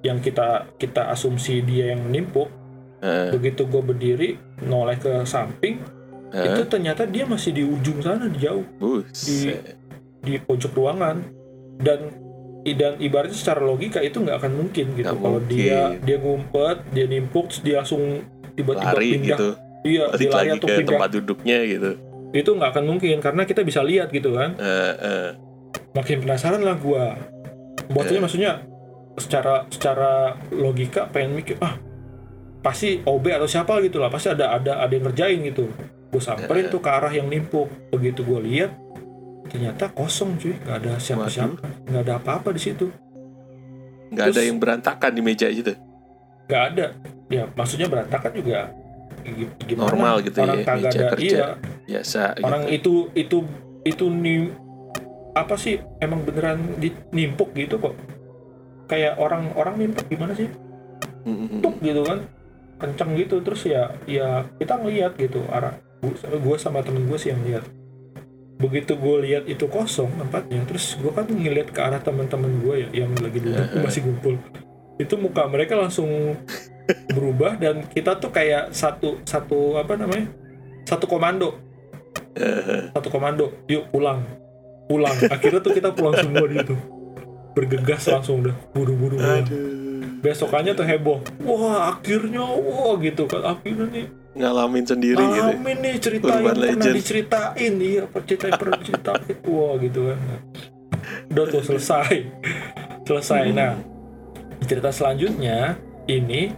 yang 0.04 0.18
kita 0.20 0.68
kita 0.76 1.08
asumsi 1.10 1.64
dia 1.64 1.96
yang 1.96 2.04
nimpuk. 2.08 2.52
Heeh. 2.98 3.30
Begitu 3.30 3.62
gue 3.70 3.78
berdiri 3.78 4.30
noleh 4.66 4.98
ke 4.98 5.22
samping, 5.22 5.78
Heeh. 6.34 6.50
itu 6.50 6.62
ternyata 6.66 7.06
dia 7.06 7.24
masih 7.24 7.54
di 7.54 7.62
ujung 7.62 8.02
sana 8.02 8.28
di 8.28 8.42
jauh 8.42 8.66
Buset. 8.76 9.78
di 10.20 10.34
pojok 10.36 10.72
ruangan 10.74 11.22
dan 11.78 12.10
dan 12.66 13.00
ibaratnya 13.00 13.38
secara 13.38 13.64
logika 13.64 14.02
itu 14.04 14.20
nggak 14.20 14.44
akan 14.44 14.52
mungkin 14.60 14.92
gitu 14.92 15.14
kalau 15.14 15.40
dia 15.46 15.96
dia 16.04 16.16
ngumpet 16.20 16.84
dia 16.92 17.06
nimpuk 17.08 17.48
terus 17.48 17.62
dia 17.64 17.80
langsung 17.80 18.02
tiba-tiba 18.58 18.92
pindah 18.98 19.38
gitu 19.38 19.48
iya 19.88 20.04
balik 20.12 20.28
lagi 20.28 20.48
ke 20.60 20.66
pindah. 20.68 20.88
tempat 20.92 21.10
duduknya 21.16 21.58
gitu. 21.64 21.90
Itu 22.36 22.50
nggak 22.54 22.70
akan 22.76 22.84
mungkin 22.84 23.16
karena 23.24 23.42
kita 23.48 23.64
bisa 23.64 23.80
lihat 23.80 24.12
gitu 24.12 24.36
kan. 24.36 24.52
Eh, 24.60 24.94
eh. 25.00 25.28
makin 25.96 26.20
penasaran 26.22 26.60
lah 26.60 26.76
gua. 26.76 27.16
Buatnya 27.88 28.20
Eh. 28.20 28.22
maksudnya 28.22 28.52
secara 29.16 29.64
secara 29.72 30.36
logika 30.52 31.08
pengen 31.10 31.40
mikir 31.40 31.56
ah 31.58 31.74
pasti 32.62 33.00
OB 33.02 33.24
atau 33.34 33.48
siapa 33.48 33.80
gitu 33.82 33.98
lah 33.98 34.12
pasti 34.12 34.30
ada 34.30 34.54
ada 34.54 34.84
ada 34.84 34.92
yang 34.92 35.08
ngerjain 35.08 35.40
gitu. 35.48 35.72
Gue 36.08 36.22
samperin 36.22 36.68
Eh. 36.68 36.72
tuh 36.72 36.80
ke 36.84 36.88
arah 36.92 37.12
yang 37.12 37.26
nimpuk 37.28 37.68
begitu 37.90 38.22
gue 38.24 38.40
lihat 38.44 38.76
ternyata 39.48 39.88
kosong 39.90 40.36
cuy. 40.36 40.52
Nggak 40.54 40.76
ada 40.84 40.92
siapa-siapa 41.00 41.56
nggak 41.88 42.02
ada 42.04 42.14
apa-apa 42.20 42.52
di 42.52 42.60
situ. 42.60 42.92
Nggak 44.12 44.26
ada 44.36 44.40
yang 44.44 44.56
berantakan 44.60 45.10
di 45.12 45.22
meja 45.24 45.48
gitu 45.48 45.72
nggak 46.48 46.64
ada. 46.74 46.86
Ya 47.28 47.44
maksudnya 47.52 47.92
berantakan 47.92 48.32
juga 48.32 48.72
gimana 49.66 49.88
Normal 49.92 50.14
gitu 50.24 50.38
orang 50.40 50.60
ya, 50.62 50.74
meja 50.74 50.88
ada 50.88 51.06
kerja. 51.14 51.26
iya 51.26 51.46
biasa 51.88 52.20
orang 52.40 52.62
gitu. 52.68 52.74
itu 52.76 52.94
itu 53.14 53.38
itu 53.84 54.04
nih 54.08 54.40
apa 55.36 55.54
sih 55.54 55.78
emang 56.02 56.26
beneran 56.26 56.58
di, 56.80 56.90
nimpuk 57.14 57.54
gitu 57.54 57.78
kok 57.78 57.94
kayak 58.88 59.20
orang 59.20 59.52
orang 59.54 59.78
nimpuk 59.78 60.08
gimana 60.08 60.32
sih 60.34 60.48
Mm-mm. 61.28 61.60
tuk 61.60 61.76
gitu 61.84 62.02
kan 62.02 62.24
kenceng 62.78 63.14
gitu 63.18 63.42
terus 63.44 63.66
ya 63.66 63.92
ya 64.08 64.46
kita 64.56 64.80
ngeliat 64.80 65.18
gitu 65.18 65.44
arah 65.50 65.76
gue 66.02 66.56
sama 66.56 66.80
temen 66.80 67.10
gue 67.10 67.18
sih 67.18 67.34
yang 67.34 67.42
lihat 67.42 67.66
begitu 68.58 68.98
gue 68.98 69.16
lihat 69.22 69.44
itu 69.46 69.70
kosong 69.70 70.10
tempatnya 70.18 70.62
terus 70.66 70.98
gue 70.98 71.10
kan 71.14 71.26
ngeliat 71.26 71.70
ke 71.70 71.78
arah 71.78 72.02
teman-teman 72.02 72.58
gue 72.62 72.74
ya 72.86 73.06
yang 73.06 73.14
lagi 73.18 73.38
duduk 73.38 73.66
masih 73.82 74.02
ngumpul 74.02 74.34
itu 74.98 75.14
muka 75.14 75.46
mereka 75.46 75.78
langsung 75.78 76.34
berubah 77.12 77.60
dan 77.60 77.84
kita 77.88 78.16
tuh 78.16 78.32
kayak 78.32 78.72
satu 78.72 79.20
satu 79.24 79.76
apa 79.76 79.96
namanya? 79.96 80.28
Satu 80.88 81.04
komando. 81.04 81.56
Eh, 82.32 82.90
satu 82.96 83.08
komando. 83.12 83.52
Yuk 83.68 83.92
pulang. 83.92 84.24
Pulang. 84.88 85.16
Akhirnya 85.28 85.60
tuh 85.60 85.76
kita 85.76 85.92
pulang 85.92 86.16
semua 86.16 86.48
gitu 86.48 86.76
bergegas 87.58 88.06
langsung 88.06 88.46
udah. 88.46 88.56
Buru-buru 88.70 89.18
besokannya 90.18 90.74
tuh 90.74 90.86
heboh. 90.86 91.18
Wah 91.46 91.94
akhirnya 91.94 92.42
wah 92.42 92.94
gitu 92.98 93.26
kan. 93.26 93.58
Akhirnya 93.58 93.86
nih. 93.90 94.06
Ngalamin 94.38 94.84
sendiri 94.86 95.18
gitu 95.18 95.50
amin 95.50 95.76
nih 95.82 95.94
cerita 95.98 96.30
Urban 96.30 96.38
yang 96.38 96.46
pernah 96.46 96.66
legend. 96.78 96.94
diceritain. 96.94 97.72
Iya 97.78 98.02
cerita 98.26 98.44
yang 98.46 98.60
pernah 98.60 98.76
diceritain. 98.78 99.34
Wah 99.46 99.72
gitu 99.78 100.00
kan. 100.10 100.18
Udah 101.30 101.44
tuh 101.50 101.62
selesai. 101.62 102.14
Selesai. 103.06 103.44
Hmm. 103.50 103.56
nah 103.56 103.72
cerita 104.66 104.90
selanjutnya 104.90 105.78
ini 106.10 106.52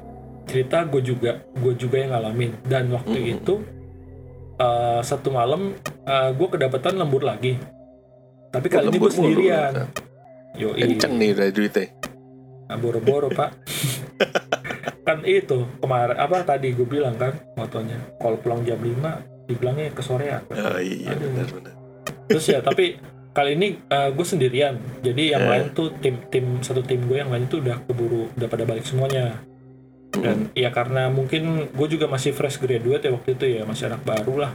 cerita 0.51 0.83
gue 0.83 0.99
juga 1.01 1.31
gue 1.47 1.73
juga 1.75 1.97
yang 1.97 2.11
ngalamin. 2.11 2.59
Dan 2.63 2.91
waktu 2.91 3.15
Hmm. 3.17 3.33
itu 3.33 3.55
eh, 4.57 5.01
satu 5.01 5.31
malam 5.31 5.73
gue 6.35 6.49
kedapatan 6.51 6.99
lembur 6.99 7.23
lagi. 7.23 7.55
Tapi 8.51 8.67
Oh, 8.67 8.73
kali 8.73 8.87
ini 8.89 8.99
gue 8.99 9.13
sendirian. 9.13 9.73
Yo 10.53 10.75
kenceng 10.75 11.15
nih 11.15 11.31
udah 11.31 11.47
duitnya 11.49 11.87
Nah, 12.67 12.77
boro-boro 12.77 13.31
pak. 13.31 13.51
Kan 15.07 15.23
itu 15.23 15.67
kemarin 15.77 16.15
apa 16.15 16.43
tadi 16.45 16.71
gue 16.71 16.85
bilang 16.85 17.15
kan 17.15 17.35
motonya. 17.55 17.99
Kalau 18.17 18.37
pulang 18.37 18.63
jam 18.63 18.77
5 18.77 19.27
dibilangnya 19.47 19.91
ke 19.91 19.99
sorean 19.99 20.47
oh 20.47 20.79
iya 20.79 21.11
benar-benar 21.11 21.75
terus 22.29 22.47
ya 22.47 22.63
tapi 22.63 22.95
kali 23.31 23.55
ini 23.55 23.83
gue 23.89 24.23
sendirian. 24.25 24.79
Jadi 25.01 25.35
yang 25.35 25.43
Eh. 25.43 25.51
lain 25.51 25.67
tuh 25.73 25.91
tim 25.99 26.23
tim 26.29 26.59
satu 26.61 26.79
tim 26.81 27.03
gue 27.03 27.19
yang 27.19 27.27
lain 27.27 27.47
tuh 27.47 27.59
udah 27.59 27.83
keburu 27.83 28.31
udah 28.31 28.47
pada 28.47 28.63
balik 28.63 28.87
semuanya 28.87 29.43
dan 30.19 30.51
ya 30.59 30.75
karena 30.75 31.07
mungkin 31.07 31.71
gue 31.71 31.87
juga 31.87 32.11
masih 32.11 32.35
fresh 32.35 32.59
graduate 32.59 33.07
ya 33.07 33.13
waktu 33.15 33.31
itu 33.39 33.45
ya 33.47 33.63
masih 33.63 33.87
anak 33.87 34.03
baru 34.03 34.49
lah. 34.49 34.53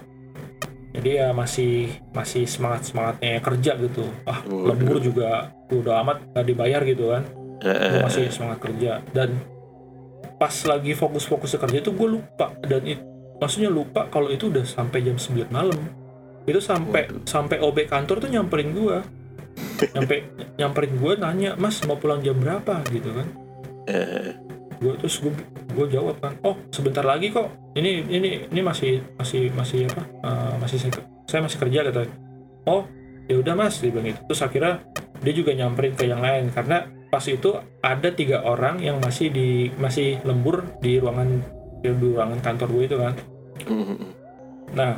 Jadi 0.95 1.09
ya 1.19 1.31
masih 1.31 1.91
masih 2.11 2.47
semangat 2.47 2.87
semangatnya 2.87 3.39
kerja 3.39 3.71
gitu. 3.79 4.03
Ah 4.23 4.39
Waduh. 4.43 4.71
lembur 4.71 4.97
juga 4.99 5.51
udah 5.67 6.03
amat 6.03 6.17
gak 6.31 6.45
dibayar 6.45 6.81
gitu 6.83 7.11
kan. 7.11 7.23
Eh, 7.63 7.71
gue 7.71 7.99
masih 8.03 8.31
semangat 8.31 8.59
kerja. 8.59 8.99
Dan 9.11 9.39
pas 10.35 10.55
lagi 10.63 10.91
fokus-fokus 10.91 11.55
kerja 11.55 11.79
itu 11.79 11.91
gue 11.91 12.07
lupa. 12.09 12.51
Dan 12.63 12.83
it- 12.87 13.03
maksudnya 13.39 13.67
lupa 13.67 14.07
kalau 14.07 14.27
itu 14.27 14.47
udah 14.47 14.63
sampai 14.63 15.03
jam 15.03 15.15
9 15.15 15.51
malam. 15.51 15.79
Itu 16.43 16.59
sampai 16.59 17.11
Waduh. 17.11 17.23
sampai 17.27 17.57
OB 17.59 17.77
kantor 17.85 18.19
tuh 18.19 18.29
nyamperin 18.29 18.71
gue 18.71 18.97
nyampe 19.91 20.15
nyamperin 20.55 20.93
gue 20.95 21.13
nanya 21.15 21.51
mas 21.55 21.79
mau 21.83 21.95
pulang 21.95 22.19
jam 22.19 22.35
berapa? 22.35 22.83
gitu 22.87 23.11
kan. 23.11 23.27
Eh, 23.85 24.31
gue 24.79 24.93
terus 24.99 25.19
gue 25.23 25.33
gue 25.75 25.85
jawab 25.91 26.19
kan 26.19 26.33
oh 26.43 26.55
sebentar 26.71 27.03
lagi 27.03 27.31
kok. 27.31 27.51
Ini 27.75 28.07
ini 28.07 28.29
ini 28.51 28.61
masih 28.63 29.03
masih 29.19 29.51
masih 29.51 29.87
apa 29.91 30.03
eh, 30.03 30.53
masih 30.63 30.77
saya, 30.79 30.93
saya 31.27 31.41
masih 31.43 31.57
kerja 31.59 31.79
kata 31.91 32.01
oh 32.65 32.87
ya 33.25 33.35
udah 33.41 33.53
mas 33.57 33.81
dia 33.81 33.89
bilang 33.89 34.09
itu 34.13 34.21
terus 34.29 34.41
akhirnya 34.45 34.85
dia 35.19 35.33
juga 35.33 35.51
nyamperin 35.57 35.93
ke 35.97 36.05
yang 36.05 36.21
lain 36.21 36.53
karena 36.53 36.85
pas 37.09 37.23
itu 37.25 37.57
ada 37.81 38.09
tiga 38.11 38.43
orang 38.43 38.79
yang 38.83 38.99
masih 38.99 39.31
di 39.31 39.71
masih 39.79 40.19
lembur 40.27 40.63
di 40.83 40.99
ruangan 40.99 41.41
di 41.81 41.89
ruangan 41.89 42.39
kantor 42.41 42.67
gue 42.75 42.83
itu 42.85 42.97
kan. 42.99 43.13
Mm, 43.65 43.97
nah 44.75 44.91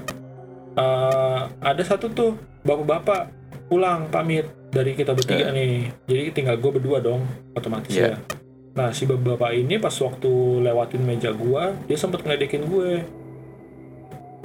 eh, 0.77 1.41
ada 1.61 1.83
satu 1.85 2.09
tuh 2.11 2.31
bapak-bapak 2.65 3.31
pulang 3.67 4.07
pamit 4.11 4.47
dari 4.71 4.93
kita 4.93 5.15
bertiga 5.15 5.51
nih. 5.51 5.91
Jadi 6.07 6.23
tinggal 6.35 6.59
gue 6.59 6.71
berdua 6.71 6.99
dong 6.99 7.23
otomatis 7.55 7.95
Iya. 7.95 8.15
ya 8.15 8.36
nah 8.77 8.93
si 8.93 9.09
bapak 9.09 9.57
ini 9.57 9.81
pas 9.81 9.91
waktu 9.91 10.29
lewatin 10.61 11.01
meja 11.01 11.33
gua 11.33 11.73
dia 11.89 11.97
sempet 11.97 12.21
ngeledekin 12.21 12.69
gue. 12.69 13.01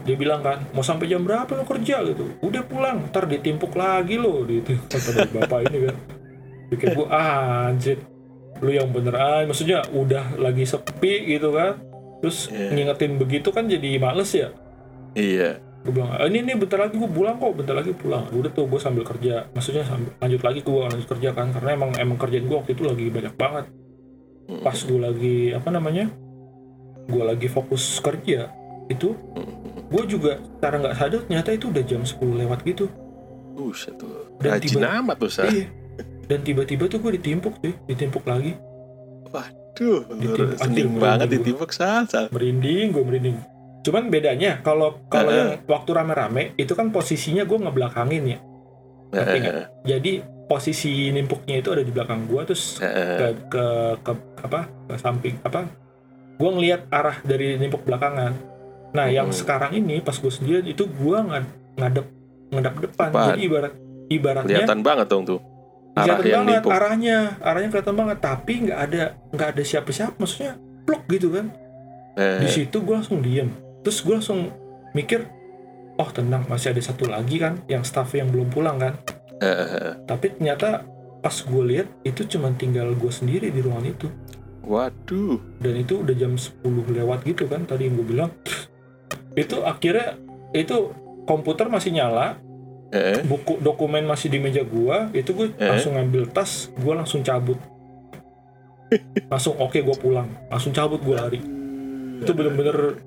Dia 0.02 0.16
bilang 0.16 0.40
kan 0.40 0.64
mau 0.72 0.80
sampai 0.80 1.06
jam 1.06 1.22
berapa 1.22 1.52
lo 1.52 1.62
kerja? 1.62 2.00
Gitu. 2.02 2.40
Udah 2.40 2.64
pulang 2.64 3.06
ntar 3.12 3.28
ditimpuk 3.28 3.76
lagi 3.76 4.16
lo 4.16 4.42
gitu. 4.48 4.72
Kata 4.88 5.28
bapak 5.28 5.68
ini 5.68 5.78
kan. 5.86 5.96
Bikin 6.72 6.88
gua 6.96 7.06
ah 7.12 7.68
anjir. 7.68 8.00
Lu 8.58 8.72
yang 8.72 8.88
bener 8.88 9.14
aja. 9.14 9.44
Maksudnya 9.44 9.84
udah 9.92 10.40
lagi 10.40 10.64
sepi 10.64 11.28
gitu 11.28 11.52
kan. 11.52 11.76
Terus 12.24 12.48
Iya. 12.48 12.72
ngingetin 12.72 13.20
begitu 13.20 13.52
kan 13.52 13.68
jadi 13.68 14.00
males 14.00 14.32
ya. 14.32 14.48
Iya. 15.12 15.60
Gue 15.82 15.98
bilang 15.98 16.14
"Ah, 16.14 16.30
ini 16.30 16.46
nih 16.46 16.54
bentar 16.54 16.78
lagi 16.78 16.94
gue 16.94 17.10
pulang 17.10 17.36
kok 17.36 17.52
bentar 17.58 17.74
lagi 17.74 17.90
pulang. 17.92 18.24
Udah 18.32 18.48
tuh 18.48 18.70
gue 18.70 18.78
sambil 18.78 19.02
kerja. 19.02 19.50
Maksudnya 19.50 19.82
sambil, 19.82 20.14
lanjut 20.22 20.40
lagi 20.40 20.60
gue 20.62 20.82
lanjut 20.88 21.08
kerja 21.10 21.28
kan 21.34 21.50
karena 21.50 21.70
emang 21.74 21.90
emang 21.98 22.16
kerjaan 22.16 22.46
gue 22.46 22.56
waktu 22.56 22.72
itu 22.72 22.82
lagi 22.86 23.06
banyak 23.10 23.34
banget 23.36 23.66
pas 24.60 24.74
gue 24.74 24.98
lagi 24.98 25.36
apa 25.50 25.68
namanya 25.68 26.10
gue 27.02 27.22
lagi 27.22 27.46
fokus 27.46 27.98
kerja 27.98 28.50
itu 28.86 29.14
gue 29.88 30.02
juga 30.06 30.38
secara 30.40 30.76
nggak 30.78 30.96
sadar 30.96 31.20
ternyata 31.26 31.50
itu 31.52 31.66
udah 31.68 31.82
jam 31.84 32.02
10 32.02 32.40
lewat 32.42 32.58
gitu. 32.64 32.86
Buset 33.52 33.94
tuh. 33.96 34.32
Dan 34.40 34.56
rajin 34.56 34.68
tiba- 34.72 34.90
amat 35.00 35.16
tuh 35.18 35.30
iya. 35.48 35.66
Dan 36.24 36.40
tiba-tiba 36.40 36.88
tuh 36.88 36.98
gue 36.98 37.12
ditimpuk 37.20 37.54
tuh 37.60 37.74
ditimpuk 37.84 38.24
lagi. 38.24 38.56
Duh, 39.72 40.04
Ditimpuk, 40.04 40.60
anjir, 40.60 40.84
banget 40.84 41.00
merinding 41.00 41.32
ditimpuk 41.32 41.70
Sal. 41.72 42.28
merinding 42.28 42.92
gue 42.92 43.04
merinding. 43.08 43.36
Cuman 43.82 44.12
bedanya 44.12 44.60
kalau 44.60 45.00
kalau 45.08 45.32
Heeh. 45.32 45.56
yang 45.56 45.64
waktu 45.64 45.90
rame-rame 45.96 46.42
itu 46.60 46.76
kan 46.76 46.92
posisinya 46.92 47.48
gue 47.48 47.56
ngebelakangin 47.56 48.36
ya. 48.36 48.38
Nggak? 49.12 49.26
Eh, 49.32 49.64
jadi 49.84 50.12
posisi 50.52 51.08
nimpuknya 51.08 51.64
itu 51.64 51.72
ada 51.72 51.80
di 51.80 51.88
belakang 51.88 52.28
gua 52.28 52.44
terus 52.44 52.76
ke 52.76 53.26
ke, 53.48 53.64
ke 54.04 54.12
apa 54.38 54.68
ke 54.84 54.94
samping 55.00 55.40
apa 55.40 55.64
gua 56.36 56.50
ngelihat 56.52 56.92
arah 56.92 57.16
dari 57.24 57.56
nimpuk 57.56 57.80
belakangan. 57.82 58.36
Nah 58.92 59.08
yang 59.08 59.32
Hmm. 59.32 59.36
sekarang 59.36 59.72
ini 59.72 60.04
pas 60.04 60.12
gue 60.12 60.28
sendirian 60.28 60.68
itu 60.68 60.84
gua 60.84 61.24
ngad, 61.24 61.44
ngadep 61.80 62.06
ngadep 62.52 62.74
depan. 62.84 63.08
Depan. 63.08 63.26
jadi 63.32 63.40
ibarat 63.40 63.72
ibaratnya 64.06 64.48
kelihatan 64.60 64.80
banget 64.82 65.06
dong 65.08 65.24
tuh. 65.24 65.40
Arah 65.92 66.20
kelihatan 66.20 66.28
yang 66.28 66.44
banget 66.44 66.60
nimpuk. 66.60 66.70
arahnya. 66.70 67.18
Arahnya 67.40 67.68
kelihatan 67.70 67.96
banget 67.96 68.18
tapi 68.20 68.52
nggak 68.68 68.78
ada 68.78 69.02
nggak 69.32 69.48
ada 69.56 69.62
siapa-siapa. 69.64 70.12
Maksudnya 70.20 70.52
plok 70.84 71.02
gitu 71.08 71.28
kan. 71.32 71.46
Di 72.12 72.44
Eh, 72.44 72.52
situ 72.52 72.76
gue 72.76 72.92
langsung 72.92 73.24
diem. 73.24 73.48
Terus 73.80 74.04
gue 74.04 74.12
langsung 74.12 74.52
mikir 74.92 75.24
oh 75.96 76.08
tenang 76.08 76.44
masih 76.44 76.76
ada 76.76 76.82
satu 76.84 77.08
lagi 77.08 77.40
kan 77.40 77.60
yang 77.64 77.80
staff 77.80 78.12
yang 78.12 78.28
belum 78.28 78.48
pulang 78.48 78.76
kan 78.76 78.96
tapi 80.10 80.26
ternyata 80.38 80.86
pas 81.22 81.36
gue 81.38 81.64
lihat 81.66 81.88
itu 82.02 82.26
cuma 82.26 82.50
tinggal 82.54 82.90
gue 82.94 83.12
sendiri 83.12 83.50
di 83.50 83.62
ruangan 83.62 83.86
itu. 83.86 84.08
Waduh. 84.62 85.38
Dan 85.58 85.74
itu 85.82 86.02
udah 86.02 86.14
jam 86.14 86.38
10 86.38 86.62
lewat 86.94 87.26
gitu 87.26 87.50
kan 87.50 87.66
tadi 87.66 87.90
yang 87.90 87.98
gue 87.98 88.06
bilang. 88.06 88.30
Itu 89.34 89.62
akhirnya 89.66 90.18
itu 90.54 90.92
komputer 91.26 91.66
masih 91.70 91.94
nyala 91.94 92.38
Eh, 92.92 93.24
buku 93.24 93.56
dokumen 93.64 94.04
masih 94.04 94.28
di 94.28 94.36
meja 94.36 94.60
gua 94.68 95.08
itu 95.16 95.32
gue 95.32 95.48
Eh? 95.56 95.64
langsung 95.64 95.96
ngambil 95.96 96.28
tas 96.28 96.68
gua 96.76 97.00
langsung 97.00 97.24
cabut. 97.24 97.56
Langsung 99.32 99.56
oke 99.56 99.80
gua 99.80 99.96
pulang. 99.96 100.28
Langsung 100.52 100.76
cabut 100.76 101.00
gua 101.00 101.24
lari. 101.24 101.40
Itu 102.20 102.36
bener-bener 102.36 103.00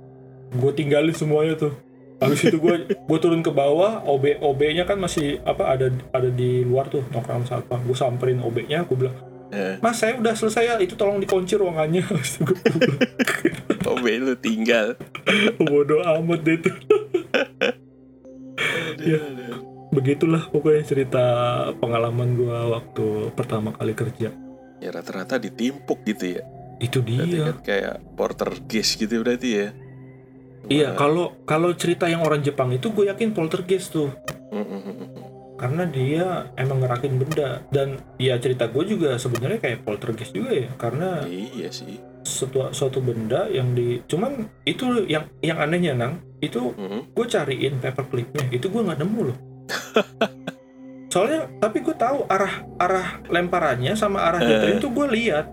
gue 0.57 0.71
tinggalin 0.73 1.13
semuanya 1.13 1.53
tuh 1.53 1.77
habis 2.15 2.47
itu 2.47 2.57
gue 2.57 2.75
gue 2.95 3.19
turun 3.19 3.43
ke 3.43 3.51
bawah 3.51 4.03
OB 4.07 4.39
OB 4.39 4.61
nya 4.71 4.87
kan 4.87 4.95
masih 4.95 5.43
apa 5.43 5.75
ada 5.75 5.87
ada 6.15 6.29
di 6.31 6.63
luar 6.63 6.87
tuh 6.87 7.03
nongkrong 7.11 7.43
satpam 7.43 7.83
gue 7.83 7.97
samperin 7.97 8.39
OB 8.39 8.71
nya 8.71 8.87
gue 8.87 8.95
bilang 8.95 9.15
eh. 9.51 9.75
mas 9.83 9.99
saya 9.99 10.15
udah 10.15 10.31
selesai 10.31 10.63
ya 10.63 10.75
itu 10.79 10.95
tolong 10.95 11.19
dikunci 11.21 11.55
ruangannya. 11.59 12.03
Itu. 12.25 12.43
OB 13.85 14.05
lu 14.19 14.35
tinggal. 14.39 14.97
Bodoh 15.61 16.01
amat 16.01 16.39
deh 16.43 16.57
tuh 16.59 16.75
Iya. 19.05 19.21
begitulah 19.93 20.49
pokoknya 20.49 20.83
cerita 20.83 21.23
pengalaman 21.77 22.35
gue 22.35 22.57
waktu 22.73 23.07
pertama 23.37 23.69
kali 23.75 23.93
kerja. 23.93 24.33
Ya 24.81 24.89
rata-rata 24.91 25.37
ditimpuk 25.37 26.01
gitu 26.09 26.41
ya. 26.41 26.43
Itu 26.81 27.05
berarti 27.05 27.37
dia 27.37 27.47
kan 27.53 27.57
kayak 27.61 27.95
porter 28.17 28.51
case 28.65 28.97
gitu 28.97 29.21
berarti 29.21 29.49
ya 29.55 29.67
iya 30.67 30.93
kalau 30.93 31.33
kalau 31.43 31.71
cerita 31.73 32.05
yang 32.05 32.21
orang 32.21 32.41
Jepang 32.41 32.71
itu 32.71 32.89
gue 32.89 33.07
yakin 33.07 33.31
poltergeist 33.31 33.91
tuh. 33.91 34.09
Karena 35.55 35.87
dia 35.87 36.51
emang 36.59 36.83
ngerakin 36.83 37.15
benda. 37.15 37.63
Dan 37.71 37.95
ya 38.19 38.35
cerita 38.35 38.67
gue 38.67 38.83
juga 38.85 39.15
sebenarnya 39.15 39.57
kayak 39.57 39.79
poltergeist 39.81 40.35
juga 40.35 40.51
ya 40.51 40.69
karena 40.75 41.23
iya 41.25 41.71
sih. 41.71 41.97
suatu 42.25 42.73
suatu 42.73 42.99
benda 42.99 43.45
yang 43.47 43.71
di 43.71 44.01
cuman 44.09 44.49
itu 44.65 45.05
yang 45.05 45.29
yang 45.39 45.61
anehnya 45.61 45.93
nang 45.93 46.13
itu 46.41 46.73
gue 47.07 47.25
cariin 47.25 47.77
paperclipnya. 47.79 48.49
Itu 48.51 48.67
gue 48.67 48.81
nggak 48.81 48.99
nemu 48.99 49.21
loh. 49.31 49.37
Soalnya 51.13 51.47
tapi 51.63 51.79
gue 51.79 51.95
tahu 51.95 52.27
arah 52.27 52.67
arah 52.75 53.23
lemparannya 53.31 53.95
sama 53.95 54.19
arah 54.27 54.43
Eh. 54.43 54.75
itu 54.75 54.91
gue 54.91 55.07
lihat 55.07 55.47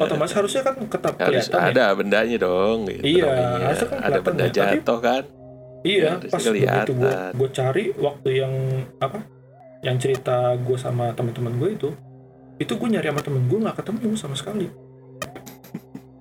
otomatis 0.00 0.34
harusnya 0.34 0.62
kan 0.62 0.74
ketap 0.88 1.14
harus 1.18 1.46
kelihatan 1.46 1.60
ya 1.60 1.70
ada 1.72 1.84
bendanya 1.94 2.36
dong 2.40 2.78
gitu 2.88 3.02
Iya, 3.02 3.24
namanya. 3.28 3.64
harusnya 3.68 3.88
kan 3.88 3.98
ada 3.98 4.04
kelihatan 4.04 4.24
benda 4.26 4.44
ya, 4.44 4.52
jatuh 4.52 4.98
kan 5.00 5.22
iya 5.84 6.10
pas 6.16 6.42
begitu 6.42 6.50
gue 6.50 7.04
kelihatan. 7.04 7.30
gue 7.36 7.48
cari 7.52 7.84
waktu 7.96 8.28
yang 8.40 8.54
apa 8.98 9.18
yang 9.84 9.96
cerita 10.00 10.36
gue 10.56 10.76
sama 10.80 11.12
teman-teman 11.12 11.52
gue 11.60 11.70
itu 11.76 11.88
itu 12.56 12.72
gue 12.72 12.88
nyari 12.88 13.08
sama 13.12 13.20
temen 13.20 13.42
gue 13.44 13.58
nggak 13.60 13.76
ketemu 13.82 14.14
sama 14.16 14.34
sekali 14.38 14.66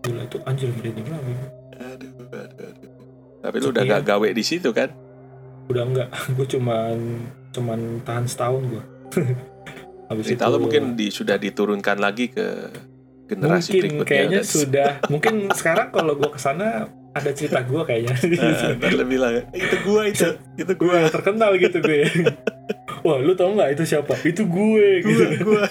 gila 0.03 0.21
itu 0.27 0.37
anjir 0.43 0.67
merinding 0.75 1.07
lagi 1.07 1.33
aduh, 1.79 2.11
aduh, 2.27 2.67
aduh. 2.67 2.91
tapi 3.39 3.55
lu 3.61 3.67
udah 3.71 3.83
Sekian. 3.87 3.95
gak 3.95 4.03
gawe 4.03 4.27
di 4.35 4.43
situ 4.43 4.69
kan 4.75 4.89
udah 5.71 5.83
enggak 5.87 6.09
gue 6.35 6.47
cuman 6.59 6.97
cuman 7.55 7.79
tahan 8.03 8.25
setahun 8.27 8.63
gue 8.67 8.83
habis 10.11 10.23
cerita 10.27 10.51
lu 10.51 10.59
mungkin 10.59 10.99
di, 10.99 11.07
sudah 11.07 11.39
diturunkan 11.39 11.97
lagi 12.03 12.27
ke 12.27 12.67
generasi 13.35 13.69
mungkin 13.69 13.81
berikutnya 13.83 14.07
kayaknya 14.07 14.41
sudah. 14.41 14.89
Mungkin 15.05 15.33
sekarang 15.51 15.87
kalau 15.89 16.13
gue 16.13 16.27
ke 16.27 16.37
sana 16.37 16.87
ada 17.11 17.29
cerita 17.29 17.61
gue 17.61 17.81
kayaknya. 17.81 18.13
Ntar 18.77 18.91
lu 18.91 19.05
bilang 19.05 19.33
itu 19.51 19.75
gua 19.81 20.05
itu 20.05 20.25
itu 20.55 20.73
gue 20.73 20.97
terkenal 21.07 21.53
gitu 21.55 21.77
gue 21.79 22.03
wah 23.05 23.17
lu 23.17 23.33
tau 23.33 23.51
nggak 23.51 23.73
itu 23.73 23.83
siapa? 23.85 24.15
Itu 24.19 24.43
gue 24.43 24.87
gitu. 25.01 25.23
Gua 25.43 25.63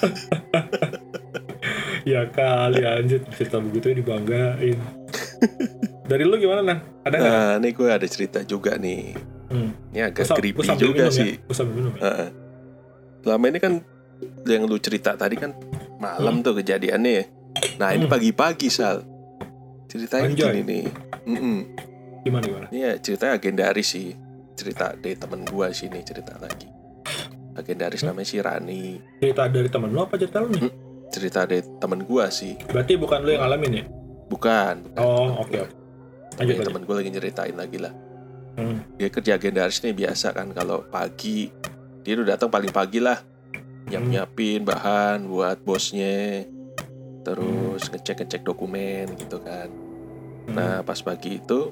ya 2.05 2.27
kali 2.29 2.83
anjir. 2.83 3.22
Cerita 3.33 3.59
begitu 3.59 3.90
dibanggain. 3.92 4.79
Dari 6.03 6.22
lu 6.22 6.37
gimana 6.37 6.61
nang? 6.61 6.79
Ada 7.03 7.16
nggak? 7.16 7.33
Nah 7.33 7.55
ini 7.59 7.68
gue 7.70 7.88
ada 7.88 8.07
cerita 8.07 8.38
juga 8.42 8.77
nih. 8.77 9.14
Hmm. 9.53 9.68
ini 9.92 10.01
agak 10.01 10.25
Gua 10.25 10.29
sam- 10.29 10.38
creepy 10.38 10.64
juga 10.75 11.05
minum 11.07 11.12
sih. 11.12 11.33
Ya. 11.37 11.64
Minum 11.66 11.92
ya. 11.92 12.03
Heeh. 12.03 12.29
selama 13.22 13.44
ini 13.46 13.59
kan 13.59 13.72
yang 14.44 14.66
lu 14.66 14.75
cerita 14.77 15.14
tadi 15.14 15.37
kan 15.37 15.55
malam 15.98 16.40
tuh 16.40 16.55
kejadiannya 16.55 17.11
ya. 17.12 17.25
Nah 17.77 17.91
ini 17.91 18.05
Hmm. 18.05 18.12
pagi-pagi 18.12 18.69
sal. 18.69 19.05
Ceritanya 19.87 20.29
Anjay. 20.29 20.45
gini 20.49 20.61
nih. 20.65 20.85
Mm-mm. 21.25 21.59
gimana 22.23 22.45
gimana? 22.45 22.67
Ini 22.71 22.79
ya 22.81 22.93
ceritanya 22.97 23.35
agendaris 23.37 23.88
sih. 23.88 24.15
Cerita 24.53 24.95
dari 24.95 25.15
temen 25.15 25.45
gua 25.45 25.69
sini 25.71 26.01
cerita 26.01 26.37
lagi. 26.37 26.69
Agendaris 27.53 28.01
Hmm. 28.01 28.09
namanya 28.11 28.27
si 28.27 28.37
Rani. 28.38 28.85
Cerita 29.19 29.43
dari 29.47 29.69
temen 29.69 29.91
lu 29.91 30.01
apa 30.01 30.17
cerita 30.17 30.41
lu 30.41 30.49
nih? 30.49 30.62
Cerita 31.09 31.45
dari 31.45 31.61
temen 31.77 32.01
gua 32.03 32.29
sih. 32.29 32.57
Berarti 32.65 32.97
bukan 32.97 33.21
lu 33.21 33.31
yang 33.31 33.43
ngalamin 33.43 33.73
ya? 33.75 33.85
Bukan, 34.27 34.75
bukan 34.88 34.97
oh 34.97 35.45
oke 35.45 35.53
Tapi 35.53 35.69
lanjut 36.41 36.57
lanjut 36.57 36.65
temen 36.65 36.83
gue 36.83 36.95
lagi 36.97 37.11
nyeritain 37.11 37.53
lagi 37.53 37.77
lah. 37.77 37.93
Hmm. 38.53 38.81
dia 38.97 39.09
kerja 39.09 39.37
agendaris 39.37 39.81
nih 39.81 39.93
biasa 39.95 40.33
kan. 40.33 40.49
Kalau 40.51 40.85
pagi 40.87 41.53
dia 42.01 42.12
udah 42.15 42.33
datang 42.33 42.49
paling 42.49 42.73
pagi 42.73 42.97
lah. 42.97 43.21
Nyiap 43.85 44.03
nyiapin 44.03 44.65
bahan 44.65 45.27
buat 45.27 45.61
bosnya 45.61 46.49
terus 47.22 47.88
ngecek 47.90 48.22
ngecek 48.26 48.42
dokumen 48.42 49.14
gitu 49.18 49.38
kan 49.42 49.70
Hmm. 50.42 50.58
nah 50.58 50.82
pas 50.82 50.98
pagi 50.98 51.38
itu 51.38 51.70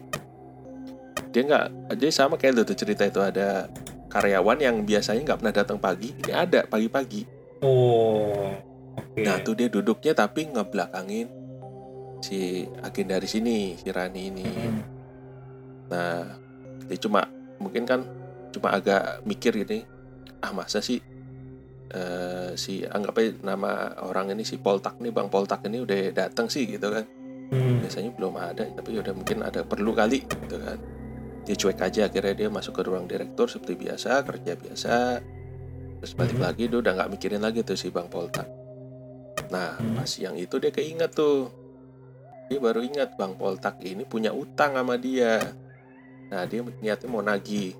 dia 1.34 1.42
nggak 1.42 1.98
dia 1.98 2.10
sama 2.14 2.38
kayak 2.38 2.62
tuh 2.62 2.78
cerita 2.78 3.02
itu 3.02 3.18
ada 3.18 3.66
karyawan 4.14 4.62
yang 4.62 4.76
biasanya 4.86 5.26
nggak 5.26 5.38
pernah 5.42 5.54
datang 5.54 5.78
pagi 5.82 6.14
ini 6.14 6.30
ada 6.30 6.62
pagi-pagi 6.70 7.26
oh 7.66 8.54
oke 8.94 9.26
nah 9.26 9.42
tuh 9.42 9.58
dia 9.58 9.66
duduknya 9.66 10.14
tapi 10.14 10.54
ngebelakangin 10.54 11.26
si 12.22 12.62
agendaris 12.78 13.34
ini 13.42 13.74
si 13.74 13.90
Rani 13.90 14.22
ini 14.30 14.46
Hmm. 14.46 14.82
Nah, 15.90 16.22
dia 16.86 16.98
cuma 17.02 17.26
mungkin 17.58 17.82
kan 17.82 18.06
cuma 18.54 18.70
agak 18.78 19.26
mikir 19.26 19.50
gini, 19.58 19.82
ah 20.38 20.54
masa 20.54 20.78
sih 20.78 21.02
eh, 21.90 22.50
si 22.54 22.86
anggap 22.86 23.18
aja 23.18 23.30
nama 23.42 23.98
orang 24.06 24.30
ini 24.30 24.46
si 24.46 24.62
Poltak 24.62 25.02
nih 25.02 25.10
Bang 25.10 25.26
Poltak 25.26 25.66
ini 25.66 25.82
udah 25.82 26.14
datang 26.14 26.46
sih 26.46 26.66
gitu 26.66 26.90
kan. 26.90 27.04
Hmm. 27.50 27.82
Biasanya 27.82 28.14
belum 28.14 28.34
ada, 28.38 28.62
tapi 28.62 28.94
udah 28.94 29.10
mungkin 29.10 29.42
ada 29.42 29.66
perlu 29.66 29.90
kali 29.90 30.22
gitu 30.22 30.56
kan. 30.62 30.78
Dia 31.42 31.56
cuek 31.58 31.80
aja 31.82 32.06
akhirnya 32.06 32.34
dia 32.46 32.48
masuk 32.48 32.78
ke 32.78 32.82
ruang 32.86 33.10
direktur 33.10 33.50
seperti 33.50 33.74
biasa, 33.74 34.22
kerja 34.22 34.52
biasa. 34.54 34.94
Terus 36.00 36.12
balik 36.14 36.38
Mhm. 36.38 36.44
lagi 36.46 36.64
dia 36.70 36.78
udah 36.78 36.92
nggak 36.94 37.10
mikirin 37.10 37.42
lagi 37.42 37.60
tuh 37.66 37.74
si 37.74 37.90
Bang 37.90 38.06
Poltak. 38.06 38.46
Nah, 39.50 39.74
Mhm. 39.82 39.98
pas 39.98 40.10
yang 40.14 40.38
itu 40.38 40.56
dia 40.62 40.70
keinget 40.70 41.10
tuh. 41.10 41.50
Dia 42.46 42.58
baru 42.62 42.86
ingat 42.86 43.18
Bang 43.18 43.34
Poltak 43.34 43.82
ini 43.82 44.06
punya 44.06 44.30
utang 44.30 44.78
sama 44.78 44.94
dia. 44.94 45.42
Nah, 46.30 46.46
dia 46.46 46.62
niatnya 46.62 47.08
mau 47.10 47.22
nagih. 47.22 47.74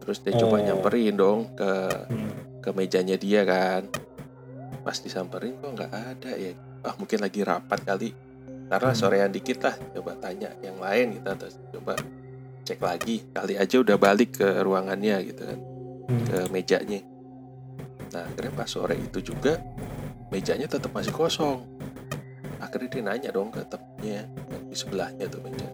Terus 0.00 0.24
dia 0.24 0.32
coba 0.40 0.56
Oh. 0.56 0.64
nyamperin 0.64 1.14
dong 1.14 1.52
ke 1.52 1.70
Hmm. 2.08 2.32
Ke 2.66 2.74
mejanya 2.74 3.14
dia 3.14 3.46
kan. 3.46 3.86
Pas 4.82 4.98
disamperin 4.98 5.54
kok 5.62 5.70
nggak 5.70 5.92
ada 5.94 6.34
ya. 6.34 6.50
Ah, 6.82 6.98
mungkin 6.98 7.22
lagi 7.22 7.46
rapat 7.46 7.86
kali. 7.86 8.10
Karena 8.66 8.90
Hmm. 8.90 8.98
sorean 8.98 9.30
dikit 9.30 9.62
lah, 9.62 9.78
coba 9.94 10.18
tanya 10.18 10.50
yang 10.58 10.82
lain 10.82 11.22
kita 11.22 11.38
terus 11.38 11.54
coba 11.70 11.94
cek 12.66 12.82
lagi. 12.82 13.22
Kali 13.30 13.54
aja 13.54 13.78
udah 13.78 13.94
balik 13.94 14.42
ke 14.42 14.48
ruangannya 14.66 15.22
gitu 15.22 15.42
kan, 15.46 15.58
Hmm. 16.10 16.24
ke 16.26 16.38
mejanya. 16.50 17.00
Nah, 18.10 18.26
akhirnya 18.26 18.52
pas 18.58 18.66
sore 18.66 18.98
itu 18.98 19.22
juga 19.22 19.62
mejanya 20.34 20.66
tetap 20.66 20.90
masih 20.90 21.14
kosong. 21.14 21.62
Akhirnya 22.58 22.88
dia 22.90 23.02
nanya 23.06 23.30
dong 23.30 23.54
ke 23.54 23.62
temennya 23.70 24.26
di 24.66 24.74
sebelahnya 24.74 25.30
tuh 25.30 25.38
meja. 25.46 25.70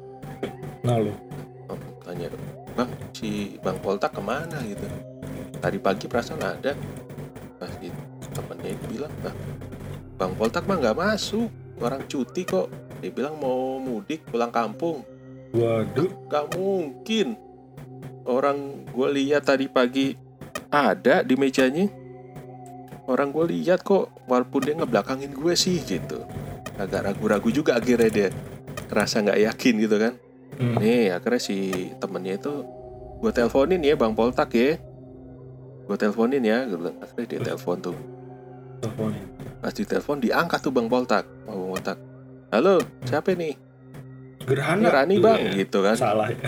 nah 0.82 0.98
lu 0.98 1.14
Oh, 1.70 1.78
tanya 2.02 2.26
bang 2.74 2.90
si 3.14 3.54
bang 3.62 3.78
Poltak 3.78 4.12
ke 4.12 4.20
mana 4.20 4.58
gitu 4.66 4.82
tadi 5.62 5.78
pagi 5.78 6.10
perasaan 6.10 6.42
ada. 6.42 6.74
Pas 7.62 7.70
itu 7.78 7.94
temennya 8.34 8.74
itu 8.74 8.84
bilang 8.98 9.14
nah 9.22 9.34
bang 10.18 10.32
Poltak 10.34 10.66
mah 10.66 10.82
nggak 10.82 10.98
masuk. 10.98 11.46
Orang 11.78 12.02
cuti 12.10 12.42
kok. 12.42 12.66
Dia 12.98 13.14
bilang 13.14 13.38
mau 13.38 13.78
mudik 13.78 14.26
pulang 14.26 14.50
kampung. 14.50 15.06
Waduh. 15.54 16.10
Nggak 16.26 16.46
mungkin. 16.58 17.38
Orang 18.26 18.86
gue 18.90 19.08
lihat 19.22 19.46
tadi 19.46 19.70
pagi 19.70 20.18
ada 20.74 21.22
di 21.22 21.38
mejanya. 21.38 21.86
Orang 23.06 23.30
gue 23.30 23.46
lihat 23.50 23.86
kok 23.86 24.10
walaupun 24.26 24.60
dia 24.66 24.74
ngebelakangin 24.74 25.30
gue 25.30 25.54
sih 25.54 25.78
gitu. 25.86 26.26
Agak 26.78 27.06
ragu-ragu 27.06 27.50
juga 27.54 27.78
akhirnya 27.78 28.10
dia. 28.10 28.28
Rasa 28.90 29.22
nggak 29.22 29.40
yakin 29.46 29.74
gitu 29.78 29.98
kan. 29.98 30.14
Hmm. 30.62 30.76
nih 30.76 31.16
akhirnya 31.16 31.40
si 31.40 31.56
temennya 31.96 32.36
itu 32.36 32.52
gue 33.24 33.30
teleponin 33.32 33.80
ya 33.80 33.96
bang 33.96 34.12
Poltak 34.12 34.52
ya 34.52 34.76
gue 35.92 36.00
teleponin 36.00 36.40
ya 36.40 36.64
gue 36.64 36.72
bilang 36.74 36.96
akhirnya 36.98 37.26
dia 37.28 37.40
telepon 37.44 37.76
tuh 37.82 37.96
Teleponin. 38.80 39.24
pas 39.60 39.68
ditelepon 39.70 40.16
diangkat 40.18 40.58
tuh 40.58 40.72
bang 40.72 40.88
Poltak 40.88 41.28
bang 41.44 41.60
Poltak 41.68 41.98
halo 42.48 42.80
siapa 43.04 43.36
nih 43.36 43.52
Gerhana. 44.42 44.80
ini 44.80 44.88
Rani 44.88 45.14
Iya. 45.14 45.22
bang 45.22 45.40
gitu 45.54 45.78
kan 45.84 45.94
Salah 45.94 46.32
ya. 46.32 46.40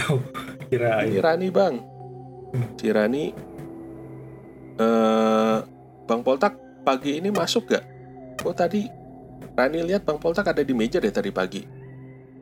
Kirain. 0.66 1.12
ini 1.12 1.18
Rani 1.20 1.48
bang 1.52 1.74
si 2.74 2.88
Rani 2.88 3.24
eh 4.74 5.56
bang 6.02 6.20
Poltak 6.24 6.56
pagi 6.80 7.20
ini 7.20 7.28
masuk 7.28 7.68
gak 7.68 7.84
oh 8.42 8.56
tadi 8.56 8.88
Rani 9.52 9.84
lihat 9.84 10.02
bang 10.02 10.16
Poltak 10.16 10.48
ada 10.48 10.64
di 10.64 10.72
meja 10.72 10.96
deh 10.96 11.12
tadi 11.12 11.28
pagi 11.28 11.60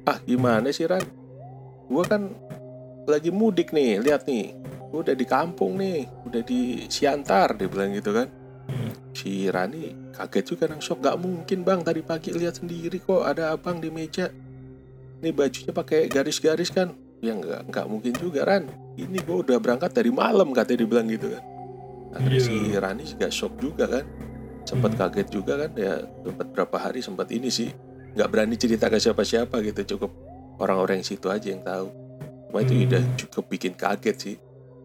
ah 0.05 0.23
gimana 0.23 0.71
sih 0.71 0.87
Ran 0.87 1.03
gua 1.85 2.07
kan 2.07 2.31
lagi 3.05 3.29
mudik 3.29 3.75
nih 3.75 3.99
lihat 3.99 4.23
nih 4.25 4.55
udah 4.93 5.15
di 5.17 5.25
kampung 5.25 5.81
nih 5.81 6.05
udah 6.29 6.43
di 6.45 6.85
Siantar 6.87 7.57
dia 7.57 7.67
bilang 7.67 7.97
gitu 7.97 8.13
kan. 8.13 8.29
Si 9.13 9.49
Rani 9.49 10.13
kaget 10.13 10.45
juga 10.45 10.65
nang 10.69 10.81
shock 10.81 11.01
gak 11.01 11.17
mungkin 11.21 11.65
bang 11.65 11.81
tadi 11.85 12.01
pagi 12.01 12.33
lihat 12.33 12.61
sendiri 12.61 13.01
kok 13.01 13.25
ada 13.25 13.53
abang 13.53 13.81
di 13.81 13.89
meja. 13.89 14.29
Ini 15.23 15.31
bajunya 15.31 15.73
pakai 15.73 16.09
garis-garis 16.09 16.73
kan. 16.73 16.93
Ya 17.23 17.37
nggak 17.37 17.71
nggak 17.71 17.87
mungkin 17.87 18.13
juga 18.19 18.43
Ran. 18.43 18.67
Ini 18.99 19.19
gue 19.23 19.37
udah 19.47 19.59
berangkat 19.63 19.95
dari 19.95 20.11
malam 20.11 20.51
katanya 20.51 20.83
dibilang 20.83 21.07
gitu 21.07 21.31
kan. 21.31 21.43
Akhirnya 22.13 22.41
Iya. 22.41 22.49
si 22.49 22.57
Rani 22.75 23.03
juga 23.07 23.27
shock 23.31 23.55
juga 23.57 23.85
kan. 23.87 24.05
Sempat 24.63 24.95
Hmm. 24.95 25.01
kaget 25.07 25.29
juga 25.31 25.53
kan 25.59 25.71
ya 25.75 25.95
sempat 26.23 26.47
berapa 26.51 26.77
hari 26.79 27.01
sempat 27.03 27.29
ini 27.31 27.51
sih 27.51 27.71
nggak 28.13 28.29
berani 28.29 28.55
cerita 28.55 28.87
ke 28.87 28.99
siapa-siapa 28.99 29.59
gitu 29.63 29.97
cukup 29.97 30.11
orang-orang 30.59 31.01
situ 31.03 31.31
aja 31.31 31.49
yang 31.49 31.63
tahu. 31.63 31.89
Cuma 32.51 32.59
itu 32.61 32.75
Hmm. 32.75 32.87
udah 32.91 33.03
cukup 33.17 33.45
bikin 33.49 33.73
kaget 33.75 34.17
sih 34.19 34.37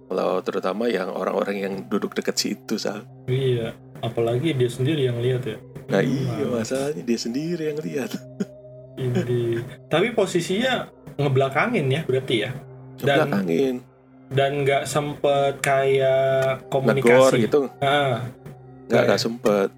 kalau 0.07 0.39
terutama 0.39 0.87
yang 0.87 1.07
orang-orang 1.07 1.55
yang 1.59 1.73
duduk 1.83 2.11
deket 2.13 2.35
situ 2.35 2.75
sal 2.75 3.03
Iya. 3.25 3.75
Apalagi 3.97 4.53
dia 4.53 4.67
sendiri 4.67 5.03
yang 5.03 5.17
lihat 5.17 5.43
ya. 5.43 5.57
nah 5.87 5.99
iya 5.99 6.43
masalahnya 6.45 7.01
dia 7.01 7.15
sendiri 7.17 7.63
yang 7.65 7.79
lihat 7.79 8.11
Ini. 8.97 9.61
Tapi 9.85 10.09
posisinya 10.11 10.89
ngebelakangin 11.15 11.85
ya 11.87 12.01
berarti 12.03 12.35
ya. 12.39 12.51
Dan- 12.97 13.23
belakangin 13.23 13.75
Dan 14.27 14.51
nggak 14.61 14.83
sempet 14.83 15.61
kayak 15.61 16.59
negor 16.59 16.91
komunikasi. 17.23 17.45
gitu 17.45 17.69
Ah. 17.77 18.25
nggak 18.85 19.03
Nggak 19.05 19.19
sempet 19.19 19.69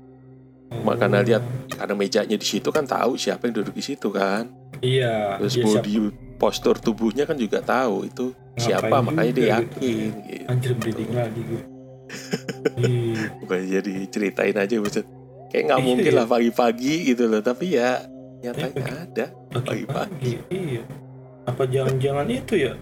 Oh. 0.70 0.86
Makanya 0.86 1.26
lihat 1.26 1.42
karena 1.72 1.94
mejanya 1.96 2.36
di 2.36 2.46
situ 2.48 2.70
kan 2.70 2.86
tahu 2.86 3.18
siapa 3.18 3.50
yang 3.50 3.58
duduk 3.58 3.74
di 3.74 3.82
situ 3.84 4.06
kan 4.08 4.46
Iya. 4.80 5.38
terus 5.38 5.58
siap- 5.58 5.82
body 5.82 5.96
postur 6.38 6.78
tubuhnya 6.78 7.26
kan 7.26 7.34
juga 7.34 7.58
tahu 7.60 8.06
itu 8.06 8.38
siapa 8.60 8.92
Ngapain 8.92 9.04
makanya 9.08 9.32
dia 9.32 9.42
juga 9.42 9.56
yakin 9.64 10.12
gitu. 10.28 10.46
Anjir 10.52 10.72
breeding 10.78 11.12
lagi 11.16 11.42
gue. 11.44 11.64
Iya. 12.80 13.30
bukan 13.40 13.60
jadi 13.70 13.94
ceritain 14.10 14.58
aja 14.58 14.76
buset 14.82 15.06
kayak 15.54 15.64
nggak 15.70 15.80
Iya, 15.80 15.88
mungkin 15.88 16.12
lah 16.18 16.28
pagi-pagi 16.28 16.96
gitu 17.14 17.30
loh 17.30 17.40
tapi 17.40 17.78
ya 17.78 18.04
nyatanya 18.44 18.86
ada 19.06 19.26
Pagi-pagi. 19.64 20.34
Iya. 20.52 20.84
Apa 21.48 21.64
jangan-jangan 21.66 22.28
itu 22.30 22.54
ya? 22.70 22.74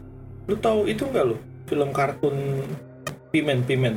Lu 0.49 0.55
tahu 0.57 0.87
itu 0.89 1.05
nggak 1.05 1.23
lu? 1.27 1.37
Film 1.67 1.89
kartun 1.91 2.63
Pimen 3.31 3.63
Pimen. 3.67 3.95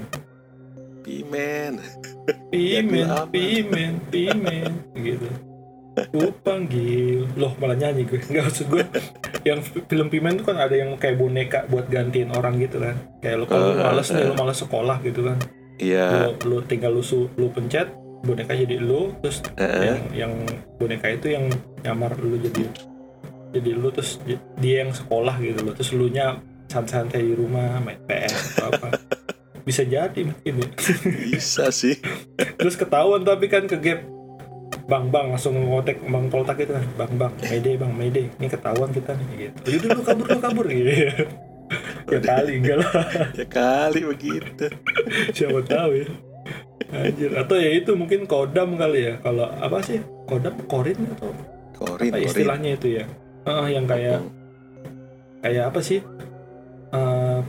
pimen 1.01 1.73
Pimen, 2.53 3.09
pimen, 3.33 3.93
pimen 4.11 4.73
gitu. 5.01 5.50
Gue 6.09 6.31
panggil, 6.37 7.29
loh 7.35 7.53
malah 7.57 7.77
nyanyi 7.77 8.03
gue. 8.03 8.17
Nggak 8.31 8.45
maksud 8.47 8.67
gue, 8.67 8.85
yang 9.43 9.61
fi- 9.61 9.85
film 9.85 10.09
pimen 10.09 10.37
tuh 10.37 10.47
kan 10.47 10.57
ada 10.57 10.73
yang 10.73 10.95
kayak 10.95 11.17
boneka 11.17 11.65
buat 11.67 11.87
gantiin 11.87 12.31
orang 12.31 12.57
gitu 12.57 12.79
kan. 12.79 12.97
Kayak 13.19 13.37
lo 13.37 13.45
kalau 13.45 13.65
lu 13.69 13.75
Eh, 13.75 13.83
males 13.83 14.09
nih, 14.09 14.21
eh. 14.21 14.29
lo 14.29 14.35
males 14.35 14.59
sekolah 14.59 14.97
gitu 15.01 15.21
kan. 15.23 15.39
iya 15.77 16.07
Lo, 16.23 16.37
lo 16.41 16.57
tinggal 16.63 16.91
lu, 16.91 17.01
su, 17.01 17.29
lu 17.35 17.49
pencet, 17.49 17.89
boneka 18.21 18.53
jadi 18.53 18.77
lo, 18.77 19.17
terus 19.19 19.41
eh, 19.55 19.81
yang 19.87 20.01
yang 20.13 20.33
boneka 20.77 21.09
itu 21.09 21.31
yang 21.31 21.49
nyamar 21.81 22.13
lu 22.15 22.37
jadi 22.37 22.69
jadi 23.51 23.71
lu 23.73 23.89
terus 23.89 24.21
dia 24.57 24.85
yang 24.85 24.93
sekolah 24.93 25.35
gitu 25.39 25.59
loh 25.61 25.73
terus 25.73 25.91
lu 25.91 26.07
nya 26.07 26.39
santai-santai 26.69 27.19
di 27.21 27.35
rumah 27.35 27.81
main 27.81 27.99
PS 28.01 28.55
atau 28.55 28.71
apa 28.71 28.89
bisa 29.61 29.83
jadi 29.83 30.21
mungkin 30.23 30.55
ya. 30.55 30.69
bisa 31.27 31.67
sih 31.71 31.99
terus 32.61 32.77
ketahuan 32.77 33.25
tapi 33.25 33.49
kan 33.49 33.65
ke 33.65 33.75
gap 33.75 34.07
bang 34.90 35.07
bang 35.14 35.26
langsung 35.31 35.55
ngotek 35.55 36.03
bang 36.03 36.26
poltak 36.26 36.59
gitu 36.59 36.74
kan. 36.74 36.85
Bang 36.98 37.12
bang 37.14 37.33
mayday 37.46 37.74
bang 37.79 37.92
mayday. 37.94 38.26
Ini 38.42 38.46
ketahuan 38.50 38.90
kita 38.90 39.14
nih 39.14 39.26
gitu. 39.46 39.59
Yaudah 39.79 39.90
lu 39.94 40.03
kabur 40.03 40.26
lu 40.26 40.38
kabur 40.42 40.66
gitu. 40.66 40.90
Ya 42.11 42.18
kali 42.18 42.53
enggak 42.59 42.83
lah. 42.83 42.90
Ya 43.38 43.46
kali 43.46 44.00
begitu. 44.03 44.66
Siapa 45.31 45.62
tahu 45.62 46.03
ya. 46.03 46.09
Anjir. 46.90 47.31
atau 47.38 47.55
ya 47.55 47.70
itu 47.70 47.94
mungkin 47.94 48.26
kodam 48.26 48.74
kali 48.74 49.07
ya. 49.07 49.14
Kalau 49.22 49.46
apa 49.46 49.79
sih? 49.79 50.03
Kodam? 50.26 50.59
Korin 50.66 50.98
atau 51.14 51.31
korin 51.79 52.11
apa 52.11 52.18
korin. 52.18 52.26
istilahnya 52.26 52.70
itu 52.74 52.98
ya? 52.98 53.05
Ah, 53.46 53.70
yang 53.70 53.87
kayak 53.87 54.26
kayak 55.40 55.70
apa 55.72 55.81
sih 55.81 56.03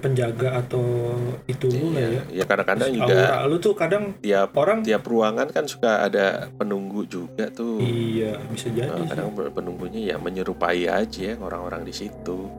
penjaga 0.02 0.58
atau 0.58 1.14
itu 1.46 1.70
lu 1.70 1.94
lah 1.94 2.02
ya 2.02 2.22
ya 2.34 2.44
kadang-kadang 2.44 2.90
Terus 2.90 3.00
juga 3.00 3.16
aura 3.32 3.46
lu 3.46 3.56
tuh 3.58 3.74
kadang 3.74 4.04
tiap 4.18 4.52
orang 4.54 4.82
tiap 4.82 5.04
ruangan 5.04 5.48
kan 5.48 5.64
suka 5.64 6.04
ada 6.04 6.26
penunggu 6.52 7.06
juga 7.06 7.48
tuh 7.48 7.78
iya 7.78 8.36
bisa 8.46 8.68
jadi 8.68 8.90
Nah, 8.90 9.00
sih. 9.00 9.10
kadang 9.10 9.30
penunggunya 9.48 10.02
ya 10.04 10.16
menyerupai 10.18 10.84
aja 10.84 11.38
orang-orang 11.38 11.82
di 11.82 11.94
situ. 11.94 12.50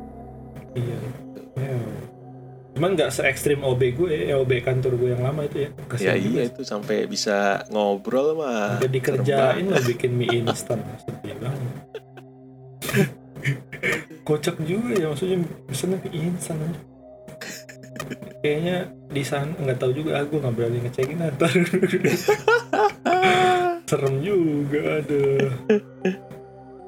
iya 0.72 0.96
Ya. 1.52 1.76
cuman 2.72 2.96
nggak 2.96 3.11
se 3.11 3.20
ekstrim 3.22 3.61
OB 3.61 3.83
gue 3.92 4.09
ya 4.24 4.38
OB 4.38 4.62
kantor 4.62 4.96
gue 4.96 5.12
yang 5.12 5.20
lama 5.20 5.44
itu 5.44 5.66
ya 5.66 5.70
Ya 5.70 5.85
Kasian 5.85 6.16
juga 6.16 6.33
iya 6.33 6.42
sih. 6.42 6.48
itu 6.48 6.62
sampai 6.64 6.96
bisa 7.05 7.37
ngobrol 7.68 8.33
mah. 8.35 8.81
Udah 8.81 8.88
dikerjain 8.88 9.66
lo 9.66 9.76
bikin 9.83 10.14
mie 10.14 10.40
instan 10.40 10.81
sedih 11.02 11.37
banget 11.37 11.74
kocak 14.22 14.57
juga 14.62 14.94
ya 14.94 15.07
maksudnya 15.09 15.37
pesennya 15.66 15.98
mie 16.00 16.20
instan 16.24 16.57
aja 16.57 16.81
kayaknya 18.42 18.90
di 19.09 19.22
sana 19.22 19.55
nggak 19.55 19.78
tahu 19.78 19.94
juga 19.94 20.20
aku 20.20 20.42
nggak 20.42 20.55
berani 20.59 20.78
ngecekin 20.83 21.22
ntar 21.38 21.48
serem 23.88 24.20
juga 24.20 25.00
ada 25.00 25.22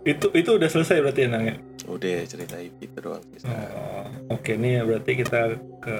itu 0.05 0.27
itu 0.37 0.51
udah 0.53 0.69
selesai 0.69 1.01
berarti 1.01 1.25
ya 1.25 1.29
Nang 1.33 1.45
ya 1.49 1.55
banget. 1.55 1.88
Udah 1.88 2.19
ceritain 2.27 2.73
gitu 2.81 2.99
doang 3.01 3.25
bisa. 3.33 3.49
Oh, 3.49 4.37
oke 4.37 4.53
nih 4.57 4.81
ya 4.81 4.83
berarti 4.85 5.11
kita 5.21 5.40
ke 5.81 5.99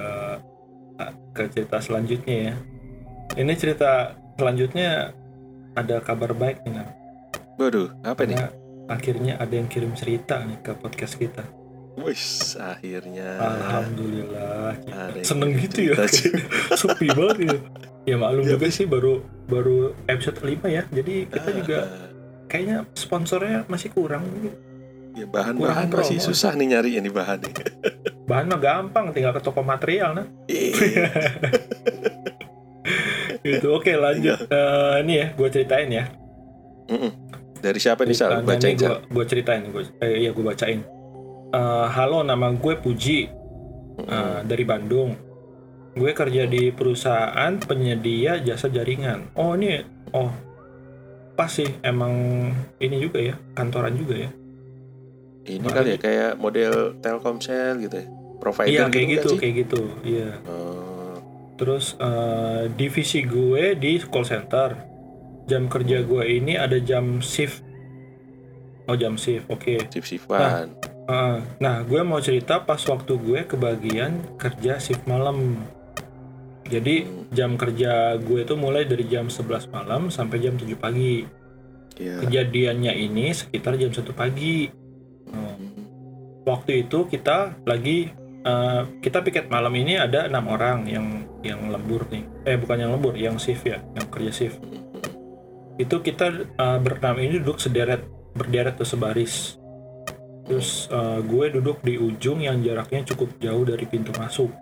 ke 1.35 1.43
cerita 1.53 1.77
selanjutnya 1.81 2.35
ya. 2.51 2.55
Ini 3.35 3.53
cerita 3.57 4.15
selanjutnya 4.37 5.13
ada 5.75 5.95
kabar 6.01 6.31
baik 6.33 6.65
nih 6.65 6.73
Nang. 6.81 6.89
Waduh, 7.55 7.89
apa 8.03 8.27
nih? 8.27 8.35
Karena 8.35 8.49
akhirnya 8.85 9.33
ada 9.39 9.53
yang 9.55 9.67
kirim 9.71 9.95
cerita 9.95 10.43
nih 10.43 10.59
ke 10.61 10.71
podcast 10.77 11.15
kita. 11.17 11.43
Wis, 11.97 12.53
akhirnya 12.55 13.37
Alhamdulillah. 13.37 14.73
ada 14.85 15.19
Seneng 15.21 15.53
gitu 15.55 15.89
ya. 15.89 15.93
Sepi 16.75 17.07
banget 17.07 17.37
ya. 17.41 17.55
Ya 18.05 18.15
maklum 18.15 18.43
Ya, 18.43 18.53
juga 18.53 18.65
sih 18.67 18.83
baru 18.83 19.23
baru 19.45 19.93
episode 20.05 20.37
5 20.37 20.61
ya. 20.67 20.83
Jadi 20.85 21.25
kita 21.25 21.41
Ah, 21.41 21.53
juga 21.55 21.77
kayaknya 22.45 22.75
sponsornya 22.93 23.65
masih 23.65 23.89
kurang. 23.89 24.21
ya 25.15 25.23
bahan-bahan 25.25 25.87
masih 25.87 26.19
promo. 26.19 26.27
susah 26.27 26.51
nih 26.53 26.65
nyari 26.69 26.89
ini 26.97 27.07
bahan 27.07 27.39
nih. 27.39 27.53
Bahan 28.25 28.45
mah 28.47 28.57
gampang, 28.57 29.03
tinggal 29.09 29.31
ke 29.31 29.39
toko 29.39 29.61
material 29.61 30.13
nah. 30.13 30.25
Iya. 30.45 31.07
gitu 33.45 33.71
oke 33.71 33.87
lanjut 33.87 34.35
Eh, 34.43 34.93
ini 34.99 35.13
ya 35.15 35.25
gue 35.31 35.47
ceritain 35.47 35.87
ya 35.87 36.03
Mm-mm. 36.87 37.11
Dari 37.55 37.77
siapa 37.77 38.01
nih 38.01 38.13
Sal? 38.13 38.41
Bacain 38.41 38.73
Sal. 38.73 39.05
gua, 39.05 39.07
gua 39.07 39.23
ceritain 39.23 39.61
gue 39.63 39.83
eh, 39.99 40.19
iya 40.19 40.29
gue 40.29 40.41
bacain 40.41 40.81
Eh, 41.55 41.87
halo 41.87 42.19
nama 42.27 42.51
gue 42.51 42.75
Puji 42.75 43.31
eh, 44.03 44.39
dari 44.43 44.67
Bandung 44.67 45.15
gue 45.95 46.11
kerja 46.11 46.43
di 46.43 46.67
perusahaan 46.75 47.55
penyedia 47.55 48.43
jasa 48.43 48.67
jaringan 48.67 49.31
oh 49.39 49.55
ini 49.55 49.79
oh 50.11 50.35
pas 51.39 51.47
sih 51.47 51.79
emang 51.79 52.11
ini 52.83 52.99
juga 52.99 53.23
ya 53.23 53.35
kantoran 53.55 53.95
juga 53.95 54.27
ya 54.27 54.29
Ini 55.45 55.63
kali 55.63 55.95
ya 55.95 55.99
kayak 56.01 56.31
model 56.41 56.99
Telkomsel 56.99 57.79
gitu 57.87 58.03
ya. 58.03 58.07
Provider 58.43 58.71
iya 58.75 58.83
kayak 58.91 59.07
gitu 59.15 59.29
sih? 59.31 59.39
kayak 59.39 59.53
gitu 59.63 59.81
iya 60.03 60.35
Oh, 60.49 61.15
Terus 61.55 61.95
eh, 61.95 62.67
divisi 62.75 63.23
gue 63.23 63.79
di 63.79 63.95
call 64.03 64.27
center. 64.27 64.75
Jam 65.47 65.69
kerja 65.71 66.03
gue 66.03 66.23
ini 66.25 66.57
ada 66.59 66.81
jam 66.81 67.23
shift. 67.23 67.63
Oh 68.89 68.97
jam 68.99 69.15
shift, 69.15 69.47
oke. 69.47 69.87
sif-sifan. 69.93 70.41
Eh, 70.41 70.43
nah 70.43 70.94
gue 71.85 72.01
mau 72.01 72.17
cerita 72.17 72.65
pas 72.65 72.81
waktu 72.81 73.13
gue 73.21 73.39
kebagian 73.45 74.37
kerja 74.41 74.81
shift 74.81 75.05
malam. 75.05 75.61
Jadi 76.65 77.05
jam 77.29 77.61
kerja 77.61 78.17
gue 78.17 78.41
itu 78.41 78.57
mulai 78.57 78.89
dari 78.89 79.05
jam 79.05 79.29
11 79.29 79.69
malam 79.69 80.09
sampai 80.09 80.41
jam 80.41 80.57
7 80.57 80.65
pagi. 80.73 81.21
Iya. 82.01 82.25
Kejadiannya 82.25 82.93
ini 82.97 83.31
sekitar 83.37 83.77
jam 83.77 83.93
1 83.93 84.01
pagi. 84.17 84.65
Hmm. 85.29 85.85
Waktu 86.41 86.89
itu 86.89 87.05
kita 87.05 87.61
lagi 87.69 88.09
eh, 88.41 88.81
kita 88.97 89.21
piket 89.21 89.45
malam 89.49 89.73
ini 89.77 90.01
ada 90.01 90.25
enam 90.25 90.49
orang 90.49 90.89
yang 90.89 91.05
yang 91.45 91.69
lembur 91.69 92.09
nih. 92.09 92.25
Eh 92.49 92.57
bukan 92.57 92.77
yang 92.81 92.91
lembur, 92.97 93.13
yang 93.13 93.37
shift 93.37 93.69
ya, 93.69 93.77
yang 93.93 94.09
kerja 94.09 94.33
shift. 94.33 94.57
Itu 95.77 96.01
kita 96.01 96.33
eh, 96.33 96.77
berenam 96.81 97.21
ini 97.21 97.37
duduk 97.45 97.61
sederet, 97.61 98.01
berderet 98.33 98.73
tuh 98.73 98.89
sebaris. 98.89 99.61
Terus 100.45 100.85
eh, 100.87 101.19
gue 101.25 101.45
duduk 101.57 101.81
di 101.81 101.97
ujung 101.97 102.39
yang 102.39 102.61
jaraknya 102.61 103.01
cukup 103.03 103.33
jauh 103.41 103.65
dari 103.65 103.85
pintu 103.89 104.13
masuk. 104.15 104.53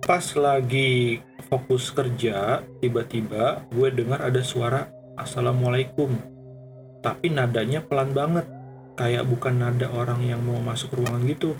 Pas 0.00 0.24
lagi 0.34 1.20
fokus 1.46 1.92
kerja, 1.92 2.64
tiba-tiba 2.80 3.62
gue 3.70 3.88
dengar 3.90 4.22
ada 4.22 4.40
suara 4.42 4.88
Assalamualaikum. 5.14 6.14
Tapi 7.04 7.28
nadanya 7.28 7.84
pelan 7.84 8.14
banget. 8.16 8.46
Kayak 8.96 9.28
bukan 9.28 9.54
nada 9.60 9.88
orang 9.92 10.20
yang 10.24 10.40
mau 10.44 10.60
masuk 10.60 10.96
ruangan 10.96 11.24
gitu. 11.28 11.52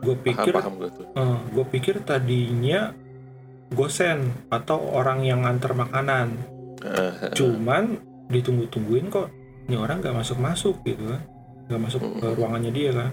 Gue 0.00 0.16
pikir, 0.16 0.54
paham 0.56 0.80
gue 0.80 0.90
tuh. 0.90 1.04
eh, 1.12 1.38
gue 1.52 1.64
pikir 1.68 2.00
tadinya 2.02 2.96
gosen 3.70 4.32
atau 4.48 4.80
orang 4.96 5.22
yang 5.22 5.44
nganter 5.44 5.76
makanan. 5.76 6.34
Eh, 6.80 7.30
Cuman 7.36 8.00
ditunggu-tungguin 8.30 9.10
kok 9.12 9.28
ini 9.70 9.78
orang 9.78 10.02
nggak 10.02 10.18
masuk-masuk 10.18 10.82
gitu 10.82 11.06
kan. 11.06 11.22
Nggak 11.70 11.80
masuk 11.86 12.00
ke 12.18 12.26
ruangannya 12.34 12.74
dia 12.74 12.90
kan. 12.90 13.10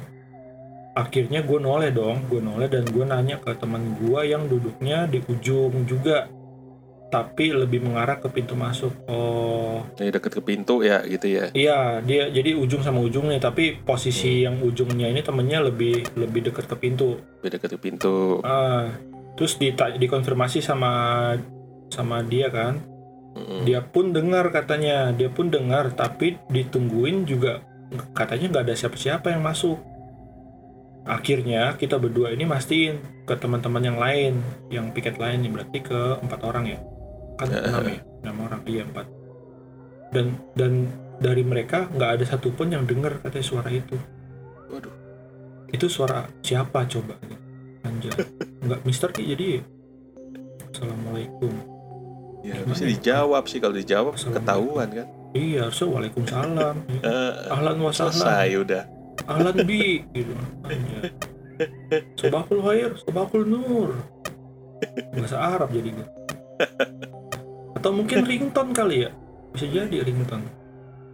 Akhirnya 0.97 1.45
gue 1.45 1.59
noleh 1.61 1.93
dong, 1.93 2.25
gue 2.25 2.41
noleh 2.41 2.65
dan 2.65 2.81
gue 2.89 3.05
nanya 3.05 3.37
ke 3.37 3.53
teman 3.53 4.01
gue 4.01 4.21
yang 4.25 4.49
duduknya 4.49 5.05
di 5.05 5.21
ujung 5.29 5.85
juga. 5.85 6.25
Tapi 7.07 7.53
lebih 7.53 7.85
mengarah 7.85 8.17
ke 8.17 8.27
pintu 8.33 8.57
masuk. 8.57 8.91
Oh, 9.07 9.85
deket 9.95 10.27
ke 10.27 10.41
pintu 10.43 10.83
ya 10.83 11.05
gitu 11.07 11.29
ya. 11.29 11.53
Iya, 11.55 12.03
dia 12.03 12.27
jadi 12.27 12.51
ujung 12.57 12.83
sama 12.83 12.99
ujung 12.99 13.31
nih, 13.31 13.39
tapi 13.39 13.79
posisi 13.79 14.43
yang 14.43 14.59
ujungnya 14.59 15.07
ini 15.07 15.23
temennya 15.23 15.63
lebih 15.63 16.03
lebih 16.19 16.51
dekat 16.51 16.67
ke 16.67 16.75
pintu. 16.75 17.15
Lebih 17.39 17.51
deket 17.55 17.69
ke 17.77 17.79
pintu. 17.79 18.43
Ah, 18.43 18.91
terus 19.39 19.55
dita- 19.55 19.95
dikonfirmasi 19.95 20.59
sama 20.59 21.31
sama 21.87 22.19
dia 22.27 22.51
kan, 22.51 22.83
Hmm. 23.38 23.63
dia 23.69 23.86
pun 23.86 24.10
dengar 24.10 24.50
katanya, 24.50 25.13
dia 25.13 25.30
pun 25.30 25.54
dengar, 25.54 25.93
tapi 25.93 26.41
ditungguin 26.50 27.30
juga 27.30 27.62
katanya 28.17 28.52
nggak 28.58 28.65
ada 28.67 28.76
siapa-siapa 28.76 29.32
yang 29.32 29.45
masuk. 29.45 29.78
Akhirnya 31.08 31.71
kita 31.80 31.95
berdua 31.95 32.36
ini 32.36 32.43
mastiin 32.43 33.00
ke 33.23 33.34
teman-teman 33.39 33.80
yang 33.80 33.95
lain, 33.95 34.43
yang 34.67 34.91
piket 34.91 35.15
lain 35.15 35.39
nih 35.39 35.52
berarti 35.54 35.80
ke 35.80 36.00
empat 36.19 36.39
orang 36.43 36.65
ya, 36.67 36.80
kan 37.39 37.47
Eh. 37.47 37.63
enam 37.63 37.84
ya, 37.88 38.02
enam 38.28 38.38
orang 38.43 38.62
iya 38.67 38.84
empat. 38.84 39.08
Dan 40.12 40.36
dan 40.58 40.91
dari 41.23 41.47
mereka 41.47 41.88
nggak 41.88 42.12
ada 42.19 42.23
satupun 42.28 42.76
yang 42.76 42.84
dengar 42.84 43.23
katanya 43.23 43.45
suara 43.45 43.69
itu. 43.71 43.95
Waduh. 44.67 44.95
Itu 45.71 45.88
suara 45.88 46.28
siapa 46.43 46.84
coba? 46.91 47.15
Anjay, 47.88 48.12
nggak 48.67 48.82
Mister 48.84 49.08
Ki 49.15 49.23
jadi. 49.32 49.63
Assalamualaikum. 50.76 51.76
Ya, 52.47 52.55
bisa 52.63 52.88
dijawab 52.88 53.43
sih 53.45 53.60
kalau 53.60 53.75
dijawab 53.75 54.15
Assalamualaikum. 54.15 54.39
ketahuan 54.39 54.88
kan. 54.89 55.07
Iya, 55.36 55.60
harusnya 55.67 55.88
waalaikumsalam. 55.91 56.75
Eh, 57.03 57.33
Ahlan 57.51 57.75
wa 57.77 57.91
sahlan. 57.91 58.15
selesai 58.15 58.49
udah. 58.55 58.83
Ahlan 59.27 59.55
bi 59.67 59.99
gitu. 60.15 60.33
Sobakul 62.15 62.63
khair, 62.63 62.95
sobakul 62.97 63.43
nur. 63.43 63.91
Bahasa 65.12 65.36
Arab 65.36 65.73
jadi 65.73 65.89
gue. 65.91 66.07
Atau 67.75 67.91
mungkin 67.91 68.23
ringtone 68.23 68.71
kali 68.71 69.03
ya? 69.03 69.12
Bisa 69.51 69.67
jadi 69.67 69.97
ringtone. 69.99 70.47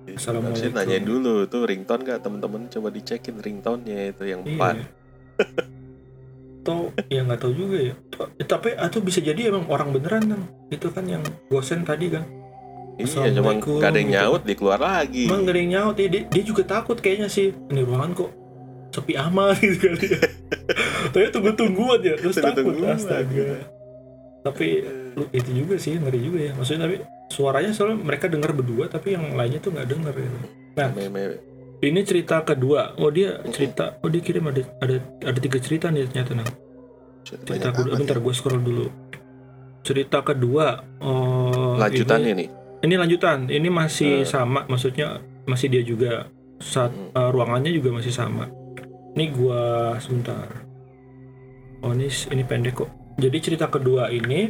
Assalamualaikum. 0.06 0.60
Harusnya 0.60 0.72
nanyain 0.78 1.02
dulu 1.02 1.48
tuh 1.48 1.64
ringtone 1.64 2.04
gak 2.04 2.22
temen-temen 2.22 2.68
coba 2.70 2.88
dicekin 2.92 3.40
ringtone-nya 3.40 4.12
itu 4.12 4.24
yang 4.28 4.44
Iya. 4.46 4.84
Atau 6.64 6.96
ya 7.12 7.28
nggak 7.28 7.40
tahu 7.44 7.54
juga 7.54 7.78
ya. 7.92 7.94
Eh, 8.40 8.48
Tapi 8.48 8.72
atau 8.72 9.04
bisa 9.04 9.20
jadi 9.20 9.52
emang 9.52 9.68
orang 9.68 9.92
beneran 9.92 10.24
kan. 10.32 10.42
Itu 10.72 10.96
kan 10.96 11.04
yang 11.04 11.20
gosen 11.52 11.84
tadi 11.84 12.08
kan. 12.08 12.24
Iya, 12.94 13.34
cuma 13.34 13.58
gak 13.58 13.90
ada 13.90 13.98
yang 13.98 14.10
gitu. 14.10 14.16
nyaut 14.22 14.42
dia 14.46 14.56
keluar 14.56 14.80
lagi. 14.80 15.26
Emang 15.26 15.44
gak 15.44 15.54
ada 15.58 15.60
yang 15.60 15.72
nyaut 15.76 15.96
ya. 15.98 16.08
Dia, 16.08 16.22
dia 16.30 16.44
juga 16.46 16.64
takut 16.64 16.96
kayaknya 16.96 17.26
sih. 17.28 17.50
Ini 17.52 17.82
ruangan 17.84 18.14
kok 18.14 18.30
sepi 18.94 19.14
amat 19.18 19.58
gitu 19.66 19.78
kali 19.82 20.08
ya. 20.14 20.22
Tapi 21.10 21.26
tunggu-tungguan 21.34 22.00
ya. 22.00 22.16
Terus 22.22 22.38
takut. 22.38 22.64
Tunggu-tungguan. 22.64 22.96
Astaga. 22.96 23.50
Tapi 24.44 24.68
lu, 25.18 25.26
itu 25.34 25.50
juga 25.52 25.76
sih 25.82 25.98
ngeri 25.98 26.20
juga 26.22 26.40
ya. 26.48 26.52
Maksudnya 26.54 26.86
tapi 26.86 26.96
suaranya 27.34 27.72
soalnya 27.74 27.98
mereka 27.98 28.30
dengar 28.30 28.54
berdua 28.54 28.86
tapi 28.86 29.18
yang 29.18 29.34
lainnya 29.34 29.58
tuh 29.58 29.74
nggak 29.74 29.88
denger 29.90 30.14
gitu. 30.14 30.38
Meme- 30.78 31.53
Ini 31.84 32.00
cerita 32.02 32.40
kedua. 32.42 32.96
Oh 32.96 33.12
dia 33.12 33.44
cerita. 33.52 34.00
Oh 34.00 34.08
dia 34.08 34.24
kirim 34.24 34.48
ada 34.48 34.64
ada 34.80 34.96
ada 35.20 35.36
tiga 35.38 35.60
cerita 35.60 35.92
nih 35.92 36.08
ternyata 36.08 36.32
nang. 36.34 36.50
Cerita 37.24 37.76
kedua. 37.76 38.00
Bentar 38.00 38.18
gue 38.18 38.34
scroll 38.34 38.64
dulu. 38.64 38.88
Cerita 39.84 40.24
kedua. 40.24 40.80
Oh 41.04 41.76
Lanjutannya 41.76 42.32
ini, 42.32 42.40
nih. 42.40 42.50
ini 42.82 42.96
lanjutan. 42.96 43.52
Ini 43.52 43.68
masih 43.68 44.24
Eh. 44.24 44.28
sama. 44.28 44.64
Maksudnya 44.64 45.20
masih 45.44 45.68
dia 45.68 45.84
juga. 45.84 46.32
Saat 46.64 46.96
Hmm. 46.96 47.12
eh, 47.12 47.30
ruangannya 47.30 47.76
juga 47.76 47.92
masih 47.92 48.16
sama. 48.16 48.48
Ini 49.14 49.26
gua 49.36 49.62
sebentar. 50.00 50.48
Oh 51.84 51.92
ini 51.92 52.08
ini 52.08 52.44
pendek 52.48 52.80
kok. 52.80 52.90
Jadi 53.20 53.38
cerita 53.44 53.68
kedua 53.68 54.08
ini 54.08 54.48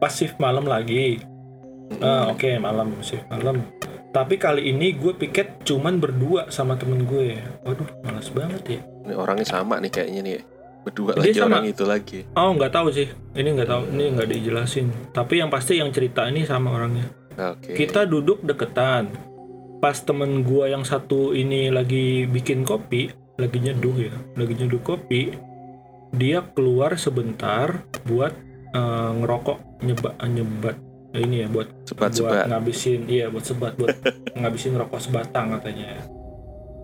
pasif 0.00 0.40
malam 0.40 0.64
lagi. 0.64 1.20
Ah, 2.00 2.24
Hmm. 2.24 2.32
Oke 2.32 2.56
malam 2.56 2.96
shift 3.00 3.28
malam. 3.28 3.60
Tapi 4.08 4.40
kali 4.40 4.72
ini 4.72 4.96
gue 4.96 5.12
piket 5.12 5.68
cuman 5.68 6.00
berdua 6.00 6.48
sama 6.48 6.80
temen 6.80 7.04
gue. 7.04 7.36
Waduh 7.64 7.88
malas 8.00 8.32
banget 8.32 8.62
ya. 8.64 8.80
Ini 9.04 9.14
orangnya 9.14 9.44
sama 9.44 9.76
nih 9.78 9.92
kayaknya 9.92 10.20
nih. 10.24 10.34
Berdua 10.88 11.12
Dia 11.16 11.20
lagi 11.20 11.32
sama. 11.36 11.48
orang 11.52 11.66
itu 11.68 11.84
lagi. 11.84 12.18
Oh 12.32 12.50
nggak 12.56 12.72
tahu 12.72 12.88
sih. 12.88 13.08
Ini 13.36 13.48
nggak 13.52 13.68
tahu. 13.68 13.82
Ini 13.92 14.04
nggak 14.16 14.28
dijelasin. 14.32 14.86
Tapi 15.12 15.34
yang 15.44 15.52
pasti 15.52 15.76
yang 15.76 15.92
cerita 15.92 16.24
ini 16.24 16.48
sama 16.48 16.72
orangnya. 16.72 17.06
Oke. 17.36 17.76
Kita 17.76 18.08
duduk 18.08 18.40
deketan. 18.42 19.12
Pas 19.78 19.94
temen 20.02 20.42
gue 20.42 20.64
yang 20.72 20.82
satu 20.82 21.36
ini 21.36 21.70
lagi 21.70 22.26
bikin 22.26 22.66
kopi, 22.66 23.14
lagi 23.38 23.62
nyeduh 23.62 23.94
ya, 23.94 24.10
lagi 24.34 24.58
nyeduh 24.58 24.82
kopi, 24.82 25.38
dia 26.10 26.42
keluar 26.50 26.98
sebentar 26.98 27.86
buat 28.02 28.34
eh, 28.74 29.10
ngerokok 29.22 29.86
nyebat 29.86 30.18
nyebat 30.26 30.76
Eh, 31.08 31.24
ini 31.24 31.40
ya 31.40 31.48
buat 31.48 31.68
buat 31.72 31.88
sebat-sebat. 31.88 32.46
ngabisin 32.46 33.08
iya 33.08 33.32
buat 33.32 33.40
sebat 33.40 33.80
buat 33.80 33.96
ngabisin 34.38 34.76
rokok 34.76 35.00
sebatang 35.00 35.56
katanya 35.56 36.04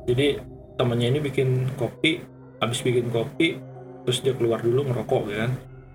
jadi 0.04 0.40
temennya 0.75 1.12
ini 1.12 1.20
bikin 1.20 1.48
kopi 1.77 2.25
habis 2.56 2.81
bikin 2.81 3.12
kopi 3.12 3.60
terus 4.02 4.20
dia 4.20 4.33
keluar 4.33 4.60
dulu 4.60 4.85
ngerokok 4.85 5.22
kan 5.29 5.50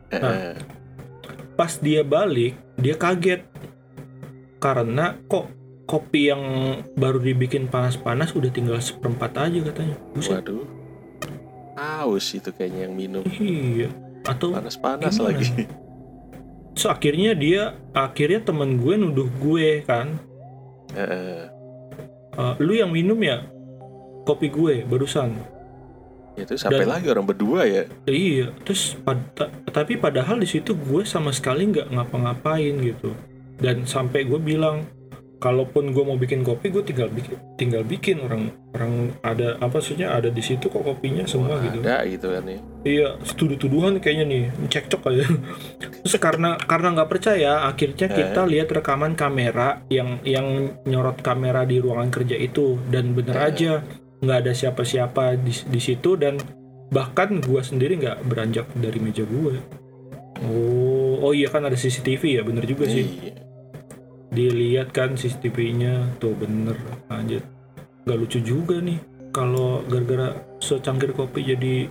Eh, 0.10 0.58
pas 1.54 1.70
dia 1.78 2.02
balik 2.02 2.54
dia 2.76 2.94
kaget 2.94 3.46
karena 4.58 5.18
kok 5.26 5.50
kopi 5.86 6.30
yang 6.30 6.42
baru 6.94 7.18
dibikin 7.18 7.66
panas-panas 7.66 8.34
udah 8.34 8.50
tinggal 8.50 8.78
seperempat 8.78 9.34
aja 9.38 9.60
katanya 9.66 9.98
buset 10.14 10.42
Waduh. 10.42 10.66
Aus 11.76 12.36
itu 12.36 12.50
kayaknya 12.52 12.86
yang 12.86 12.94
minum. 12.94 13.24
iya 13.40 13.88
atau 14.22 14.52
Panas-panas 14.52 15.16
lagi. 15.18 15.66
So, 16.80 16.88
akhirnya 16.88 17.36
dia 17.36 17.76
akhirnya 17.92 18.40
temen 18.40 18.80
gue 18.80 18.96
nuduh 18.96 19.28
gue 19.38 19.84
kan 19.84 20.16
Eh, 20.90 21.46
"Eh, 22.34 22.54
lu 22.64 22.74
yang 22.74 22.90
minum 22.90 23.20
ya 23.20 23.46
kopi 24.26 24.50
gue 24.50 24.82
barusan 24.88 25.38
itu 26.40 26.56
sampai 26.56 26.88
Dan- 26.88 26.92
lagi 26.96 27.08
orang 27.12 27.28
berdua 27.28 27.68
ya. 27.68 27.84
Iya, 28.08 28.56
terus 28.64 28.96
pad- 28.96 29.28
ta- 29.36 29.52
tapi 29.70 30.00
padahal 30.00 30.40
di 30.40 30.48
situ 30.48 30.72
gue 30.72 31.04
sama 31.04 31.36
sekali 31.36 31.68
nggak 31.68 31.92
ngapa-ngapain 31.92 32.80
gitu. 32.80 33.12
Dan 33.60 33.84
sampai 33.84 34.24
gue 34.24 34.40
bilang, 34.40 34.88
kalaupun 35.40 35.96
gue 35.96 36.04
mau 36.04 36.20
bikin 36.20 36.44
kopi, 36.44 36.68
gue 36.68 36.84
tinggal 36.84 37.08
bikin, 37.08 37.40
tinggal 37.56 37.84
bikin 37.88 38.20
orang 38.20 38.52
orang 38.76 39.16
ada 39.24 39.56
apa 39.64 39.80
maksudnya 39.80 40.12
ada 40.12 40.28
di 40.28 40.44
situ 40.44 40.68
kok 40.68 40.84
kopinya 40.84 41.24
semua 41.24 41.56
Wah, 41.56 41.64
gitu. 41.64 41.80
Ada 41.80 41.98
gitu 42.06 42.28
kan 42.28 42.44
ya. 42.44 42.60
Iya, 42.84 43.08
tuduh-tuduhan 43.40 44.04
kayaknya 44.04 44.26
nih, 44.28 44.44
cekcok 44.68 45.02
aja. 45.10 45.26
Terus 46.04 46.16
karena 46.20 46.60
karena 46.60 46.88
nggak 46.92 47.10
percaya, 47.10 47.64
akhirnya 47.66 48.08
Eh. 48.12 48.16
kita 48.20 48.42
lihat 48.46 48.68
rekaman 48.70 49.16
kamera 49.16 49.82
yang 49.88 50.20
yang 50.28 50.76
nyorot 50.84 51.24
kamera 51.24 51.64
di 51.64 51.80
ruangan 51.80 52.12
kerja 52.12 52.36
itu 52.36 52.76
dan 52.92 53.16
bener 53.16 53.36
Eh. 53.40 53.48
aja 53.48 53.72
nggak 54.20 54.38
ada 54.44 54.52
siapa-siapa 54.52 55.40
di, 55.40 55.56
di 55.56 55.80
situ 55.80 56.20
dan 56.20 56.36
bahkan 56.92 57.40
gua 57.40 57.64
sendiri 57.64 57.96
nggak 57.96 58.28
beranjak 58.28 58.68
dari 58.76 59.00
meja 59.00 59.24
gue. 59.24 59.56
Oh, 60.40 61.20
oh 61.20 61.32
iya 61.36 61.52
kan 61.52 61.64
ada 61.64 61.76
CCTV 61.76 62.40
ya, 62.40 62.42
bener 62.44 62.64
juga 62.64 62.88
sih. 62.88 63.08
Iya. 64.40 64.50
Dilihat 64.50 64.88
kan 64.90 65.10
CCTV-nya, 65.14 65.94
tuh 66.16 66.32
bener 66.34 66.80
lanjut. 67.06 67.44
Gak 68.02 68.18
lucu 68.18 68.40
juga 68.40 68.80
nih 68.80 68.98
kalau 69.30 69.84
gara-gara 69.84 70.32
secangkir 70.58 71.12
kopi 71.12 71.44
jadi 71.46 71.86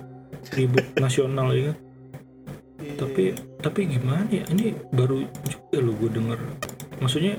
ribut 0.53 0.83
nasional 0.99 1.53
ya 1.53 1.71
kan. 1.71 1.77
tapi 2.97 3.31
tapi 3.59 3.81
gimana 3.89 4.27
ya 4.29 4.43
ini 4.49 4.71
baru 4.89 5.23
juga 5.45 5.77
lo 5.79 5.93
gue 5.95 6.11
denger 6.11 6.39
maksudnya 6.97 7.35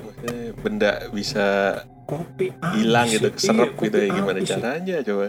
benda 0.56 1.04
bisa 1.10 1.76
kopi 2.06 2.48
hilang 2.72 3.08
gitu, 3.08 3.28
ya. 3.28 3.36
serap 3.36 3.70
Iya, 3.70 3.80
gitu 3.82 3.96
ya 3.98 4.08
gimana 4.10 4.36
habis 4.36 4.46
ya. 4.46 4.56
caranya 4.56 4.96
coba. 5.02 5.26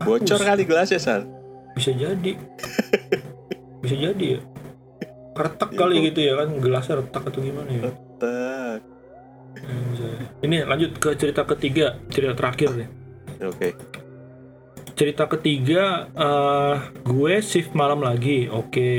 Bocor 0.00 0.40
kali 0.42 0.62
gelasnya, 0.64 0.96
Sal. 0.98 1.22
bisa 1.72 1.90
jadi 1.92 2.32
bisa 3.82 3.94
jadi 3.98 4.24
ya 4.30 4.40
retak 5.34 5.70
Iya, 5.70 5.78
kali 5.78 5.94
kok. 5.94 6.04
gitu 6.06 6.20
ya 6.22 6.32
kan 6.34 6.48
gelasnya 6.56 6.94
retak 6.96 7.22
atau 7.24 7.40
gimana 7.40 7.70
ya 7.70 7.82
Tak. 8.16 8.80
Hmm, 9.64 10.44
ini 10.44 10.60
lanjut 10.62 11.00
ke 11.00 11.16
cerita 11.16 11.42
ketiga 11.48 11.96
cerita 12.12 12.36
terakhir 12.36 12.70
nih. 12.76 12.88
Oke. 13.44 13.68
cerita 14.94 15.26
ketiga 15.26 16.06
eh, 16.14 16.76
gue 17.02 17.34
shift 17.42 17.74
malam 17.74 18.04
lagi 18.04 18.46
oke. 18.46 18.94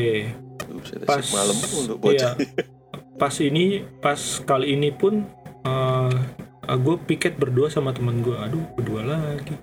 Buset, 0.67 1.07
pas 1.07 1.23
malam 1.31 1.55
mulu 1.71 1.93
iya, 1.95 2.01
bocah. 2.03 2.33
pas 3.21 3.35
ini 3.39 3.87
pas 4.03 4.19
kali 4.43 4.75
ini 4.75 4.91
pun 4.91 5.23
eh, 5.63 6.19
gue 6.67 6.95
piket 7.07 7.39
berdua 7.39 7.71
sama 7.71 7.95
teman 7.95 8.19
gue. 8.19 8.35
Aduh 8.35 8.65
berdua 8.75 9.07
lagi. 9.07 9.55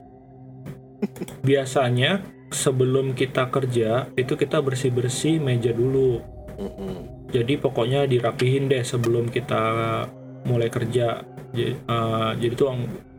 Biasanya 1.49 2.25
sebelum 2.49 3.13
kita 3.13 3.53
kerja 3.53 4.09
itu 4.17 4.33
kita 4.33 4.65
bersih 4.65 4.89
bersih 4.89 5.37
meja 5.37 5.73
dulu. 5.73 6.21
Mm-mm. 6.53 7.27
jadi 7.33 7.57
pokoknya 7.59 8.05
dirapihin 8.05 8.69
deh 8.69 8.85
sebelum 8.85 9.33
kita 9.33 10.05
mulai 10.45 10.69
kerja 10.69 11.23
jadi, 11.51 11.77
eh, 11.77 12.31
jadi 12.39 12.55
tuh 12.55 12.69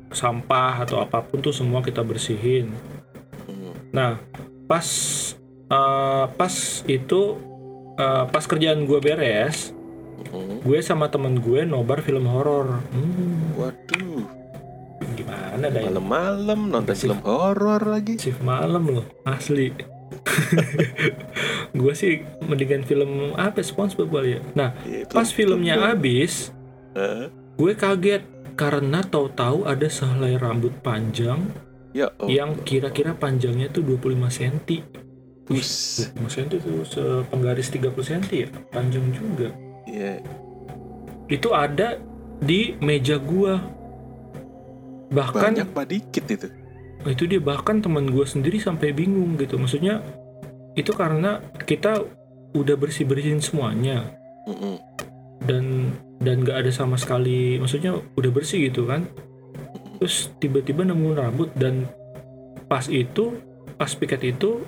sampah 0.10 0.82
atau 0.82 1.00
apa 1.00 1.22
pun 1.22 1.40
tuh 1.40 1.52
semua 1.52 1.80
kita 1.80 2.02
bersihin. 2.02 2.70
Mm. 3.44 3.74
nah 3.90 4.18
pas 4.66 4.88
eh, 5.66 6.26
pas 6.30 6.54
itu 6.84 7.22
eh, 7.94 8.24
pas 8.26 8.44
kerjaan 8.44 8.84
gue 8.84 9.00
beres 9.00 9.74
Mm. 10.26 10.64
gue 10.64 10.80
sama 10.80 11.08
temen 11.08 11.38
gue 11.38 11.62
nobar 11.64 12.00
film 12.00 12.26
horor. 12.26 12.80
Hmm, 12.88 13.54
Waduh, 13.54 14.24
gimana 15.14 15.68
dah 15.68 15.84
malam-malam 15.84 16.72
nonton 16.72 16.96
film 16.96 17.20
horor 17.22 17.84
lagi. 17.84 18.18
shift 18.18 18.42
malam 18.42 18.88
loh 18.88 19.06
asli. 19.24 19.70
Gue 21.74 21.94
sih 21.94 22.14
mendingan 22.42 22.82
film 22.82 23.10
apa 23.34 23.60
SpongeBob 23.60 24.10
kali 24.12 24.38
ya? 24.38 24.42
Nah 24.54 24.70
Itu- 24.82 25.12
pas 25.12 25.28
filmnya 25.28 25.76
itu- 25.76 25.86
habis 25.86 26.34
Eh, 26.94 27.26
gue 27.58 27.74
kaget 27.74 28.24
karena 28.54 29.02
tahu-tahu 29.02 29.66
ada 29.66 29.89
sehelai 29.89 30.38
rambut 30.38 30.74
panjang 30.86 31.41
ya 31.94 32.10
oh. 32.22 32.30
yang 32.30 32.58
kira-kira 32.62 33.14
panjangnya 33.18 33.70
tuh 33.70 33.86
25 33.86 34.30
cm. 34.30 34.56
Bus. 35.44 35.72
25 36.16 36.34
cm 36.34 36.48
itu 36.62 36.72
sepenggaris 36.86 37.70
30 37.74 37.94
cm 37.94 38.24
ya, 38.32 38.48
panjang 38.70 39.06
juga. 39.14 39.50
Iya. 39.89 40.22
Itu 41.30 41.54
ada 41.54 42.02
di 42.41 42.78
meja 42.82 43.18
gua. 43.22 43.62
Bahkan 45.14 45.54
Banyak 45.54 45.70
apa 45.70 45.84
dikit 45.86 46.26
itu? 46.26 46.50
itu 47.04 47.28
dia 47.28 47.44
bahkan 47.44 47.84
teman 47.84 48.08
gua 48.08 48.24
sendiri 48.24 48.58
sampai 48.58 48.96
bingung 48.96 49.36
gitu. 49.36 49.60
Maksudnya 49.60 50.00
itu 50.74 50.89
karena 50.96 51.44
kita 51.68 52.02
udah 52.54 52.76
bersih-bersihin 52.78 53.41
semuanya 53.41 54.14
Mm-mm. 54.46 54.78
dan 55.46 55.94
dan 56.24 56.42
nggak 56.42 56.64
ada 56.66 56.72
sama 56.72 56.96
sekali 56.96 57.60
maksudnya 57.60 58.00
udah 58.16 58.32
bersih 58.32 58.72
gitu 58.72 58.88
kan. 58.88 59.06
Terus 60.00 60.32
tiba-tiba 60.40 60.88
nemu 60.88 61.16
rambut 61.16 61.52
dan 61.54 61.88
pas 62.66 62.88
itu 62.88 63.38
pas 63.78 63.92
piket 63.92 64.24
itu 64.24 64.64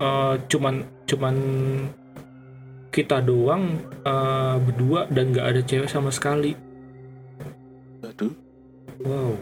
eh, 0.00 0.34
cuman 0.48 1.04
cuman 1.04 1.36
kita 2.92 3.24
doang 3.24 3.80
eh, 4.04 4.56
berdua 4.60 5.08
dan 5.08 5.32
nggak 5.32 5.46
ada 5.46 5.60
cewek 5.64 5.88
sama 5.88 6.12
sekali. 6.12 6.52
Aduh, 8.04 8.32
wow. 9.04 9.32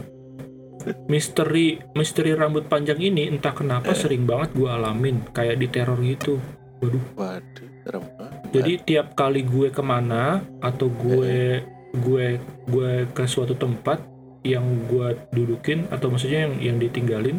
Misteri 1.12 1.76
misteri 1.92 2.32
rambut 2.32 2.64
panjang 2.64 2.96
ini 3.02 3.28
entah 3.28 3.52
kenapa 3.52 3.92
Eh. 3.92 3.98
sering 3.98 4.24
banget 4.24 4.56
gue 4.56 4.70
alamin 4.70 5.20
kayak 5.34 5.60
di 5.60 5.66
teror 5.68 6.00
gitu. 6.00 6.40
Waduh. 6.80 7.04
Waduh, 7.20 7.68
serem 7.84 8.04
banget. 8.16 8.39
Jadi 8.50 8.82
tiap 8.82 9.14
kali 9.14 9.46
gue 9.46 9.70
ke 9.70 9.78
mana 9.78 10.42
atau 10.58 10.90
gue 10.90 11.62
gue 11.90 12.26
gue 12.66 12.90
ke 13.14 13.24
suatu 13.26 13.54
tempat 13.54 14.02
yang 14.42 14.64
gue 14.90 15.14
dudukin 15.30 15.86
atau 15.90 16.10
maksudnya 16.10 16.50
yang 16.50 16.54
yang 16.58 16.76
ditinggalin 16.82 17.38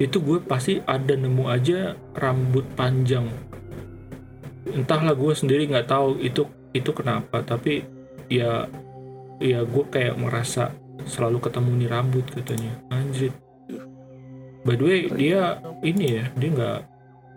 itu 0.00 0.16
gue 0.18 0.40
pasti 0.42 0.80
ada 0.88 1.12
nemu 1.14 1.44
aja 1.46 1.94
rambut 2.18 2.66
panjang. 2.74 3.30
Entahlah 4.66 5.14
gue 5.14 5.32
sendiri 5.36 5.70
nggak 5.70 5.86
tahu 5.86 6.18
itu 6.18 6.48
itu 6.74 6.90
kenapa 6.90 7.46
tapi 7.46 7.86
ya 8.26 8.66
ya 9.38 9.62
gue 9.62 9.84
kayak 9.86 10.18
merasa 10.18 10.74
selalu 11.06 11.38
ketemu 11.46 11.70
nih 11.84 11.90
rambut 11.94 12.26
katanya 12.26 12.72
anjir. 12.90 13.30
By 14.66 14.74
the 14.74 14.84
way 14.84 15.00
dia 15.14 15.62
ini 15.86 16.20
ya 16.20 16.24
dia 16.34 16.50
nggak 16.52 16.78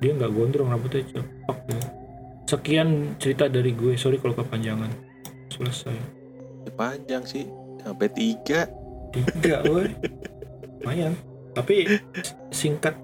dia 0.01 0.11
nggak 0.18 0.32
gondrong 0.34 0.74
rambutnya 0.74 1.05
cepak 1.14 1.59
ya. 1.70 2.03
Sekian 2.44 3.16
cerita 3.18 3.48
dari 3.48 3.72
gue, 3.72 3.96
sorry 3.96 4.20
kalau 4.20 4.36
kepanjangan. 4.36 4.91
Selesai. 5.48 5.96
panjang 6.74 7.22
sih, 7.22 7.46
sampai 7.80 8.10
tiga. 8.10 8.66
Tiga, 9.14 9.62
woi. 9.70 9.94
Lumayan. 10.82 11.14
Tapi 11.54 11.86
singkat, 12.50 12.98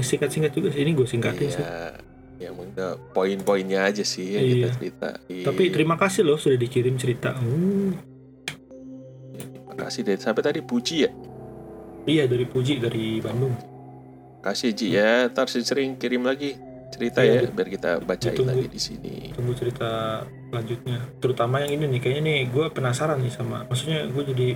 singkat 0.00 0.32
singkat 0.32 0.56
juga 0.56 0.72
sih. 0.72 0.80
Ini 0.80 0.96
gue 0.96 1.04
singkatin 1.04 1.48
sih. 1.52 1.60
Iya. 1.60 2.00
Ya 2.34 2.50
mungkin 2.50 2.74
poin-poinnya 3.12 3.86
aja 3.86 4.02
sih 4.02 4.34
yang 4.34 4.42
Iya. 4.42 4.52
kita 4.54 4.68
cerita. 4.80 5.08
Iya. 5.28 5.44
Tapi 5.52 5.62
terima 5.70 5.94
kasih 6.00 6.24
loh 6.24 6.40
sudah 6.40 6.56
dikirim 6.56 6.96
cerita. 6.96 7.36
Uh, 7.38 7.92
Terima 9.36 9.74
kasih 9.76 10.00
deh. 10.06 10.16
Sampai 10.18 10.42
tadi 10.42 10.60
puji 10.64 10.96
ya. 11.04 11.10
iya 12.04 12.24
dari 12.28 12.44
Puji 12.44 12.80
dari 12.80 13.20
Bandung. 13.20 13.52
Kasih 14.40 14.72
Ji 14.72 14.96
ya. 14.96 15.28
Ntar 15.28 15.48
sering 15.48 15.96
kirim 15.96 16.24
lagi 16.24 16.56
cerita 16.94 17.20
Iya, 17.20 17.42
ya 17.42 17.50
biar 17.50 17.68
kita 17.68 17.90
bacain 18.00 18.32
ditunggu. 18.32 18.54
lagi 18.54 18.66
di 18.68 18.78
sini. 18.78 19.14
Tunggu 19.34 19.52
cerita 19.52 19.90
selanjutnya. 20.48 20.98
Terutama 21.18 21.58
yang 21.58 21.74
ini 21.74 21.84
nih, 21.90 22.00
kayaknya 22.00 22.22
nih 22.24 22.38
gue 22.48 22.66
penasaran 22.70 23.18
nih 23.18 23.28
sama. 23.28 23.66
Maksudnya 23.66 24.06
gue 24.06 24.22
jadi 24.24 24.48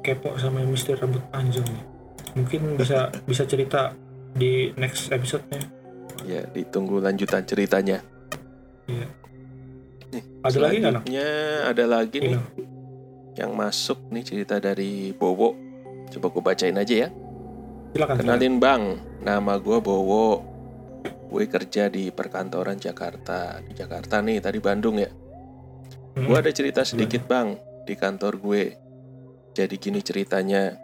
kepo 0.00 0.34
sama 0.34 0.58
yang 0.58 0.70
misteri 0.70 0.96
rambut 0.96 1.22
panjang 1.28 1.62
nih. 1.62 1.84
Mungkin 2.34 2.60
bisa 2.74 3.12
bisa 3.30 3.44
cerita 3.44 3.92
di 4.32 4.72
next 4.74 5.08
episode-nya. 5.08 5.60
Ya, 6.22 6.42
ditunggu 6.48 6.98
lanjutan 6.98 7.44
ceritanya. 7.44 8.00
Iya. 8.86 9.06
Nih, 10.10 10.22
Ada 10.40 10.58
lagi 10.58 10.76
nggak, 10.76 10.92
selanjutnya 10.92 11.28
ada 11.64 11.84
lagi 11.86 12.18
nih 12.18 12.32
Iya. 12.32 12.42
yang 13.38 13.50
masuk 13.52 13.98
nih 14.08 14.22
cerita 14.22 14.56
dari 14.56 15.10
Bowo. 15.10 15.56
Coba 16.08 16.26
gue 16.28 16.42
bacain 16.42 16.76
aja 16.76 16.94
ya. 16.96 17.08
Silakan. 17.90 18.14
silakan. 18.14 18.16
Kenalin 18.18 18.56
Bang, 18.56 18.82
nama 19.20 19.56
gue 19.56 19.78
Bowo. 19.78 20.44
Gue 21.32 21.48
kerja 21.48 21.88
di 21.88 22.12
perkantoran 22.12 22.76
Jakarta. 22.76 23.56
Di 23.64 23.72
Jakarta 23.72 24.20
nih, 24.20 24.44
tadi 24.44 24.60
Bandung 24.60 25.00
ya. 25.00 25.08
Hmm. 25.08 26.28
Gue 26.28 26.36
ada 26.36 26.52
cerita 26.52 26.84
sedikit 26.84 27.24
Bang 27.24 27.56
di 27.88 27.96
kantor 27.96 28.36
gue. 28.36 28.76
Jadi 29.56 29.80
gini 29.80 30.04
ceritanya. 30.04 30.76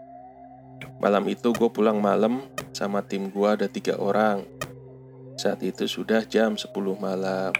Malam 1.05 1.29
itu 1.29 1.53
gue 1.53 1.69
pulang 1.69 2.01
malam 2.01 2.49
sama 2.73 3.05
tim 3.05 3.29
gue 3.29 3.45
ada 3.45 3.69
tiga 3.69 4.01
orang. 4.01 4.41
Saat 5.37 5.61
itu 5.61 5.85
sudah 5.85 6.25
jam 6.25 6.57
10 6.57 6.73
malam. 6.97 7.53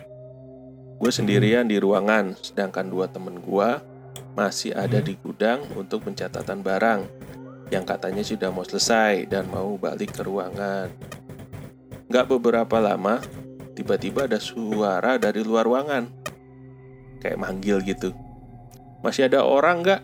Gue 0.97 1.13
sendirian 1.13 1.69
di 1.69 1.77
ruangan, 1.79 2.35
sedangkan 2.41 2.89
dua 2.91 3.07
temen 3.07 3.39
gue 3.39 3.71
masih 4.35 4.75
ada 4.75 4.99
di 4.99 5.15
gudang 5.15 5.63
untuk 5.79 6.09
pencatatan 6.09 6.59
barang 6.65 7.01
yang 7.71 7.85
katanya 7.85 8.25
sudah 8.25 8.49
mau 8.51 8.65
selesai 8.65 9.29
dan 9.29 9.47
mau 9.47 9.77
balik 9.77 10.17
ke 10.17 10.23
ruangan. 10.25 10.91
Gak 12.09 12.27
beberapa 12.33 12.81
lama, 12.81 13.21
tiba-tiba 13.77 14.25
ada 14.25 14.41
suara 14.41 15.21
dari 15.21 15.45
luar 15.45 15.69
ruangan. 15.69 16.09
Kayak 17.21 17.39
manggil 17.39 17.85
gitu. 17.85 18.17
Masih 19.05 19.29
ada 19.29 19.45
orang? 19.45 19.85
Hmm. 19.85 20.03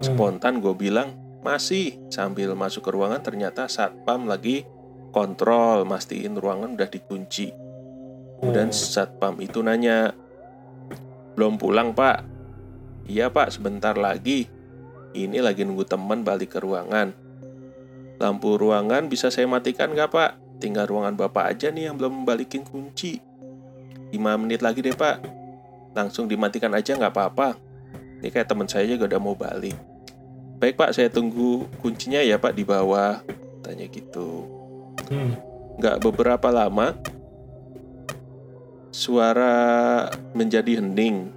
Spontan 0.00 0.62
gue 0.62 0.72
bilang, 0.78 1.18
masih. 1.42 1.98
Sambil 2.08 2.54
masuk 2.54 2.86
ke 2.86 2.90
ruangan 2.94 3.20
ternyata 3.20 3.66
satpam 3.66 4.30
lagi 4.30 4.62
kontrol, 5.10 5.82
mastiin 5.84 6.38
ruangan 6.38 6.78
udah 6.78 6.88
dikunci. 6.88 7.50
Kemudian 8.40 8.70
Oh. 8.70 8.76
satpam 8.76 9.36
itu 9.42 9.60
nanya, 9.60 10.16
belum 11.36 11.60
pulang 11.60 11.92
pak? 11.92 12.24
Iya 13.10 13.28
pak, 13.28 13.52
sebentar 13.58 13.98
lagi. 13.98 14.46
Ini 15.10 15.42
lagi 15.42 15.66
nunggu 15.66 15.82
teman 15.82 16.22
balik 16.22 16.54
ke 16.54 16.58
ruangan. 16.62 17.10
Lampu 18.22 18.54
ruangan 18.54 19.10
bisa 19.10 19.28
saya 19.28 19.50
matikan 19.50 19.90
nggak 19.90 20.10
pak? 20.14 20.49
Tinggal 20.60 20.86
ruangan 20.86 21.16
bapak 21.16 21.56
aja 21.56 21.72
nih 21.72 21.88
yang 21.88 21.96
belum 21.96 22.28
balikin 22.28 22.62
kunci. 22.62 23.18
5 24.12 24.16
menit 24.36 24.60
lagi 24.60 24.84
deh 24.84 24.92
pak. 24.92 25.24
Langsung 25.96 26.28
dimatikan 26.28 26.76
aja 26.76 26.94
nggak 26.94 27.16
apa-apa. 27.16 27.56
Ini 28.20 28.28
kayak 28.28 28.52
teman 28.52 28.68
saya 28.68 28.84
juga 28.84 29.08
udah 29.08 29.20
mau 29.20 29.32
balik. 29.32 29.74
Baik 30.60 30.76
pak, 30.76 30.92
saya 30.92 31.08
tunggu 31.08 31.64
kuncinya 31.80 32.20
ya 32.20 32.36
pak 32.36 32.52
di 32.52 32.68
bawah. 32.68 33.24
Tanya 33.64 33.88
gitu. 33.88 34.44
Hmm. 35.08 35.32
Nggak 35.80 36.04
beberapa 36.04 36.52
lama, 36.52 36.92
suara 38.92 40.04
menjadi 40.36 40.84
hening. 40.84 41.32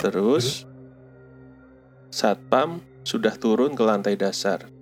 Terus 0.00 0.64
satpam 2.08 2.80
sudah 3.04 3.36
turun 3.36 3.76
ke 3.76 3.84
lantai 3.84 4.16
dasar. 4.16 4.79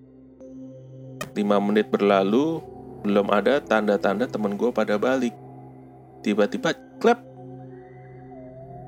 Lima 1.38 1.62
menit 1.62 1.86
berlalu, 1.86 2.58
belum 3.06 3.30
ada 3.30 3.62
tanda-tanda 3.62 4.26
temen 4.26 4.58
gue 4.58 4.74
pada 4.74 4.98
balik. 4.98 5.30
Tiba-tiba 6.26 6.74
klep. 6.98 7.22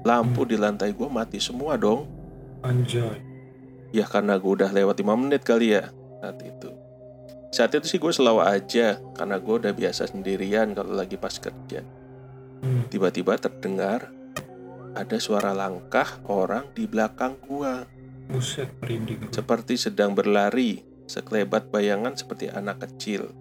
Lampu 0.03 0.43
di 0.43 0.59
lantai 0.59 0.91
gue 0.91 1.07
mati 1.07 1.39
semua 1.39 1.79
dong. 1.79 2.11
Anjay. 2.67 3.23
Ya 3.95 4.03
karena 4.11 4.35
gue 4.35 4.51
udah 4.51 4.71
lewat 4.75 4.99
5 4.99 5.15
menit 5.15 5.47
kali 5.47 5.79
ya 5.79 5.95
saat 6.19 6.43
itu. 6.43 6.71
Saat 7.55 7.71
itu 7.79 7.87
sih 7.87 7.99
gue 8.03 8.11
selalu 8.11 8.43
aja 8.43 8.99
karena 9.15 9.39
gue 9.39 9.55
udah 9.63 9.73
biasa 9.75 10.11
sendirian 10.11 10.75
kalau 10.75 10.95
lagi 10.95 11.15
pas 11.15 11.35
kerja. 11.39 11.87
Hmm. 12.61 12.87
Tiba-tiba 12.91 13.39
terdengar 13.39 14.11
ada 14.95 15.17
suara 15.23 15.55
langkah 15.55 16.19
orang 16.27 16.67
di 16.75 16.85
belakang 16.87 17.39
gua 17.47 17.87
Buset, 18.31 18.71
merinding. 18.83 19.31
seperti 19.35 19.75
sedang 19.75 20.15
berlari, 20.15 20.83
sekelebat 21.11 21.75
bayangan 21.75 22.15
seperti 22.15 22.47
anak 22.47 22.87
kecil. 22.87 23.35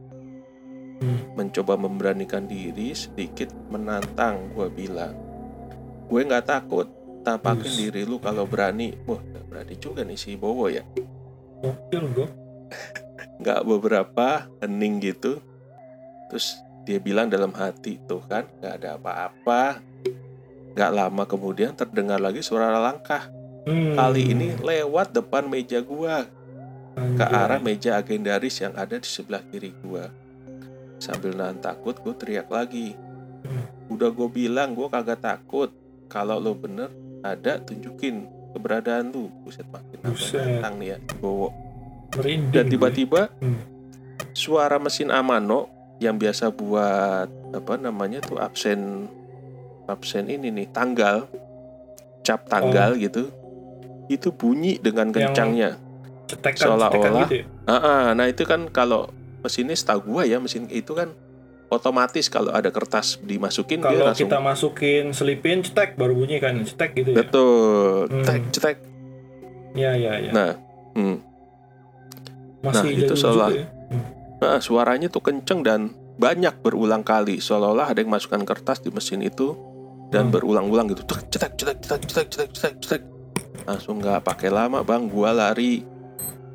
Mencoba 1.37 1.77
memberanikan 1.77 2.49
diri 2.49 2.91
sedikit 2.97 3.53
menantang 3.69 4.51
gua 4.51 4.67
bilang. 4.67 5.13
Gue 6.09 6.25
nggak 6.25 6.49
takut, 6.49 6.89
tampakin 7.21 7.69
Bus. 7.69 7.77
diri 7.77 8.01
lu 8.03 8.17
kalau 8.17 8.49
berani. 8.49 8.97
Wah, 9.05 9.21
nggak 9.21 9.45
berani 9.45 9.75
juga 9.77 10.01
nih 10.01 10.17
si 10.17 10.33
Bowo 10.33 10.67
ya. 10.67 10.81
Gokil 11.61 12.05
gue. 12.17 12.29
nggak 13.39 13.61
beberapa 13.65 14.51
hening 14.59 14.99
gitu 15.01 15.39
terus 16.29 16.59
dia 16.83 17.01
bilang 17.01 17.31
dalam 17.31 17.49
hati 17.49 17.97
tuh 18.05 18.21
kan 18.27 18.45
nggak 18.61 18.73
ada 18.83 18.89
apa-apa 18.99 19.81
nggak 20.75 20.91
lama 20.93 21.23
kemudian 21.25 21.73
terdengar 21.73 22.21
lagi 22.21 22.43
suara 22.45 22.77
langkah 22.77 23.31
Hmm. 23.59 23.91
kali 23.93 24.31
ini 24.31 24.55
lewat 24.63 25.11
depan 25.11 25.45
meja 25.45 25.83
gua 25.83 26.25
ke 27.15 27.25
arah 27.25 27.59
meja 27.59 27.95
agendaris 27.95 28.59
yang 28.59 28.73
ada 28.75 28.99
di 28.99 29.07
sebelah 29.07 29.43
kiri 29.47 29.71
gua. 29.83 30.07
Sambil 30.99 31.31
nahan 31.33 31.59
takut 31.59 31.95
gue 31.95 32.13
teriak 32.15 32.51
lagi. 32.51 32.95
Udah 33.87 34.11
gue 34.11 34.27
bilang 34.27 34.75
gue 34.75 34.87
kagak 34.91 35.23
takut. 35.23 35.71
Kalau 36.11 36.37
lo 36.37 36.51
bener 36.53 36.91
ada 37.23 37.55
tunjukin 37.61 38.27
keberadaan 38.51 39.15
lu. 39.15 39.31
Buset 39.43 39.63
makin 39.71 39.99
nantang 40.03 40.75
nih 40.75 40.87
ya 40.93 40.97
Bowo. 41.23 41.49
Dan 42.51 42.65
tiba-tiba 42.67 43.31
Hmm. 43.39 43.61
suara 44.33 44.75
mesin 44.75 45.07
Amano 45.13 45.69
yang 45.99 46.15
biasa 46.15 46.51
buat 46.51 47.27
apa 47.51 47.73
namanya 47.75 48.23
tuh 48.23 48.39
absen 48.39 49.07
absen 49.85 50.29
ini 50.31 50.47
nih 50.53 50.67
tanggal 50.71 51.27
cap 52.23 52.45
tanggal 52.47 52.95
gitu 52.95 53.27
itu 54.07 54.29
bunyi 54.31 54.77
dengan 54.79 55.11
Yang 55.11 55.33
kencangnya 55.33 55.71
cetekan, 56.29 56.65
seolah-olah- 56.69 57.25
gitu 57.25 57.35
ya. 57.39 57.45
Ah, 57.65 57.75
ah, 57.75 58.03
nah 58.11 58.25
itu 58.25 58.43
kan 58.43 58.69
kalau 58.69 59.09
mesinnya 59.39 59.73
setahu 59.73 60.05
gua 60.07 60.23
ya 60.23 60.37
mesin 60.37 60.67
itu 60.67 60.93
kan 60.93 61.09
otomatis 61.67 62.27
kalau 62.27 62.49
ada 62.49 62.69
kertas 62.69 63.17
dimasukin 63.19 63.79
dia 63.79 63.87
Kalau 63.87 64.05
langsung 64.07 64.25
kita 64.25 64.39
masukin 64.39 65.05
selipin 65.11 65.61
cetek 65.61 65.93
baru 65.95 66.13
bunyi 66.13 66.37
kan 66.37 66.57
cetek 66.59 66.93
gitu 66.95 67.09
ya. 67.11 67.17
betul 67.19 68.05
Hmm. 68.05 68.19
cetek 68.19 68.41
cetek 68.51 68.77
Ya 69.71 69.93
ya 69.93 70.17
ya. 70.19 70.31
nah 70.31 70.51
hmm. 70.93 71.15
Masih 72.59 72.91
nah, 72.91 73.01
itu 73.01 73.13
seolah- 73.15 73.53
ya. 73.53 73.65
Nah, 74.39 74.57
suaranya 74.57 75.07
tuh 75.07 75.21
kenceng 75.21 75.61
dan 75.61 75.81
banyak 76.15 76.59
berulang 76.59 76.99
kali 77.01 77.37
seolah-olah 77.37 77.87
ada 77.87 77.99
yang 77.99 78.09
masukkan 78.09 78.43
kertas 78.43 78.79
di 78.79 78.89
mesin 78.89 79.21
itu 79.21 79.55
dan 80.09 80.27
Hmm. 80.27 80.33
berulang-ulang 80.33 80.89
gitu 80.89 81.05
Tek, 81.05 81.29
cetek 81.29 81.53
cetek 81.55 81.77
cetek 81.79 82.01
cetek 82.03 82.27
cetek 82.27 82.49
cetek 82.51 82.73
cetek 82.79 83.01
langsung 83.61 83.99
nggak 83.99 84.19
pakai 84.21 84.49
lama 84.49 84.81
bang 84.81 85.05
gua 85.05 85.31
lari 85.31 85.85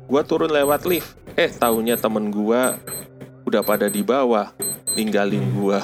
gua 0.05 0.21
turun 0.25 0.51
lewat 0.51 0.85
lift 0.87 1.17
eh 1.35 1.49
taunya 1.49 1.97
temen 1.97 2.29
gua 2.29 2.77
udah 3.45 3.61
pada 3.61 3.89
di 3.89 4.01
bawah 4.01 4.51
ninggalin 4.93 5.45
gua 5.53 5.81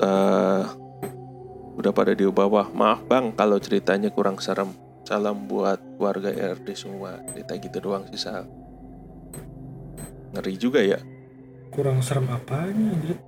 Eh, 0.00 0.64
udah 1.76 1.92
pada 1.92 2.16
di 2.16 2.24
bawah 2.24 2.72
maaf 2.72 3.04
bang 3.04 3.36
kalau 3.36 3.60
ceritanya 3.60 4.08
kurang 4.08 4.40
serem 4.40 4.72
salam 5.04 5.44
buat 5.44 5.76
warga 6.00 6.32
RD 6.56 6.72
semua 6.72 7.20
cerita 7.28 7.52
gitu 7.60 7.84
doang 7.84 8.08
sih 8.08 8.16
Sal 8.16 8.48
ngeri 10.32 10.56
juga 10.56 10.80
ya 10.80 10.96
Kurang 11.70 12.02
serem 12.02 12.26
apanya 12.26 12.90
anjir. 12.90 13.18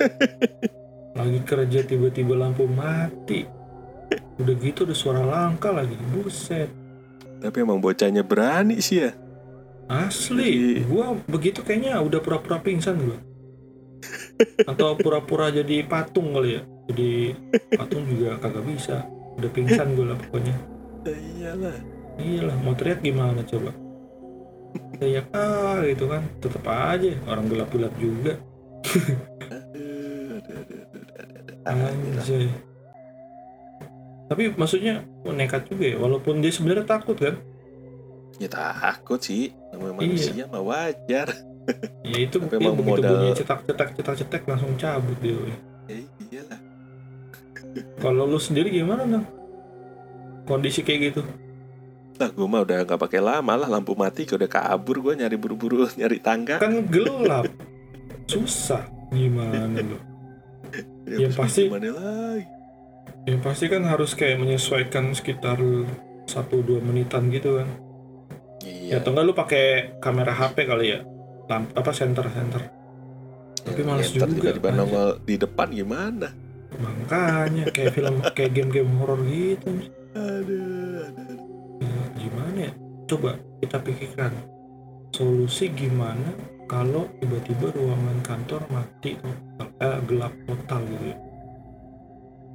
Lagi 1.20 1.40
kerja 1.44 1.84
tiba-tiba 1.84 2.32
lampu 2.32 2.64
mati. 2.64 3.44
Udah 4.40 4.56
gitu 4.56 4.88
ada 4.88 4.96
suara 4.96 5.20
langka 5.20 5.68
lagi. 5.68 5.92
Buset. 6.16 6.72
Tapi 7.38 7.56
emang 7.62 7.78
bocahnya 7.78 8.22
berani 8.26 8.78
sih 8.82 9.06
ya 9.06 9.12
Asli, 9.88 10.52
Jadi- 10.52 10.84
gua 10.84 11.16
begitu 11.24 11.64
kayaknya 11.64 11.96
udah 12.04 12.20
pura-pura 12.20 12.60
pingsan 12.60 13.00
gua. 13.00 13.16
Atau 14.68 15.00
pura-pura 15.00 15.48
jadi 15.48 15.80
patung 15.88 16.36
kali 16.36 16.60
ya. 16.60 16.62
Jadi 16.92 17.32
patung 17.72 18.04
juga 18.04 18.36
kagak 18.36 18.68
bisa. 18.68 19.08
Udah 19.40 19.48
pingsan 19.48 19.96
gua 19.96 20.12
lah 20.12 20.18
pokoknya. 20.20 20.54
iyalah 21.08 21.72
Iyalah, 22.20 22.56
mau 22.60 22.76
teriak 22.76 23.00
gimana 23.00 23.40
coba? 23.48 23.72
Teriak 25.00 25.32
ah 25.32 25.80
gitu 25.88 26.04
kan, 26.04 26.20
tetep 26.44 26.64
aja 26.68 27.14
orang 27.24 27.46
gelap-gelap 27.48 27.94
juga. 27.96 28.36
Anjay. 31.64 32.52
Tapi 34.28 34.52
maksudnya 34.52 34.94
oh, 35.22 35.32
nekat 35.32 35.66
juga 35.66 35.84
ya, 35.86 35.96
walaupun 35.96 36.38
dia 36.38 36.50
sebenarnya 36.50 36.84
takut 36.84 37.16
kan? 37.16 37.36
ya 38.36 38.46
takut 38.46 39.18
sih 39.18 39.50
namanya 39.68 39.90
Iya. 39.90 39.98
manusia 39.98 40.44
mah 40.46 40.62
wajar 40.62 41.26
Ya 42.00 42.18
itu 42.18 42.38
Tapi 42.38 42.54
emang 42.56 42.76
begitu 42.76 43.02
modal- 43.02 43.12
bunyi 43.18 43.30
cetak 43.34 43.60
cetak 43.64 43.88
cetak 43.92 44.14
cetak 44.16 44.42
langsung 44.44 44.72
cabut 44.74 45.18
dia. 45.18 45.34
ya 45.86 45.98
iyalah 46.30 46.60
Kalau 47.98 48.24
lu 48.24 48.38
sendiri 48.38 48.70
gimana 48.70 49.02
nang? 49.02 49.26
Kondisi 50.44 50.80
kayak 50.80 51.00
gitu? 51.08 51.22
lah 52.14 52.28
gue 52.28 52.44
mah 52.44 52.62
udah 52.62 52.82
nggak 52.82 52.98
pakai 53.00 53.20
lama 53.20 53.54
lah 53.54 53.68
lampu 53.68 53.94
mati 53.94 54.22
gue 54.22 54.34
udah 54.34 54.46
kabur 54.48 54.98
gue 55.00 55.14
nyari 55.16 55.34
buru-buru 55.34 55.86
nyari 55.98 56.18
tangga 56.18 56.58
Kan 56.58 56.86
gelap, 56.86 57.46
susah. 58.24 58.82
Gimana 59.08 59.66
lu? 59.74 59.98
ya, 61.10 61.26
yang 61.26 61.32
pasti- 61.32 61.66
gimana 61.66 61.90
lagi 61.90 62.46
Yang 63.28 63.40
pasti 63.44 63.64
kan 63.68 63.84
harus 63.84 64.16
kayak 64.16 64.40
menyesuaikan 64.40 65.12
sekitar 65.12 65.60
1-2 65.60 66.80
menitan 66.80 67.28
gitu 67.28 67.60
kan. 67.60 67.68
Ya 68.64 68.72
iya 68.72 68.94
atau 69.04 69.12
enggak 69.12 69.24
lu 69.28 69.34
pakai 69.36 69.64
kamera 70.00 70.32
HP 70.32 70.64
kali 70.64 70.96
ya? 70.96 71.04
Lamp, 71.48 71.76
apa 71.76 71.92
center 71.92 72.24
center. 72.32 72.62
Tapi 73.68 73.80
males 73.84 74.08
ntar 74.16 74.32
juga, 74.32 74.48
tiba-tiba 74.56 74.68
anjir. 74.72 74.80
nongol 74.80 75.08
di 75.28 75.34
depan 75.36 75.68
gimana 75.68 76.28
Makanya 76.78 77.64
kayak 77.68 77.92
film 77.96 78.16
kayak 78.32 78.52
game-game 78.56 78.92
horor 78.96 79.20
gitu. 79.28 79.68
aduh, 80.16 81.04
aduh. 81.04 81.38
Ya, 81.84 82.02
gimana 82.16 82.58
ya? 82.68 82.72
Coba 83.08 83.36
kita 83.60 83.76
pikirkan 83.84 84.32
solusi 85.12 85.68
gimana 85.72 86.32
kalau 86.68 87.08
tiba-tiba 87.20 87.72
ruangan 87.72 88.18
kantor 88.20 88.62
mati 88.68 89.16
total, 89.20 89.68
eh, 89.80 90.00
gelap 90.04 90.32
total 90.44 90.80
gitu 90.92 91.06
ya. 91.12 91.16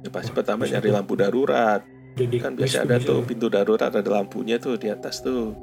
Ya 0.04 0.08
pasti 0.10 0.30
pertama 0.30 0.64
nyari 0.64 0.90
lampu 0.90 1.14
darurat 1.14 1.80
Jadi 2.14 2.36
kan 2.38 2.54
biasa 2.54 2.84
ada 2.84 2.96
bisa 2.96 3.08
tuh 3.08 3.20
pintu 3.24 3.48
darurat 3.48 3.90
ada 3.90 4.06
lampunya 4.06 4.54
tuh 4.56 4.76
di 4.76 4.86
atas 4.86 5.18
tuh 5.18 5.56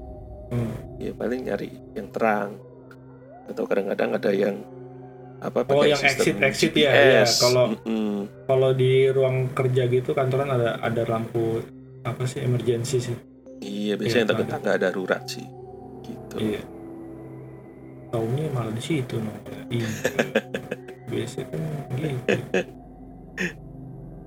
Hmm. 0.50 0.76
ya 0.98 1.14
paling 1.14 1.48
nyari 1.48 1.72
yang 1.94 2.10
terang 2.10 2.60
atau 3.48 3.64
kadang-kadang 3.64 4.12
ada 4.12 4.32
yang 4.32 4.60
apa 5.40 5.64
Oh, 5.66 5.82
yang 5.82 5.96
exit- 5.98 6.38
exit 6.38 6.76
ya, 6.76 6.92
iya. 6.92 7.24
Kalau- 7.24 7.72
Mm-mm. 7.80 8.28
Kalau 8.46 8.70
di 8.72 9.08
ruang 9.08 9.50
kerja 9.50 9.88
gitu 9.88 10.12
kantoran 10.12 10.52
ada 10.52 10.76
ada 10.78 11.08
lampu 11.08 11.64
apa 12.04 12.26
sih 12.26 12.42
emergency 12.42 13.00
sih. 13.00 13.16
iya 13.60 13.96
biasanya 13.96 14.12
Iya, 14.12 14.20
yang 14.20 14.30
tengah-tengah 14.30 14.60
ada 14.68 14.84
darurat 14.84 15.24
sih 15.24 15.48
gitu 16.04 16.36
Iya. 16.36 16.62
Taunya 18.10 18.46
malah 18.52 18.70
di 18.70 18.84
situ 18.84 19.16
no. 19.18 19.32
Iya. 19.68 19.88
Biasanya 21.10 21.46
kan 21.48 21.64
gitu. 21.96 22.36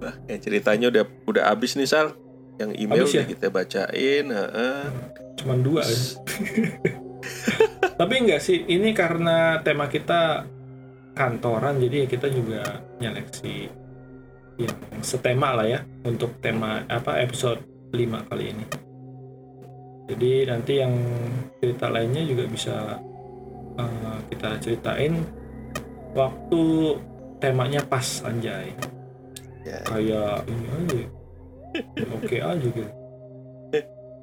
Wah, 0.04 0.12
yang 0.28 0.40
ceritanya 0.44 0.86
udah 0.92 1.04
udah 1.24 1.42
habis 1.48 1.80
nih 1.80 1.88
Sal 1.88 2.12
yang 2.60 2.76
email 2.76 3.08
ya? 3.08 3.24
kita 3.24 3.48
bacain 3.48 4.28
heeh. 4.28 4.84
Cuman 5.40 5.64
dua 5.64 5.80
kan. 5.80 6.00
Tapi 8.04 8.14
enggak 8.20 8.44
sih, 8.44 8.68
ini 8.68 8.92
karena 8.92 9.64
tema 9.64 9.88
kita 9.88 10.44
kantoran 11.16 11.80
jadi 11.80 12.04
ya 12.04 12.06
kita 12.10 12.28
juga 12.28 12.84
nyeleksi 13.00 13.70
yang 14.60 14.76
setema 15.00 15.56
lah 15.56 15.66
ya 15.66 15.80
untuk 16.04 16.36
tema 16.44 16.84
apa 16.84 17.22
episode 17.24 17.64
5 17.96 18.28
kali 18.28 18.44
ini. 18.52 18.66
Jadi 20.04 20.32
nanti 20.44 20.72
yang 20.84 20.94
cerita 21.64 21.88
lainnya 21.88 22.28
juga 22.28 22.44
bisa 22.44 23.00
uh, 23.80 24.18
kita 24.28 24.60
ceritain 24.60 25.16
waktu 26.12 26.62
temanya 27.40 27.80
pas 27.88 28.20
anjay 28.28 28.76
Ya, 29.64 29.80
kayak 29.88 30.44
ini 30.44 30.66
aja. 30.68 31.00
Ya, 31.96 32.06
oke 32.12 32.36
aja 32.36 32.66
gitu. 32.68 32.92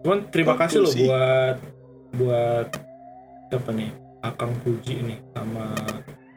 Cuman 0.02 0.20
terima 0.30 0.56
kasih 0.58 0.86
loh 0.86 0.94
buat 0.94 1.58
buat 2.16 2.68
apa 3.52 3.70
nih? 3.74 3.92
Akang 4.22 4.54
Puji 4.62 5.02
nih 5.02 5.20
sama 5.34 5.74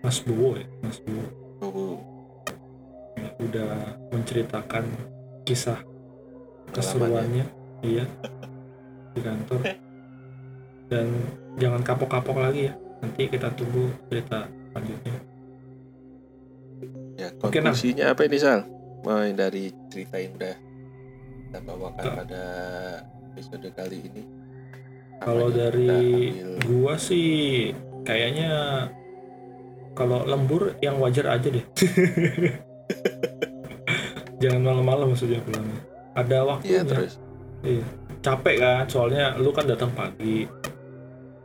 Mas 0.01 0.17
Bowo 0.25 0.57
ya 0.57 0.65
Mas 0.81 0.97
Bowo 1.05 1.25
oh, 1.61 1.97
yang 3.21 3.35
udah 3.45 3.73
menceritakan 4.09 4.89
kisah 5.45 5.81
keseruannya. 6.73 7.45
Iya. 7.85 8.09
Di 9.13 9.21
kantor. 9.21 9.61
Dan 10.89 11.07
jangan 11.61 11.85
kapok-kapok 11.85 12.37
lagi 12.41 12.73
ya. 12.73 12.75
Nanti 13.05 13.29
kita 13.29 13.53
tunggu 13.53 13.93
cerita 14.09 14.49
selanjutnya. 14.73 15.17
Ya 17.15 17.29
Oke, 17.45 17.61
Nam. 17.63 17.73
konklusinya 17.73 18.17
apa 18.17 18.27
ini 18.27 18.39
Sal? 18.41 18.65
Dari 19.05 19.65
cerita 19.93 20.17
yang 20.17 20.33
udah 20.35 20.57
kita 21.45 21.59
bawakan 21.61 22.03
Ka- 22.03 22.17
pada 22.25 22.43
episode 23.31 23.69
kali 23.77 23.99
ini. 24.01 24.23
Kalau 25.21 25.49
dari 25.49 26.33
gua 26.65 26.97
sih 26.97 27.71
kayaknya 28.03 28.51
kalau 29.95 30.25
lembur 30.25 30.75
yang 30.81 30.99
wajar 30.99 31.31
aja 31.31 31.49
deh. 31.53 31.65
Jangan 34.43 34.61
malam-malam 34.61 35.13
maksudnya 35.13 35.41
pulangnya. 35.41 35.79
Ada 36.15 36.35
ya 36.35 36.45
waktunya. 36.45 36.83
terus 36.85 37.15
Capek 38.25 38.57
kan, 38.57 38.89
soalnya 38.89 39.37
lu 39.37 39.53
kan 39.53 39.69
datang 39.69 39.93
pagi, 39.93 40.49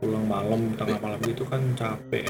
pulang 0.00 0.24
malam, 0.24 0.72
tengah 0.80 0.96
malam 0.96 1.20
gitu 1.20 1.44
kan 1.44 1.60
capek. 1.76 2.24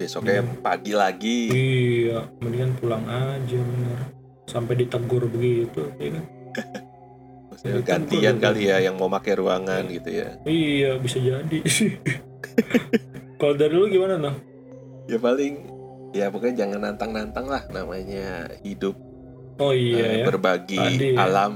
besoknya 0.00 0.40
Hmm. 0.40 0.56
pagi 0.64 0.96
lagi. 0.96 1.40
Iya, 1.52 2.24
mendingan 2.40 2.72
pulang 2.80 3.04
aja 3.04 3.60
bener. 3.60 4.19
Sampai 4.50 4.74
ditegur 4.76 5.24
begitu, 5.24 5.86
ya 5.96 6.10
kan? 6.12 6.24
Itu 7.60 7.78
gantian 7.80 8.36
kali 8.36 8.66
ya 8.66 8.80
yang 8.80 8.96
mau 8.96 9.06
pakai 9.06 9.36
ruangan 9.36 9.84
gitu 9.86 10.10
ya. 10.10 10.34
Iya, 10.42 10.98
bisa 10.98 11.20
jadi. 11.20 11.58
kalau 13.38 13.54
dari 13.54 13.70
lu 13.70 13.86
gimana, 13.86 14.18
noh? 14.18 14.34
Ya 15.06 15.16
paling 15.16 15.54
ya 16.10 16.26
pokoknya 16.26 16.54
jangan 16.58 16.78
nantang-nantang 16.82 17.46
lah 17.46 17.62
namanya 17.70 18.50
hidup 18.60 18.98
Oh 19.58 19.70
eh, 19.70 19.94
iya 19.94 20.06
ya. 20.18 20.24
berbagi 20.26 20.74
Tadi 20.74 21.06
ya. 21.14 21.18
alam 21.20 21.52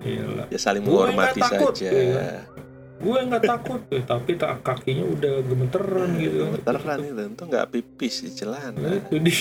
Iya 0.00 0.24
ya 0.52 0.58
saling 0.58 0.82
menghormati 0.82 1.38
takut, 1.38 1.74
saja. 1.74 1.90
iya. 1.92 2.28
gue 2.96 3.18
nggak 3.20 3.44
takut 3.44 3.82
eh, 3.92 4.00
tapi 4.00 4.34
tak 4.34 4.64
kakinya 4.64 5.04
udah 5.04 5.34
gemeteran 5.44 6.10
gitu 6.16 6.36
kan 6.40 6.50
Gemeteran 6.56 6.98
itu 7.04 7.12
tentu 7.20 7.42
nggak 7.44 7.66
pipis 7.68 8.14
di 8.24 8.30
celana. 8.32 8.88
itu 8.96 9.16
di 9.20 9.32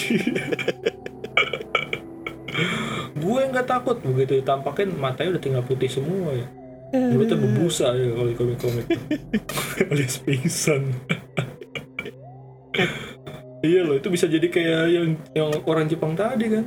gue 3.16 3.42
nggak 3.52 3.68
takut. 3.68 3.98
Begitu 4.02 4.42
ditampakin 4.42 4.96
matanya 4.96 5.38
udah 5.38 5.44
tinggal 5.44 5.64
putih 5.64 5.90
semua 5.90 6.32
ya. 6.36 6.48
Mulutnya 6.96 7.38
berbusa 7.40 7.92
ya 7.92 8.08
kalau 8.14 8.30
di 8.30 8.38
komik-komik. 8.38 8.86
Alias 9.92 10.18
pingsan. 10.24 10.84
Iya 13.66 13.82
loh 13.82 13.96
itu 13.98 14.08
bisa 14.14 14.30
jadi 14.30 14.46
kayak 14.46 14.84
yang 14.94 15.08
yang 15.34 15.50
orang 15.66 15.90
Jepang 15.90 16.14
tadi 16.14 16.46
kan? 16.54 16.66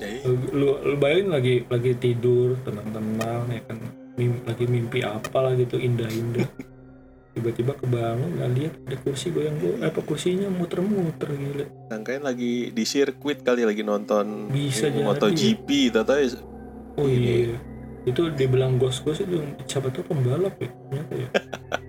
Eh, 0.00 0.24
lu, 0.56 0.80
lu 0.80 0.96
bayangin 0.96 1.28
lagi 1.28 1.54
lagi 1.68 1.92
tidur 1.98 2.56
tenang-tenang 2.64 3.44
ya 3.52 3.62
kan? 3.68 3.78
Mimpi, 4.16 4.40
lagi 4.48 4.64
mimpi 4.68 4.98
apa 5.04 5.38
lah 5.40 5.52
gitu 5.56 5.76
indah-indah 5.80 6.69
tiba-tiba 7.30 7.78
kebangun 7.78 8.42
nggak 8.42 8.50
lihat 8.58 8.74
ada 8.90 8.96
kursi 9.06 9.30
goyang 9.30 9.56
goyang 9.62 9.86
apa 9.86 10.00
kursinya? 10.02 10.50
Muter-muter 10.50 11.30
gila. 11.30 11.66
Sangkain 11.86 12.22
lagi 12.26 12.74
di 12.74 12.84
sirkuit 12.84 13.46
kali 13.46 13.62
lagi 13.62 13.86
nonton 13.86 14.50
Bisa 14.50 14.90
jadi. 14.90 15.06
MotoGP 15.06 15.94
tau 15.94 16.18
ya. 16.18 16.28
Oh 16.98 17.06
iya. 17.06 17.54
Itu 18.02 18.34
dibilang 18.34 18.80
gos-gos 18.82 19.22
itu 19.22 19.38
siapa 19.70 19.94
tuh 19.94 20.02
pembalap 20.02 20.58
ya 20.58 20.68
ternyata 20.68 21.14
ya. 21.14 21.28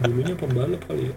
Dulunya 0.05 0.35
pembalap 0.37 0.81
kali 0.85 1.09
ya. 1.09 1.15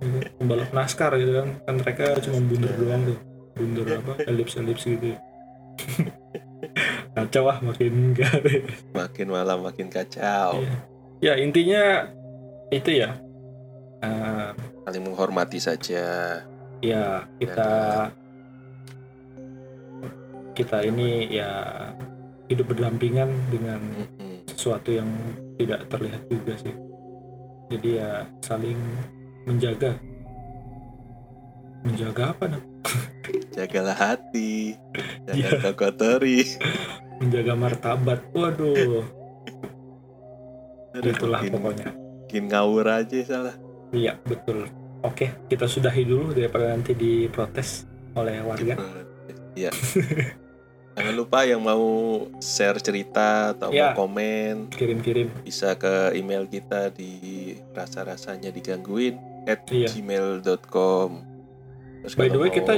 Ya 0.00 0.30
pembalap 0.36 0.70
naskar 0.76 1.16
gitu 1.16 1.32
kan. 1.40 1.48
Kan 1.64 1.74
mereka 1.80 2.04
cuma 2.20 2.38
bunder 2.44 2.72
doang 2.76 3.02
tuh. 3.08 3.18
Bunder 3.56 3.86
apa 3.96 4.12
elips 4.28 4.60
elips 4.60 4.84
gitu 4.84 5.16
ya. 5.16 5.18
Kacau 7.16 7.50
ah 7.50 7.58
makin 7.64 8.14
makin 8.92 9.26
malam 9.32 9.64
makin 9.64 9.88
kacau. 9.88 10.60
Iya. 10.60 10.74
Ya 11.20 11.32
intinya 11.36 12.08
itu 12.70 12.90
ya. 13.02 13.10
Eh, 14.00 14.50
Saling 14.86 15.04
menghormati 15.04 15.58
saja. 15.60 16.40
ya 16.80 17.28
kita 17.36 17.70
kita 20.56 20.80
ini 20.80 21.28
ya 21.28 21.52
hidup 22.48 22.72
berdampingan 22.72 23.28
dengan 23.52 23.80
sesuatu 24.48 24.88
yang 24.90 25.08
tidak 25.60 25.84
terlihat 25.92 26.22
juga 26.26 26.56
sih. 26.56 26.72
Jadi 27.70 28.00
ya 28.00 28.24
saling 28.40 28.80
menjaga. 29.44 29.92
Menjaga 31.80 32.32
apa 32.32 32.44
nak? 32.48 32.64
Jagalah 33.56 33.96
hati, 33.96 34.74
Iya. 35.32 35.52
jangan 35.60 35.72
kau 35.76 35.86
kotori. 35.86 36.44
Menjaga 37.20 37.52
martabat. 37.56 38.20
Waduh, 38.32 39.04
Aduh, 40.96 41.12
itulah 41.12 41.40
pokoknya. 41.44 41.88
Makin 42.30 42.46
ngawur 42.46 42.86
aja 42.86 43.18
salah. 43.26 43.54
Iya 43.90 44.14
betul. 44.22 44.70
Oke, 45.02 45.34
kita 45.50 45.66
sudahi 45.66 46.06
dulu 46.06 46.30
daripada 46.30 46.70
nanti 46.70 46.94
diprotes 46.94 47.90
oleh 48.14 48.38
warga. 48.38 48.78
Iya. 49.58 49.74
Jangan 50.94 51.14
lupa 51.16 51.42
yang 51.42 51.58
mau 51.58 51.82
share 52.38 52.78
cerita 52.78 53.50
atau 53.50 53.74
Iya. 53.74 53.90
mau 53.90 54.06
komen 54.06 54.70
Kirim-kirim. 54.70 55.42
bisa 55.42 55.74
ke 55.74 56.14
email 56.14 56.46
kita 56.46 56.94
di 56.94 57.10
rasa-rasanya 57.74 58.54
digangguin 58.54 59.18
at 59.50 59.66
Iya. 59.66 59.90
gmail.com 59.90 61.10
Terus 62.06 62.14
By 62.14 62.30
the 62.30 62.38
way 62.38 62.46
mau- 62.46 62.58
kita 62.62 62.72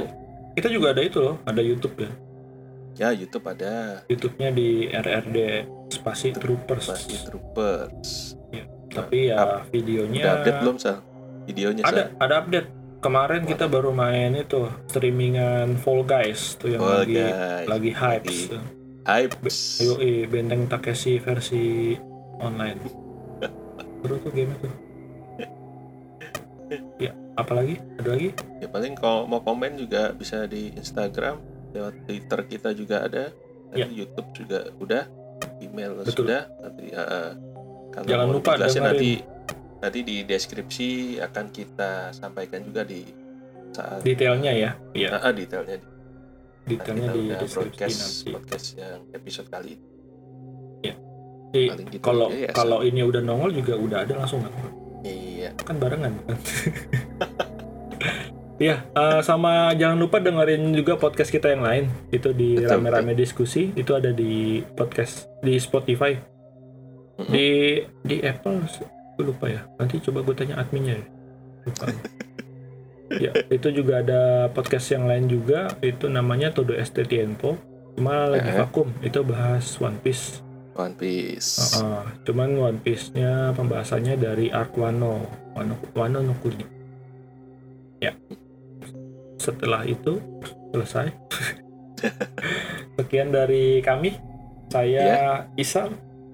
kita 0.55 0.69
juga 0.73 0.97
ada 0.97 1.05
itu 1.05 1.21
loh, 1.21 1.37
ada 1.45 1.61
YouTube 1.61 1.97
ya. 1.99 2.11
ya 2.95 3.09
YouTube 3.13 3.45
ada 3.45 4.01
YouTube-nya 4.07 4.49
di 4.49 4.89
RRD 4.89 5.37
Spasi 5.91 6.33
Troopers. 6.33 6.89
Troopers 7.25 8.32
Tapi 8.93 9.33
ya 9.33 9.65
videonya 9.73 10.21
udah 10.21 10.33
update 10.41 10.59
belum 10.61 10.77
sal 10.77 10.97
videonya 11.49 11.83
Ada, 11.85 12.03
sal 12.13 12.23
ada 12.23 12.35
update. 12.45 12.69
Kemarin 13.03 13.43
kita 13.43 13.67
baru 13.67 13.91
main 13.91 14.31
itu 14.39 14.71
streamingan 14.87 15.75
Fall 15.75 16.07
Guys 16.07 16.55
tuh 16.55 16.71
yang 16.71 16.87
Fall 16.87 17.03
lagi 17.03 17.19
Guys. 17.19 17.67
lagi 17.67 17.91
hype. 17.91 18.27
Eh, 19.99 20.23
Benteng 20.31 20.71
Takeshi 20.71 21.19
versi 21.19 21.99
online. 22.39 22.79
Seru 24.03 24.15
tuh 24.23 24.31
game 24.31 24.55
itu. 24.55 24.69
Ya, 26.97 27.13
apalagi? 27.37 27.77
Ada 28.01 28.17
lagi? 28.17 28.29
ya 28.57 28.65
paling 28.71 28.97
kalau 28.97 29.29
mau 29.29 29.45
komen 29.45 29.77
juga 29.77 30.17
bisa 30.17 30.49
di 30.49 30.73
Instagram 30.73 31.37
lewat 31.77 32.09
Twitter 32.09 32.41
kita 32.49 32.73
juga 32.73 33.05
ada 33.05 33.29
Ya. 33.73 33.89
Nanti 33.89 34.05
YouTube 34.05 34.29
juga 34.37 34.61
udah 34.85 35.03
email 35.65 35.97
Betul. 36.05 36.29
sudah 36.29 36.45
nanti 36.61 36.93
ya, 36.93 37.03
eh, 37.09 37.33
kalau 37.93 38.07
Jangan 38.09 38.27
lupa 38.29 38.53
dengerin. 38.57 38.83
nanti 38.83 39.11
nanti 39.79 40.01
di 40.01 40.17
deskripsi 40.23 40.89
akan 41.21 41.47
kita 41.49 41.91
sampaikan 42.11 42.63
juga 42.63 42.83
di 42.83 43.03
saat 43.71 44.01
Detailnya 44.01 44.53
ya. 44.53 44.71
Iya, 44.93 45.09
Ah, 45.13 45.29
ah, 45.29 45.33
detailnya 45.33 45.77
di 45.77 45.87
detailnya 46.69 47.11
di 47.11 47.23
deskripsi 47.29 47.55
broadcast 47.59 47.99
nanti. 47.99 48.31
podcast 48.33 48.67
yang 48.77 49.01
episode 49.13 49.49
kali 49.49 49.73
ini 49.73 50.95
Jadi, 51.53 51.69
paling 51.69 51.89
gitu 51.91 52.01
kalau 52.01 52.29
ya, 52.33 52.49
kalau 52.49 52.79
ini 52.81 53.01
udah 53.03 53.21
nongol 53.21 53.53
juga 53.53 53.77
udah 53.77 53.99
ada 54.01 54.17
langsung 54.17 54.41
kan? 54.41 54.53
iya 55.05 55.53
kan 55.59 55.77
barengan 55.77 56.17
kan 56.23 56.39
Iya, 58.57 58.87
eh, 58.87 59.21
sama 59.21 59.75
jangan 59.75 59.99
lupa 59.99 60.17
dengerin 60.17 60.71
juga 60.71 60.95
podcast 60.95 61.35
kita 61.35 61.51
yang 61.51 61.67
lain. 61.67 61.85
Itu 62.09 62.31
di 62.31 62.55
rame-rame 62.57 63.11
diskusi. 63.13 63.75
Itu 63.75 63.99
ada 63.99 64.15
di 64.15 64.63
podcast 64.73 65.27
di 65.43 65.59
Spotify. 65.59 66.15
Di 67.29 67.49
di 68.03 68.17
Apple, 68.21 68.65
gue 69.15 69.25
lupa 69.25 69.47
ya. 69.47 69.63
Nanti 69.77 70.01
coba 70.01 70.23
gue 70.23 70.35
tanya 70.35 70.59
adminnya. 70.59 70.99
ya. 70.99 71.07
Lupa. 71.63 71.85
ya, 73.13 73.33
itu 73.49 73.69
juga 73.71 74.01
ada 74.01 74.21
podcast 74.49 74.89
yang 74.91 75.05
lain 75.05 75.29
juga. 75.29 75.71
Itu 75.79 76.09
namanya 76.09 76.51
Todo 76.51 76.73
ST 76.73 77.07
Tiempo. 77.07 77.55
Cuma 77.95 78.25
lagi 78.27 78.49
Eh. 78.49 78.57
vakum. 78.57 78.89
Itu 79.05 79.21
bahas 79.23 79.77
One 79.77 80.01
Piece. 80.01 80.41
One 80.73 80.97
Piece 80.97 81.77
Uh-uh. 81.77 82.09
Cuman 82.25 82.57
One 82.57 82.81
Piece-nya 82.81 83.53
pembahasannya 83.53 84.17
dari 84.17 84.49
Arc 84.49 84.73
Wano, 84.75 85.29
Wano, 85.53 85.77
Wano 85.93 86.25
no 86.25 86.33
Kuni. 86.41 86.65
Ya. 88.01 88.17
Setelah 89.37 89.85
itu 89.85 90.17
selesai. 90.73 91.13
Sekian 92.97 93.29
dari 93.31 93.85
kami. 93.85 94.17
Saya 94.73 95.45
Isal. 95.55 95.93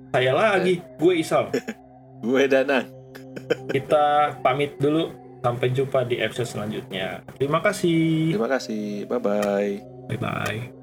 Saya 0.09 0.33
lagi, 0.33 0.81
gue 0.97 1.15
Isal. 1.21 1.53
gue 2.25 2.43
Danang 2.51 2.87
Kita 3.75 4.37
pamit 4.41 4.77
dulu. 4.81 5.29
Sampai 5.39 5.71
jumpa 5.71 6.03
di 6.03 6.19
episode 6.19 6.51
selanjutnya. 6.51 7.23
Terima 7.39 7.63
kasih. 7.63 8.35
Terima 8.35 8.51
kasih. 8.51 9.07
Bye 9.07 9.23
bye. 9.23 9.73
Bye 10.11 10.19
bye. 10.19 10.78